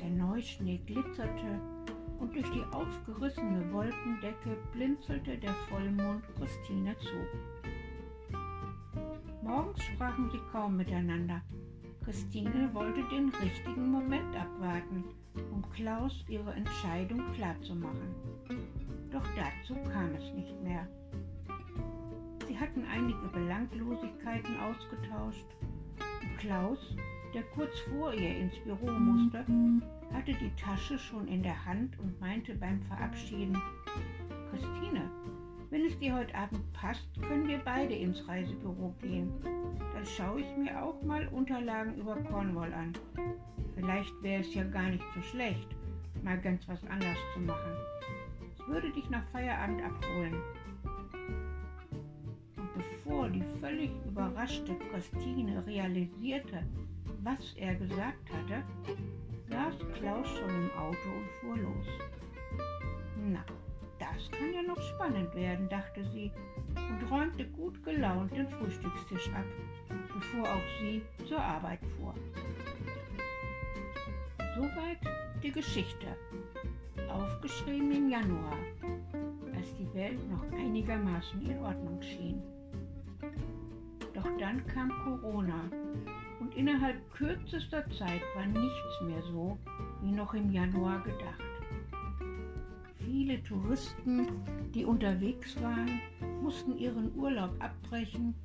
Der 0.00 0.10
Neuschnee 0.10 0.80
glitzerte 0.86 1.60
und 2.20 2.34
durch 2.34 2.50
die 2.50 2.64
aufgerissene 2.72 3.72
Wolkendecke 3.72 4.56
blinzelte 4.72 5.38
der 5.38 5.54
Vollmond 5.68 6.22
Christine 6.36 6.96
zu. 6.98 7.16
Morgens 9.50 9.82
sprachen 9.82 10.30
sie 10.30 10.40
kaum 10.52 10.76
miteinander. 10.76 11.42
Christine 12.04 12.72
wollte 12.72 13.02
den 13.08 13.30
richtigen 13.30 13.90
Moment 13.90 14.36
abwarten, 14.36 15.02
um 15.50 15.68
Klaus 15.72 16.24
ihre 16.28 16.52
Entscheidung 16.52 17.20
klarzumachen. 17.34 18.14
Doch 19.10 19.24
dazu 19.34 19.74
kam 19.90 20.14
es 20.14 20.32
nicht 20.34 20.62
mehr. 20.62 20.86
Sie 22.46 22.56
hatten 22.56 22.84
einige 22.84 23.26
Belanglosigkeiten 23.32 24.56
ausgetauscht. 24.60 25.46
Und 25.98 26.38
Klaus, 26.38 26.78
der 27.34 27.42
kurz 27.42 27.76
vor 27.90 28.14
ihr 28.14 28.36
ins 28.36 28.56
Büro 28.62 28.88
musste, 28.92 29.44
hatte 30.12 30.32
die 30.34 30.54
Tasche 30.62 30.96
schon 30.96 31.26
in 31.26 31.42
der 31.42 31.66
Hand 31.66 31.98
und 31.98 32.20
meinte 32.20 32.54
beim 32.54 32.80
Verabschieden, 32.82 33.60
Christine, 34.50 35.10
wenn 35.70 35.86
es 35.86 35.96
dir 35.98 36.16
heute 36.16 36.34
Abend 36.34 36.72
passt, 36.72 37.08
können 37.22 37.46
wir 37.46 37.58
beide 37.58 37.94
ins 37.94 38.26
Reisebüro 38.26 38.92
gehen. 39.00 39.32
Dann 39.94 40.04
schaue 40.04 40.40
ich 40.40 40.56
mir 40.56 40.82
auch 40.82 41.00
mal 41.02 41.26
Unterlagen 41.28 41.96
über 41.96 42.16
Cornwall 42.16 42.72
an. 42.74 42.92
Vielleicht 43.76 44.12
wäre 44.22 44.40
es 44.40 44.52
ja 44.52 44.64
gar 44.64 44.90
nicht 44.90 45.04
so 45.14 45.22
schlecht, 45.22 45.68
mal 46.22 46.38
ganz 46.40 46.66
was 46.68 46.82
anders 46.84 47.16
zu 47.34 47.40
machen. 47.40 47.72
Ich 48.54 48.66
würde 48.66 48.90
dich 48.90 49.08
nach 49.10 49.24
Feierabend 49.32 49.82
abholen. 49.82 50.34
Und 52.56 52.74
bevor 52.74 53.28
die 53.28 53.44
völlig 53.60 53.90
überraschte 54.06 54.74
Christine 54.90 55.64
realisierte, 55.66 56.64
was 57.22 57.54
er 57.56 57.74
gesagt 57.76 58.28
hatte, 58.32 58.62
saß 59.48 59.74
Klaus 59.94 60.28
schon 60.28 60.50
im 60.50 60.70
Auto 60.76 61.08
und 61.16 61.28
fuhr 61.40 61.56
los. 61.58 61.86
Na, 63.16 63.44
das 64.14 64.30
kann 64.30 64.52
ja 64.52 64.62
noch 64.62 64.80
spannend 64.80 65.34
werden, 65.34 65.68
dachte 65.68 66.04
sie 66.12 66.30
und 66.76 67.10
räumte 67.10 67.46
gut 67.46 67.82
gelaunt 67.84 68.32
den 68.32 68.48
Frühstückstisch 68.48 69.28
ab, 69.28 69.44
bevor 70.14 70.48
auch 70.48 70.80
sie 70.80 71.02
zur 71.26 71.40
Arbeit 71.40 71.80
fuhr. 71.96 72.14
Soweit 74.56 74.98
die 75.42 75.52
Geschichte, 75.52 76.16
aufgeschrieben 77.08 77.92
im 77.92 78.10
Januar, 78.10 78.56
als 79.54 79.74
die 79.76 79.92
Welt 79.94 80.18
noch 80.30 80.42
einigermaßen 80.52 81.42
in 81.42 81.58
Ordnung 81.58 82.00
schien. 82.02 82.42
Doch 84.14 84.28
dann 84.38 84.66
kam 84.66 84.90
Corona 85.04 85.62
und 86.40 86.54
innerhalb 86.56 86.96
kürzester 87.12 87.84
Zeit 87.90 88.22
war 88.34 88.46
nichts 88.46 89.00
mehr 89.02 89.22
so 89.22 89.58
wie 90.02 90.12
noch 90.12 90.34
im 90.34 90.50
Januar 90.50 91.02
gedacht. 91.04 91.49
Viele 93.10 93.42
Touristen, 93.42 94.28
die 94.72 94.84
unterwegs 94.84 95.60
waren, 95.60 96.00
mussten 96.40 96.78
ihren 96.78 97.12
Urlaub 97.16 97.50
abbrechen 97.58 98.36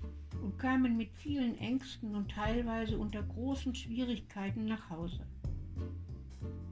und 0.42 0.58
kamen 0.58 0.98
mit 0.98 1.14
vielen 1.14 1.56
Ängsten 1.60 2.16
und 2.16 2.32
teilweise 2.32 2.98
unter 2.98 3.22
großen 3.22 3.76
Schwierigkeiten 3.76 4.66
nach 4.66 4.90
Hause. 4.90 5.20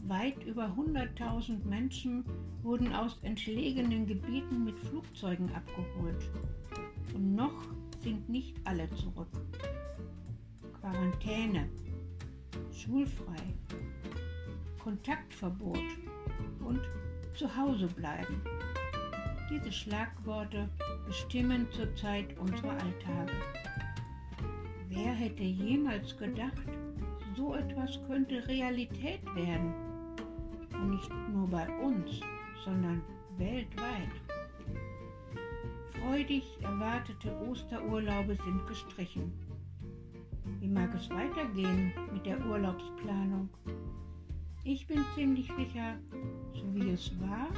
Weit 0.07 0.43
über 0.43 0.75
100.000 0.75 1.65
Menschen 1.65 2.25
wurden 2.63 2.91
aus 2.93 3.19
entlegenen 3.21 4.07
Gebieten 4.07 4.63
mit 4.63 4.79
Flugzeugen 4.79 5.53
abgeholt. 5.53 6.31
Und 7.13 7.35
noch 7.35 7.67
sind 7.99 8.27
nicht 8.27 8.57
alle 8.63 8.89
zurück. 8.95 9.29
Quarantäne, 10.81 11.69
schulfrei, 12.71 13.53
Kontaktverbot 14.79 15.77
und 16.59 16.81
zu 17.35 17.55
Hause 17.55 17.87
bleiben. 17.87 18.41
Diese 19.49 19.71
Schlagworte 19.71 20.69
bestimmen 21.05 21.67
zurzeit 21.71 22.37
unsere 22.37 22.71
Alltage. 22.71 23.33
Wer 24.89 25.11
hätte 25.11 25.43
jemals 25.43 26.17
gedacht, 26.17 26.67
so 27.35 27.55
etwas 27.55 27.99
könnte 28.07 28.47
Realität 28.47 29.23
werden? 29.35 29.73
Und 30.73 30.91
nicht 30.91 31.11
nur 31.31 31.47
bei 31.47 31.67
uns, 31.79 32.19
sondern 32.63 33.01
weltweit. 33.37 34.11
Freudig 35.99 36.43
erwartete 36.61 37.31
Osterurlaube 37.47 38.35
sind 38.35 38.67
gestrichen. 38.67 39.31
Wie 40.59 40.67
mag 40.67 40.93
es 40.93 41.09
weitergehen 41.09 41.91
mit 42.13 42.25
der 42.25 42.43
Urlaubsplanung? 42.45 43.49
Ich 44.65 44.87
bin 44.87 45.03
ziemlich 45.13 45.51
sicher, 45.57 45.97
so 46.53 46.73
wie 46.73 46.91
es 46.91 47.11
war, 47.19 47.49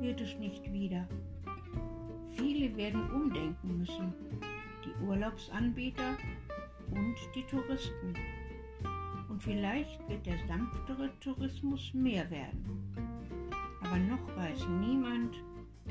wird 0.00 0.20
es 0.20 0.38
nicht 0.38 0.72
wieder. 0.72 1.08
Viele 2.36 2.76
werden 2.76 3.10
umdenken 3.10 3.78
müssen, 3.78 4.14
die 4.84 5.04
Urlaubsanbieter 5.04 6.16
und 6.92 7.16
die 7.34 7.42
Touristen. 7.42 8.14
Und 9.28 9.42
vielleicht 9.42 10.08
wird 10.08 10.24
der 10.24 10.38
sanftere 10.46 11.10
Tourismus 11.18 11.92
mehr 11.94 12.30
werden. 12.30 12.64
Aber 13.82 13.98
noch 13.98 14.36
weiß 14.36 14.68
niemand, 14.68 15.34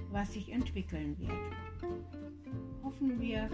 was 0.10 0.32
sich 0.32 0.54
entwickeln 0.54 1.18
wird. 1.20 1.92
Hoffen 2.82 3.20
wir, 3.20 3.50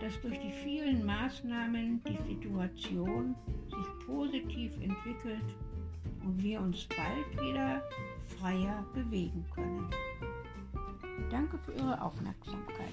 dass 0.00 0.20
durch 0.20 0.38
die 0.38 0.52
vielen 0.52 1.04
Maßnahmen 1.04 2.00
die 2.04 2.32
Situation 2.32 3.34
sich 3.68 4.06
positiv 4.06 4.72
entwickelt 4.80 5.56
und 6.24 6.42
wir 6.42 6.60
uns 6.60 6.86
bald 6.86 7.44
wieder 7.44 7.82
freier 8.38 8.84
bewegen 8.94 9.44
können. 9.54 9.90
Danke 11.30 11.58
für 11.58 11.72
Ihre 11.72 12.00
Aufmerksamkeit. 12.00 12.92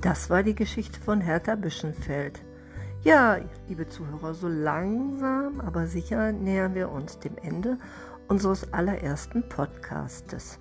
Das 0.00 0.28
war 0.30 0.42
die 0.42 0.54
Geschichte 0.54 1.00
von 1.00 1.20
Hertha 1.20 1.54
Büschenfeld. 1.54 2.42
Ja, 3.04 3.36
liebe 3.66 3.88
Zuhörer, 3.88 4.32
so 4.32 4.46
langsam, 4.46 5.60
aber 5.60 5.88
sicher 5.88 6.30
nähern 6.30 6.76
wir 6.76 6.88
uns 6.88 7.18
dem 7.18 7.36
Ende 7.36 7.76
unseres 8.28 8.72
allerersten 8.72 9.48
Podcastes. 9.48 10.60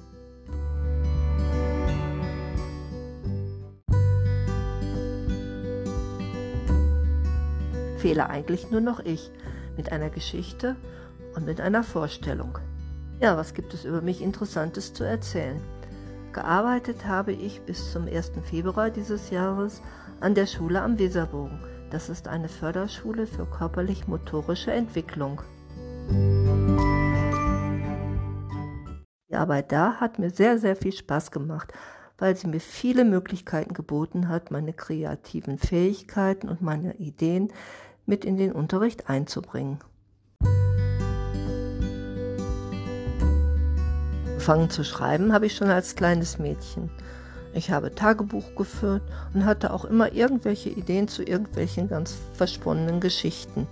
Fehle 7.98 8.28
eigentlich 8.28 8.72
nur 8.72 8.82
noch 8.82 9.02
ich 9.02 9.30
mit 9.78 9.92
einer 9.92 10.10
Geschichte 10.10 10.76
und 11.36 11.46
mit 11.46 11.62
einer 11.62 11.84
Vorstellung. 11.84 12.58
Ja, 13.20 13.38
was 13.38 13.54
gibt 13.54 13.76
es 13.76 13.86
über 13.86 14.02
mich 14.02 14.20
Interessantes 14.20 14.96
zu 14.96 15.04
erzählen? 15.04 15.62
Gearbeitet 16.34 17.06
habe 17.06 17.34
ich 17.34 17.62
bis 17.62 17.92
zum 17.92 18.08
1. 18.08 18.32
Februar 18.46 18.90
dieses 18.90 19.30
Jahres 19.30 19.84
an 20.22 20.34
der 20.34 20.48
Schule 20.48 20.82
am 20.82 20.98
Weserbogen. 20.98 21.71
Das 21.92 22.10
ist 22.10 22.28
eine 22.28 22.48
Förderschule 22.48 23.28
für 23.28 23.46
körperlich-motorische 23.46 24.72
Entwicklung. 24.72 25.42
Die 29.30 29.36
Arbeit 29.36 29.72
da 29.72 29.96
hat 30.00 30.18
mir 30.18 30.30
sehr, 30.30 30.58
sehr 30.58 30.76
viel 30.76 30.94
Spaß 30.94 31.32
gemacht, 31.32 31.74
weil 32.18 32.36
sie 32.36 32.48
mir 32.48 32.62
viele 32.62 33.06
Möglichkeiten 33.06 33.74
geboten 33.74 34.30
hat, 34.30 34.52
meine 34.52 34.74
kreativen 34.74 35.58
Fähigkeiten 35.58 36.50
und 36.50 36.62
meine 36.62 36.96
Ideen 36.96 37.52
mit 38.06 38.26
in 38.26 38.38
den 38.38 38.54
Unterricht 38.54 39.10
einzubringen. 39.10 39.80
Angefangen 44.42 44.72
zu 44.72 44.84
schreiben 44.84 45.34
habe 45.34 45.46
ich 45.46 45.56
schon 45.56 45.70
als 45.70 45.96
kleines 45.96 46.40
Mädchen. 46.40 46.90
Ich 47.54 47.72
habe 47.72 47.94
Tagebuch 47.94 48.56
geführt 48.56 49.02
und 49.34 49.46
hatte 49.46 49.74
auch 49.74 49.86
immer 49.86 50.14
irgendwelche 50.14 50.70
Ideen 50.70 51.08
zu 51.08 51.24
irgendwelchen 51.24 51.90
ganz 51.90 52.16
versponnenen 52.34 53.00
Geschichten. 53.00 53.68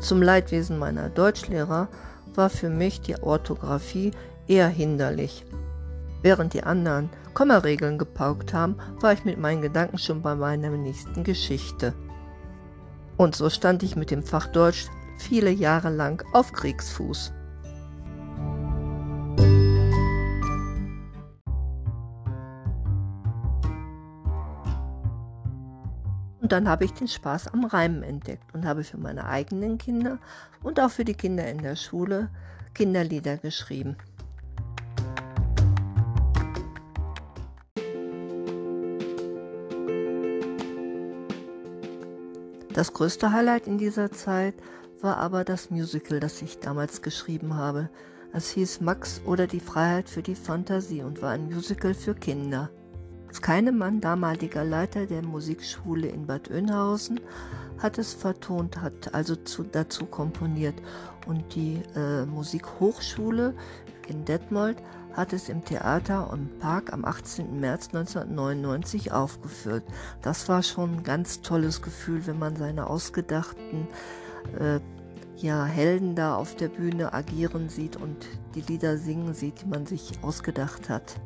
Zum 0.00 0.22
Leidwesen 0.22 0.78
meiner 0.78 1.08
Deutschlehrer 1.08 1.88
war 2.34 2.50
für 2.50 2.70
mich 2.70 3.00
die 3.00 3.20
Orthographie 3.20 4.12
eher 4.46 4.68
hinderlich. 4.68 5.44
Während 6.22 6.54
die 6.54 6.62
anderen 6.62 7.10
Kommaregeln 7.34 7.98
gepaukt 7.98 8.52
haben, 8.52 8.76
war 9.00 9.12
ich 9.12 9.24
mit 9.24 9.38
meinen 9.38 9.62
Gedanken 9.62 9.98
schon 9.98 10.22
bei 10.22 10.34
meiner 10.34 10.70
nächsten 10.70 11.24
Geschichte. 11.24 11.94
Und 13.16 13.34
so 13.34 13.50
stand 13.50 13.82
ich 13.82 13.96
mit 13.96 14.10
dem 14.10 14.22
Fach 14.22 14.46
Deutsch 14.46 14.86
viele 15.18 15.50
Jahre 15.50 15.90
lang 15.90 16.24
auf 16.32 16.52
Kriegsfuß. 16.52 17.32
Und 26.48 26.52
dann 26.52 26.68
habe 26.70 26.86
ich 26.86 26.94
den 26.94 27.08
Spaß 27.08 27.48
am 27.48 27.66
Reimen 27.66 28.02
entdeckt 28.02 28.54
und 28.54 28.64
habe 28.64 28.82
für 28.82 28.96
meine 28.96 29.26
eigenen 29.26 29.76
Kinder 29.76 30.16
und 30.62 30.80
auch 30.80 30.90
für 30.90 31.04
die 31.04 31.12
Kinder 31.12 31.46
in 31.46 31.58
der 31.58 31.76
Schule 31.76 32.30
Kinderlieder 32.72 33.36
geschrieben. 33.36 33.98
Das 42.72 42.94
größte 42.94 43.30
Highlight 43.30 43.66
in 43.66 43.76
dieser 43.76 44.10
Zeit 44.10 44.54
war 45.02 45.18
aber 45.18 45.44
das 45.44 45.68
Musical, 45.68 46.18
das 46.18 46.40
ich 46.40 46.60
damals 46.60 47.02
geschrieben 47.02 47.56
habe. 47.56 47.90
Es 48.32 48.48
hieß 48.52 48.80
Max 48.80 49.20
oder 49.26 49.46
die 49.46 49.60
Freiheit 49.60 50.08
für 50.08 50.22
die 50.22 50.34
Fantasie 50.34 51.02
und 51.02 51.20
war 51.20 51.32
ein 51.32 51.52
Musical 51.52 51.92
für 51.92 52.14
Kinder. 52.14 52.70
Keinemann, 53.42 54.00
damaliger 54.00 54.64
Leiter 54.64 55.06
der 55.06 55.22
Musikschule 55.22 56.08
in 56.08 56.26
Bad 56.26 56.50
Oeynhausen, 56.50 57.20
hat 57.78 57.98
es 57.98 58.14
vertont, 58.14 58.80
hat 58.80 59.14
also 59.14 59.36
zu, 59.36 59.62
dazu 59.62 60.06
komponiert. 60.06 60.74
Und 61.26 61.54
die 61.54 61.82
äh, 61.94 62.24
Musikhochschule 62.26 63.54
in 64.08 64.24
Detmold 64.24 64.78
hat 65.12 65.32
es 65.32 65.48
im 65.48 65.64
Theater 65.64 66.30
und 66.30 66.58
Park 66.58 66.92
am 66.92 67.04
18. 67.04 67.60
März 67.60 67.88
1999 67.88 69.12
aufgeführt. 69.12 69.84
Das 70.22 70.48
war 70.48 70.62
schon 70.62 70.96
ein 70.96 71.02
ganz 71.02 71.42
tolles 71.42 71.82
Gefühl, 71.82 72.26
wenn 72.26 72.38
man 72.38 72.56
seine 72.56 72.88
ausgedachten 72.88 73.88
äh, 74.58 74.80
ja, 75.36 75.64
Helden 75.64 76.14
da 76.14 76.34
auf 76.34 76.56
der 76.56 76.68
Bühne 76.68 77.12
agieren 77.12 77.68
sieht 77.68 77.96
und 77.96 78.26
die 78.54 78.62
Lieder 78.62 78.96
singen 78.96 79.34
sieht, 79.34 79.62
die 79.62 79.66
man 79.66 79.86
sich 79.86 80.12
ausgedacht 80.22 80.88
hat. 80.88 81.16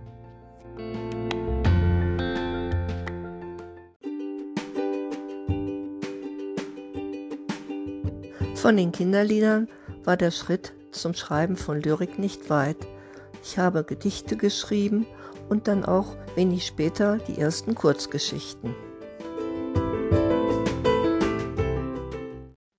Von 8.62 8.76
den 8.76 8.92
Kinderliedern 8.92 9.66
war 10.04 10.16
der 10.16 10.30
Schritt 10.30 10.72
zum 10.92 11.14
Schreiben 11.14 11.56
von 11.56 11.82
Lyrik 11.82 12.20
nicht 12.20 12.48
weit. 12.48 12.76
Ich 13.42 13.58
habe 13.58 13.82
Gedichte 13.82 14.36
geschrieben 14.36 15.04
und 15.48 15.66
dann 15.66 15.84
auch 15.84 16.14
wenig 16.36 16.64
später 16.64 17.18
die 17.18 17.40
ersten 17.40 17.74
Kurzgeschichten. 17.74 18.76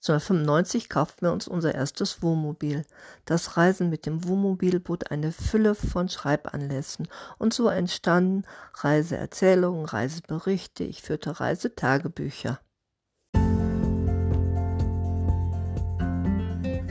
1995 0.08 0.88
kauften 0.88 1.26
wir 1.26 1.34
uns 1.34 1.50
unser 1.50 1.76
erstes 1.76 2.22
Wohnmobil. 2.22 2.86
Das 3.26 3.58
Reisen 3.58 3.90
mit 3.90 4.06
dem 4.06 4.26
Wohnmobil 4.26 4.80
bot 4.80 5.12
eine 5.12 5.34
Fülle 5.34 5.76
von 5.76 6.08
Schreibanlässen 6.08 7.10
und 7.40 7.54
so 7.54 7.68
entstanden 7.68 8.44
Reiseerzählungen, 8.76 9.84
Reiseberichte, 9.84 10.86
ich 10.86 11.02
führte 11.02 11.42
Reisetagebücher. 11.42 12.62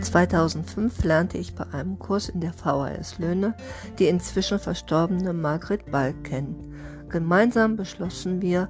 2005 0.02 1.04
lernte 1.04 1.38
ich 1.38 1.54
bei 1.54 1.66
einem 1.72 1.98
Kurs 1.98 2.28
in 2.28 2.40
der 2.40 2.52
VHS 2.52 3.18
Löhne 3.18 3.54
die 3.98 4.08
inzwischen 4.08 4.58
verstorbene 4.58 5.32
Margret 5.32 5.90
Ball 5.90 6.12
kennen. 6.22 6.74
Gemeinsam 7.08 7.76
beschlossen 7.76 8.42
wir, 8.42 8.68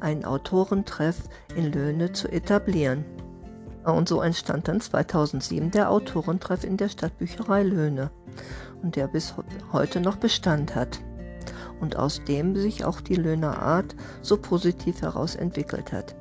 einen 0.00 0.24
Autorentreff 0.24 1.16
in 1.54 1.72
Löhne 1.72 2.12
zu 2.12 2.28
etablieren. 2.28 3.04
Und 3.84 4.08
so 4.08 4.20
entstand 4.20 4.68
dann 4.68 4.80
2007 4.80 5.70
der 5.70 5.90
Autorentreff 5.90 6.64
in 6.64 6.76
der 6.76 6.88
Stadtbücherei 6.88 7.62
Löhne 7.62 8.10
und 8.82 8.96
der 8.96 9.08
bis 9.08 9.34
heute 9.72 10.00
noch 10.00 10.16
Bestand 10.16 10.74
hat 10.74 11.00
und 11.80 11.96
aus 11.96 12.22
dem 12.24 12.56
sich 12.56 12.84
auch 12.84 13.00
die 13.00 13.16
Löhner 13.16 13.60
Art 13.60 13.94
so 14.22 14.36
positiv 14.36 15.02
herausentwickelt 15.02 15.92
hat. 15.92 16.14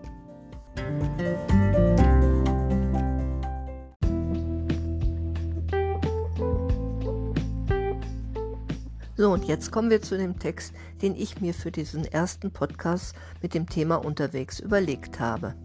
So, 9.19 9.33
und 9.33 9.43
jetzt 9.43 9.73
kommen 9.73 9.89
wir 9.89 10.01
zu 10.01 10.17
dem 10.17 10.39
Text, 10.39 10.73
den 11.01 11.13
ich 11.13 11.41
mir 11.41 11.53
für 11.53 11.71
diesen 11.71 12.05
ersten 12.05 12.51
Podcast 12.51 13.13
mit 13.41 13.53
dem 13.53 13.67
Thema 13.67 13.97
unterwegs 13.97 14.61
überlegt 14.61 15.19
habe. 15.19 15.55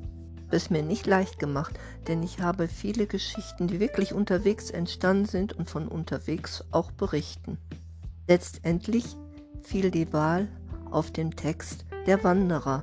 Es 0.50 0.70
mir 0.70 0.82
nicht 0.82 1.06
leicht 1.06 1.38
gemacht, 1.38 1.78
denn 2.08 2.24
ich 2.24 2.40
habe 2.40 2.66
viele 2.66 3.06
Geschichten, 3.06 3.68
die 3.68 3.78
wirklich 3.78 4.12
unterwegs 4.12 4.70
entstanden 4.72 5.26
sind 5.26 5.52
und 5.52 5.70
von 5.70 5.86
unterwegs 5.86 6.64
auch 6.72 6.90
berichten. 6.90 7.56
Letztendlich 8.26 9.16
fiel 9.62 9.92
die 9.92 10.12
Wahl 10.12 10.48
auf 10.90 11.12
den 11.12 11.30
Text 11.30 11.84
Der 12.08 12.24
Wanderer, 12.24 12.82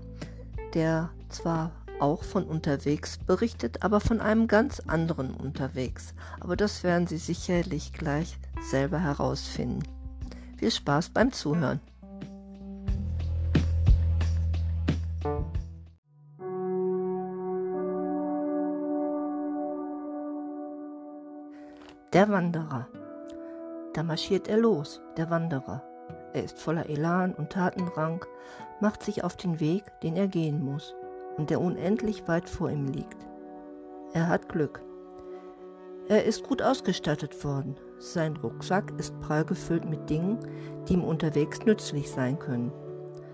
der 0.73 1.09
zwar 1.27 1.73
auch 1.99 2.23
von 2.23 2.45
unterwegs 2.45 3.17
berichtet, 3.17 3.83
aber 3.83 3.99
von 3.99 4.21
einem 4.21 4.47
ganz 4.47 4.79
anderen 4.79 5.33
unterwegs. 5.33 6.13
Aber 6.39 6.55
das 6.55 6.81
werden 6.85 7.07
Sie 7.07 7.17
sicherlich 7.17 7.91
gleich 7.91 8.37
selber 8.61 8.99
herausfinden. 9.01 9.83
Viel 10.61 10.69
Spaß 10.69 11.09
beim 11.09 11.31
Zuhören. 11.31 11.79
Der 22.13 22.29
Wanderer. 22.29 22.87
Da 23.95 24.03
marschiert 24.03 24.47
er 24.47 24.57
los, 24.57 25.01
der 25.17 25.31
Wanderer. 25.31 25.81
Er 26.33 26.43
ist 26.43 26.59
voller 26.59 26.87
Elan 26.87 27.33
und 27.33 27.49
Tatendrang, 27.49 28.23
macht 28.81 29.01
sich 29.01 29.23
auf 29.23 29.35
den 29.35 29.59
Weg, 29.59 29.85
den 30.03 30.15
er 30.15 30.27
gehen 30.27 30.63
muss 30.63 30.93
und 31.37 31.49
der 31.49 31.59
unendlich 31.59 32.27
weit 32.27 32.47
vor 32.47 32.69
ihm 32.69 32.85
liegt. 32.85 33.17
Er 34.13 34.27
hat 34.27 34.47
Glück. 34.47 34.83
Er 36.07 36.23
ist 36.25 36.43
gut 36.43 36.61
ausgestattet 36.61 37.43
worden. 37.43 37.77
Sein 38.01 38.35
Rucksack 38.37 38.91
ist 38.97 39.17
prall 39.21 39.45
gefüllt 39.45 39.87
mit 39.87 40.09
Dingen, 40.09 40.39
die 40.87 40.93
ihm 40.93 41.03
unterwegs 41.03 41.59
nützlich 41.65 42.09
sein 42.09 42.39
können. 42.39 42.71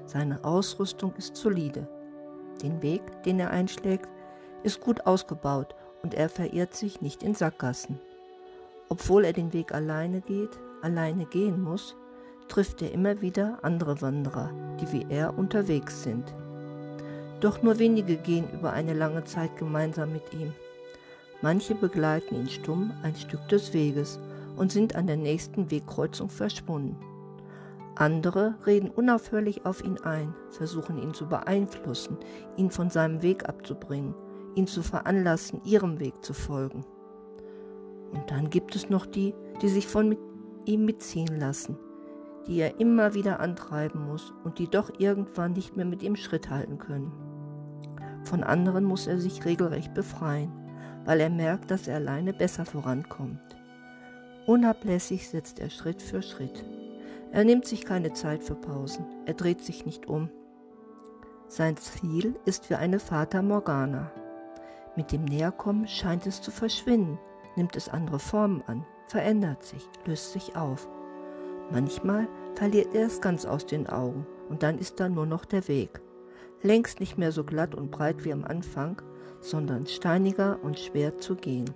Seine 0.05 0.43
Ausrüstung 0.43 1.13
ist 1.18 1.38
solide. 1.38 1.88
Den 2.61 2.82
Weg, 2.82 3.01
den 3.24 3.39
er 3.39 3.51
einschlägt, 3.51 4.09
ist 4.63 4.82
gut 4.82 5.05
ausgebaut 5.05 5.74
und 6.03 6.13
er 6.13 6.28
verirrt 6.28 6.76
sich 6.76 6.99
nicht 6.99 7.24
in 7.24 7.34
Sackgassen. 7.34 7.97
Obwohl 8.89 9.24
er 9.24 9.32
den 9.32 9.53
Weg 9.53 9.74
alleine 9.74 10.20
geht, 10.20 10.59
alleine 10.82 11.26
gehen 11.26 11.61
muss, 11.61 11.95
trifft 12.49 12.82
er 12.82 12.91
immer 12.91 13.22
wieder 13.22 13.59
andere 13.61 14.01
Wanderer, 14.01 14.51
die 14.82 14.91
wie 14.91 15.05
er 15.07 15.38
unterwegs 15.38 16.03
sind. 16.03 16.36
Doch 17.39 17.61
nur 17.61 17.80
wenige 17.80 18.18
gehen 18.18 18.51
über 18.51 18.74
eine 18.74 18.93
lange 18.93 19.24
Zeit 19.24 19.55
gemeinsam 19.55 20.11
mit 20.11 20.34
ihm. 20.34 20.51
Manche 21.41 21.74
begleiten 21.74 22.36
ihn 22.36 22.49
stumm 22.49 22.91
ein 23.03 23.15
Stück 23.15 23.47
des 23.47 23.72
Weges 23.74 24.20
und 24.58 24.72
sind 24.72 24.95
an 24.95 25.08
der 25.08 25.18
nächsten 25.18 25.72
Wegkreuzung 25.72 26.30
verschwunden. 26.30 26.97
Andere 27.95 28.55
reden 28.66 28.89
unaufhörlich 28.89 29.66
auf 29.66 29.84
ihn 29.84 29.97
ein, 29.99 30.36
versuchen 30.51 31.01
ihn 31.01 31.14
zu 31.14 31.28
beeinflussen, 31.28 32.18
ihn 32.55 32.70
von 32.70 32.89
seinem 32.89 33.24
Weg 33.24 33.47
abzubringen, 33.49 34.14
ihn 34.55 34.68
zu 34.68 34.84
veranlassen, 34.84 35.62
ihrem 35.64 35.99
Weg 35.99 36.24
zu 36.24 36.34
folgen. 36.34 36.86
Und 38.12 38.30
dann 38.30 38.49
gibt 38.49 38.76
es 38.76 38.89
noch 38.89 39.05
die, 39.05 39.34
die 39.62 39.70
sich 39.70 39.88
von 39.88 40.10
mit 40.10 40.20
ihm 40.66 40.86
mitziehen 40.86 41.39
lassen, 41.39 41.78
die 42.45 42.60
er 42.60 42.80
immer 42.80 43.14
wieder 43.14 43.39
antreiben 43.39 44.05
muss 44.05 44.34
und 44.43 44.60
die 44.60 44.68
doch 44.68 44.91
irgendwann 44.99 45.53
nicht 45.53 45.76
mehr 45.76 45.86
mit 45.86 46.03
ihm 46.03 46.16
Schritt 46.16 46.49
halten 46.49 46.78
können. 46.78 47.12
Von 48.24 48.43
anderen 48.43 48.84
muss 48.84 49.08
er 49.08 49.20
sich 49.20 49.45
regelrecht 49.45 49.93
befreien 49.93 50.51
weil 51.08 51.22
er 51.22 51.30
merkt, 51.30 51.72
dass 51.72 51.88
er 51.88 51.95
alleine 51.95 52.34
besser 52.34 52.66
vorankommt. 52.66 53.57
Unablässig 54.47 55.27
setzt 55.27 55.59
er 55.59 55.69
Schritt 55.69 56.01
für 56.01 56.21
Schritt. 56.21 56.63
Er 57.33 57.43
nimmt 57.43 57.65
sich 57.65 57.83
keine 57.83 58.13
Zeit 58.13 58.41
für 58.45 58.55
Pausen, 58.55 59.05
er 59.25 59.33
dreht 59.33 59.61
sich 59.61 59.85
nicht 59.85 60.07
um. 60.07 60.29
Sein 61.49 61.75
Ziel 61.75 62.33
ist 62.45 62.69
wie 62.69 62.75
eine 62.75 62.99
Fata 62.99 63.41
Morgana. 63.41 64.09
Mit 64.95 65.11
dem 65.11 65.25
Näherkommen 65.25 65.85
scheint 65.85 66.25
es 66.25 66.41
zu 66.41 66.51
verschwinden, 66.51 67.19
nimmt 67.57 67.75
es 67.75 67.89
andere 67.89 68.19
Formen 68.19 68.63
an, 68.67 68.85
verändert 69.09 69.63
sich, 69.63 69.85
löst 70.05 70.31
sich 70.31 70.55
auf. 70.55 70.87
Manchmal 71.69 72.29
verliert 72.55 72.95
er 72.95 73.07
es 73.07 73.19
ganz 73.19 73.45
aus 73.45 73.65
den 73.65 73.87
Augen 73.87 74.25
und 74.47 74.63
dann 74.63 74.77
ist 74.77 75.01
da 75.01 75.09
nur 75.09 75.25
noch 75.25 75.43
der 75.43 75.67
Weg. 75.67 75.99
Längst 76.61 77.01
nicht 77.01 77.17
mehr 77.17 77.33
so 77.33 77.43
glatt 77.43 77.75
und 77.75 77.91
breit 77.91 78.23
wie 78.23 78.31
am 78.31 78.45
Anfang, 78.45 79.01
sondern 79.41 79.87
steiniger 79.87 80.57
und 80.63 80.79
schwer 80.79 81.17
zu 81.17 81.35
gehen. 81.35 81.69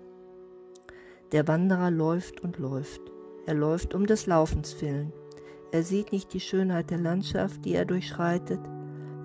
Der 1.31 1.47
Wanderer 1.47 1.91
läuft 1.91 2.41
und 2.41 2.57
läuft. 2.57 3.01
Er 3.45 3.53
läuft 3.53 3.93
um 3.93 4.05
des 4.05 4.25
Laufens 4.25 4.81
willen. 4.81 5.13
Er 5.71 5.83
sieht 5.83 6.11
nicht 6.11 6.33
die 6.33 6.41
Schönheit 6.41 6.89
der 6.89 6.97
Landschaft, 6.97 7.63
die 7.63 7.73
er 7.73 7.85
durchschreitet. 7.85 8.59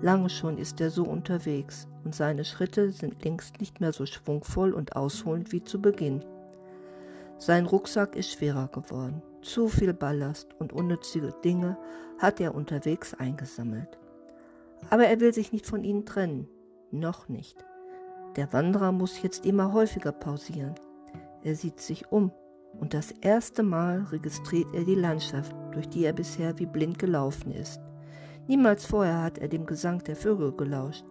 Lange 0.01 0.29
schon 0.29 0.57
ist 0.57 0.79
er 0.79 0.89
so 0.89 1.03
unterwegs 1.03 1.87
und 2.05 2.15
seine 2.15 2.45
Schritte 2.45 2.91
sind 2.91 3.25
längst 3.25 3.59
nicht 3.59 3.81
mehr 3.81 3.91
so 3.91 4.05
schwungvoll 4.05 4.71
und 4.73 4.95
ausholend 4.95 5.51
wie 5.51 5.63
zu 5.63 5.81
Beginn. 5.81 6.23
Sein 7.37 7.65
Rucksack 7.65 8.15
ist 8.15 8.31
schwerer 8.31 8.69
geworden. 8.69 9.21
Zu 9.41 9.67
viel 9.67 9.93
Ballast 9.93 10.55
und 10.59 10.71
unnützige 10.71 11.33
Dinge 11.43 11.77
hat 12.19 12.39
er 12.39 12.55
unterwegs 12.55 13.13
eingesammelt. 13.15 13.97
Aber 14.89 15.07
er 15.07 15.19
will 15.19 15.33
sich 15.33 15.51
nicht 15.51 15.65
von 15.65 15.83
ihnen 15.83 16.05
trennen. 16.05 16.47
Noch 16.91 17.27
nicht. 17.27 17.65
Der 18.37 18.53
Wanderer 18.53 18.93
muss 18.93 19.21
jetzt 19.21 19.45
immer 19.45 19.73
häufiger 19.73 20.13
pausieren. 20.13 20.75
Er 21.47 21.55
sieht 21.55 21.79
sich 21.79 22.11
um 22.11 22.33
und 22.77 22.93
das 22.93 23.11
erste 23.21 23.63
Mal 23.63 24.03
registriert 24.11 24.67
er 24.73 24.83
die 24.83 24.95
Landschaft, 24.95 25.55
durch 25.71 25.87
die 25.87 26.03
er 26.03 26.11
bisher 26.11 26.59
wie 26.59 26.65
blind 26.65 26.99
gelaufen 26.99 27.53
ist. 27.53 27.79
Niemals 28.47 28.85
vorher 28.85 29.23
hat 29.23 29.37
er 29.37 29.47
dem 29.47 29.65
Gesang 29.65 30.03
der 30.03 30.17
Vögel 30.17 30.51
gelauscht, 30.51 31.05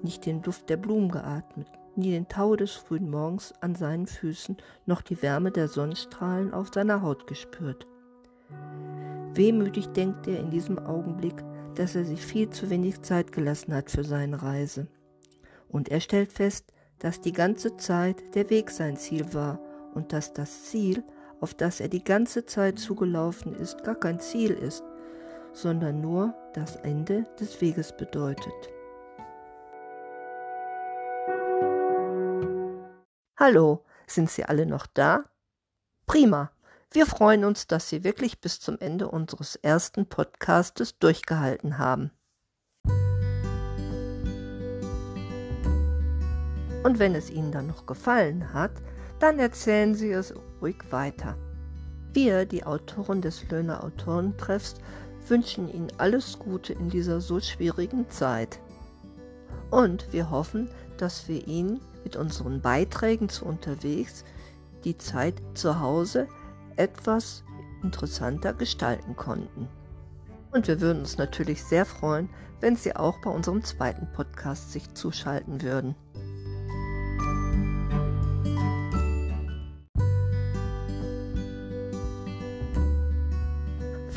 nicht 0.00 0.26
den 0.26 0.42
Duft 0.42 0.70
der 0.70 0.76
Blumen 0.76 1.10
geatmet, 1.10 1.66
nie 1.96 2.12
den 2.12 2.28
Tau 2.28 2.54
des 2.54 2.70
frühen 2.70 3.10
Morgens 3.10 3.52
an 3.62 3.74
seinen 3.74 4.06
Füßen 4.06 4.58
noch 4.86 5.02
die 5.02 5.20
Wärme 5.22 5.50
der 5.50 5.66
Sonnenstrahlen 5.66 6.54
auf 6.54 6.68
seiner 6.72 7.02
Haut 7.02 7.26
gespürt. 7.26 7.88
Wehmütig 9.34 9.88
denkt 9.88 10.28
er 10.28 10.38
in 10.38 10.50
diesem 10.50 10.78
Augenblick, 10.78 11.42
dass 11.74 11.96
er 11.96 12.04
sich 12.04 12.24
viel 12.24 12.48
zu 12.48 12.70
wenig 12.70 13.02
Zeit 13.02 13.32
gelassen 13.32 13.74
hat 13.74 13.90
für 13.90 14.04
seine 14.04 14.40
Reise. 14.40 14.86
Und 15.68 15.88
er 15.88 15.98
stellt 15.98 16.30
fest, 16.30 16.72
dass 17.00 17.20
die 17.20 17.32
ganze 17.32 17.76
Zeit 17.76 18.36
der 18.36 18.50
Weg 18.50 18.70
sein 18.70 18.96
Ziel 18.96 19.34
war 19.34 19.58
und 19.94 20.12
dass 20.12 20.32
das 20.32 20.64
Ziel, 20.64 21.02
auf 21.40 21.54
das 21.54 21.80
er 21.80 21.88
die 21.88 22.04
ganze 22.04 22.46
Zeit 22.46 22.78
zugelaufen 22.78 23.54
ist, 23.54 23.82
gar 23.84 23.94
kein 23.94 24.20
Ziel 24.20 24.52
ist, 24.52 24.84
sondern 25.52 26.00
nur 26.00 26.34
das 26.54 26.76
Ende 26.76 27.24
des 27.38 27.60
Weges 27.60 27.96
bedeutet. 27.96 28.52
Hallo, 33.36 33.84
sind 34.06 34.30
Sie 34.30 34.44
alle 34.44 34.66
noch 34.66 34.86
da? 34.86 35.24
Prima. 36.06 36.50
Wir 36.92 37.06
freuen 37.06 37.44
uns, 37.44 37.68
dass 37.68 37.88
Sie 37.88 38.04
wirklich 38.04 38.40
bis 38.40 38.60
zum 38.60 38.78
Ende 38.80 39.08
unseres 39.08 39.56
ersten 39.56 40.06
Podcastes 40.06 40.98
durchgehalten 40.98 41.78
haben. 41.78 42.10
Und 46.82 46.98
wenn 46.98 47.14
es 47.14 47.30
Ihnen 47.30 47.52
dann 47.52 47.66
noch 47.66 47.86
gefallen 47.86 48.52
hat, 48.52 48.72
dann 49.20 49.38
erzählen 49.38 49.94
Sie 49.94 50.10
es 50.10 50.34
ruhig 50.60 50.76
weiter. 50.90 51.36
Wir, 52.12 52.44
die 52.44 52.64
Autoren 52.64 53.22
des 53.22 53.48
Löhner 53.50 53.84
Autorentreffs, 53.84 54.74
wünschen 55.28 55.68
Ihnen 55.68 55.92
alles 55.98 56.38
Gute 56.38 56.72
in 56.72 56.90
dieser 56.90 57.20
so 57.20 57.38
schwierigen 57.38 58.08
Zeit. 58.10 58.58
Und 59.70 60.12
wir 60.12 60.30
hoffen, 60.30 60.68
dass 60.96 61.28
wir 61.28 61.46
Ihnen 61.46 61.80
mit 62.02 62.16
unseren 62.16 62.60
Beiträgen 62.60 63.28
zu 63.28 63.44
unterwegs 63.44 64.24
die 64.84 64.98
Zeit 64.98 65.40
zu 65.54 65.78
Hause 65.78 66.26
etwas 66.76 67.44
interessanter 67.82 68.54
gestalten 68.54 69.14
konnten. 69.14 69.68
Und 70.50 70.66
wir 70.66 70.80
würden 70.80 71.00
uns 71.00 71.18
natürlich 71.18 71.62
sehr 71.62 71.86
freuen, 71.86 72.28
wenn 72.60 72.74
Sie 72.74 72.96
auch 72.96 73.20
bei 73.20 73.30
unserem 73.30 73.62
zweiten 73.62 74.08
Podcast 74.12 74.72
sich 74.72 74.92
zuschalten 74.94 75.62
würden. 75.62 75.94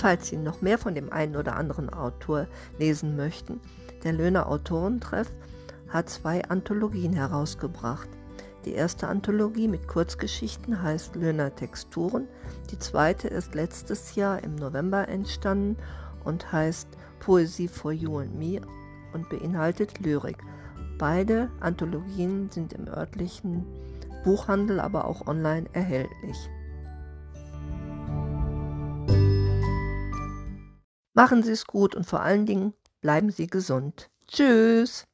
Falls 0.04 0.28
Sie 0.28 0.36
noch 0.36 0.62
mehr 0.62 0.78
von 0.78 0.96
dem 0.96 1.14
einen 1.14 1.38
oder 1.38 1.56
anderen 1.56 1.90
Autor 1.90 2.48
lesen 2.78 3.16
möchten, 3.16 3.62
der 4.04 4.12
Löhner 4.12 4.50
Autorentreff 4.50 5.32
hat 5.88 6.10
zwei 6.10 6.44
Anthologien 6.44 7.14
herausgebracht. 7.14 8.10
Die 8.66 8.74
erste 8.74 9.08
Anthologie 9.08 9.70
mit 9.70 9.88
Kurzgeschichten 9.88 10.82
heißt 10.84 11.16
Löhner 11.16 11.56
Texturen. 11.56 12.28
Die 12.70 12.80
zweite 12.80 13.30
ist 13.30 13.56
letztes 13.56 14.16
Jahr 14.16 14.44
im 14.44 14.56
November 14.56 15.08
entstanden 15.08 15.78
und 16.26 16.52
heißt 16.52 16.90
Poesie 17.22 17.70
for 17.70 17.94
You 17.94 18.18
and 18.18 18.38
Me 18.38 18.60
und 19.14 19.30
beinhaltet 19.30 20.00
Lyrik. 20.00 20.44
Beide 20.98 21.50
Anthologien 21.62 22.52
sind 22.52 22.74
im 22.74 22.90
örtlichen 22.90 23.66
Buchhandel, 24.26 24.82
aber 24.82 25.06
auch 25.06 25.28
online 25.28 25.70
erhältlich. 25.72 26.50
Machen 31.16 31.44
Sie 31.44 31.52
es 31.52 31.66
gut 31.66 31.96
und 31.96 32.06
vor 32.06 32.22
allen 32.22 32.46
Dingen 32.46 32.74
bleiben 33.02 33.32
Sie 33.32 33.48
gesund. 33.48 34.10
Tschüss. 34.28 35.06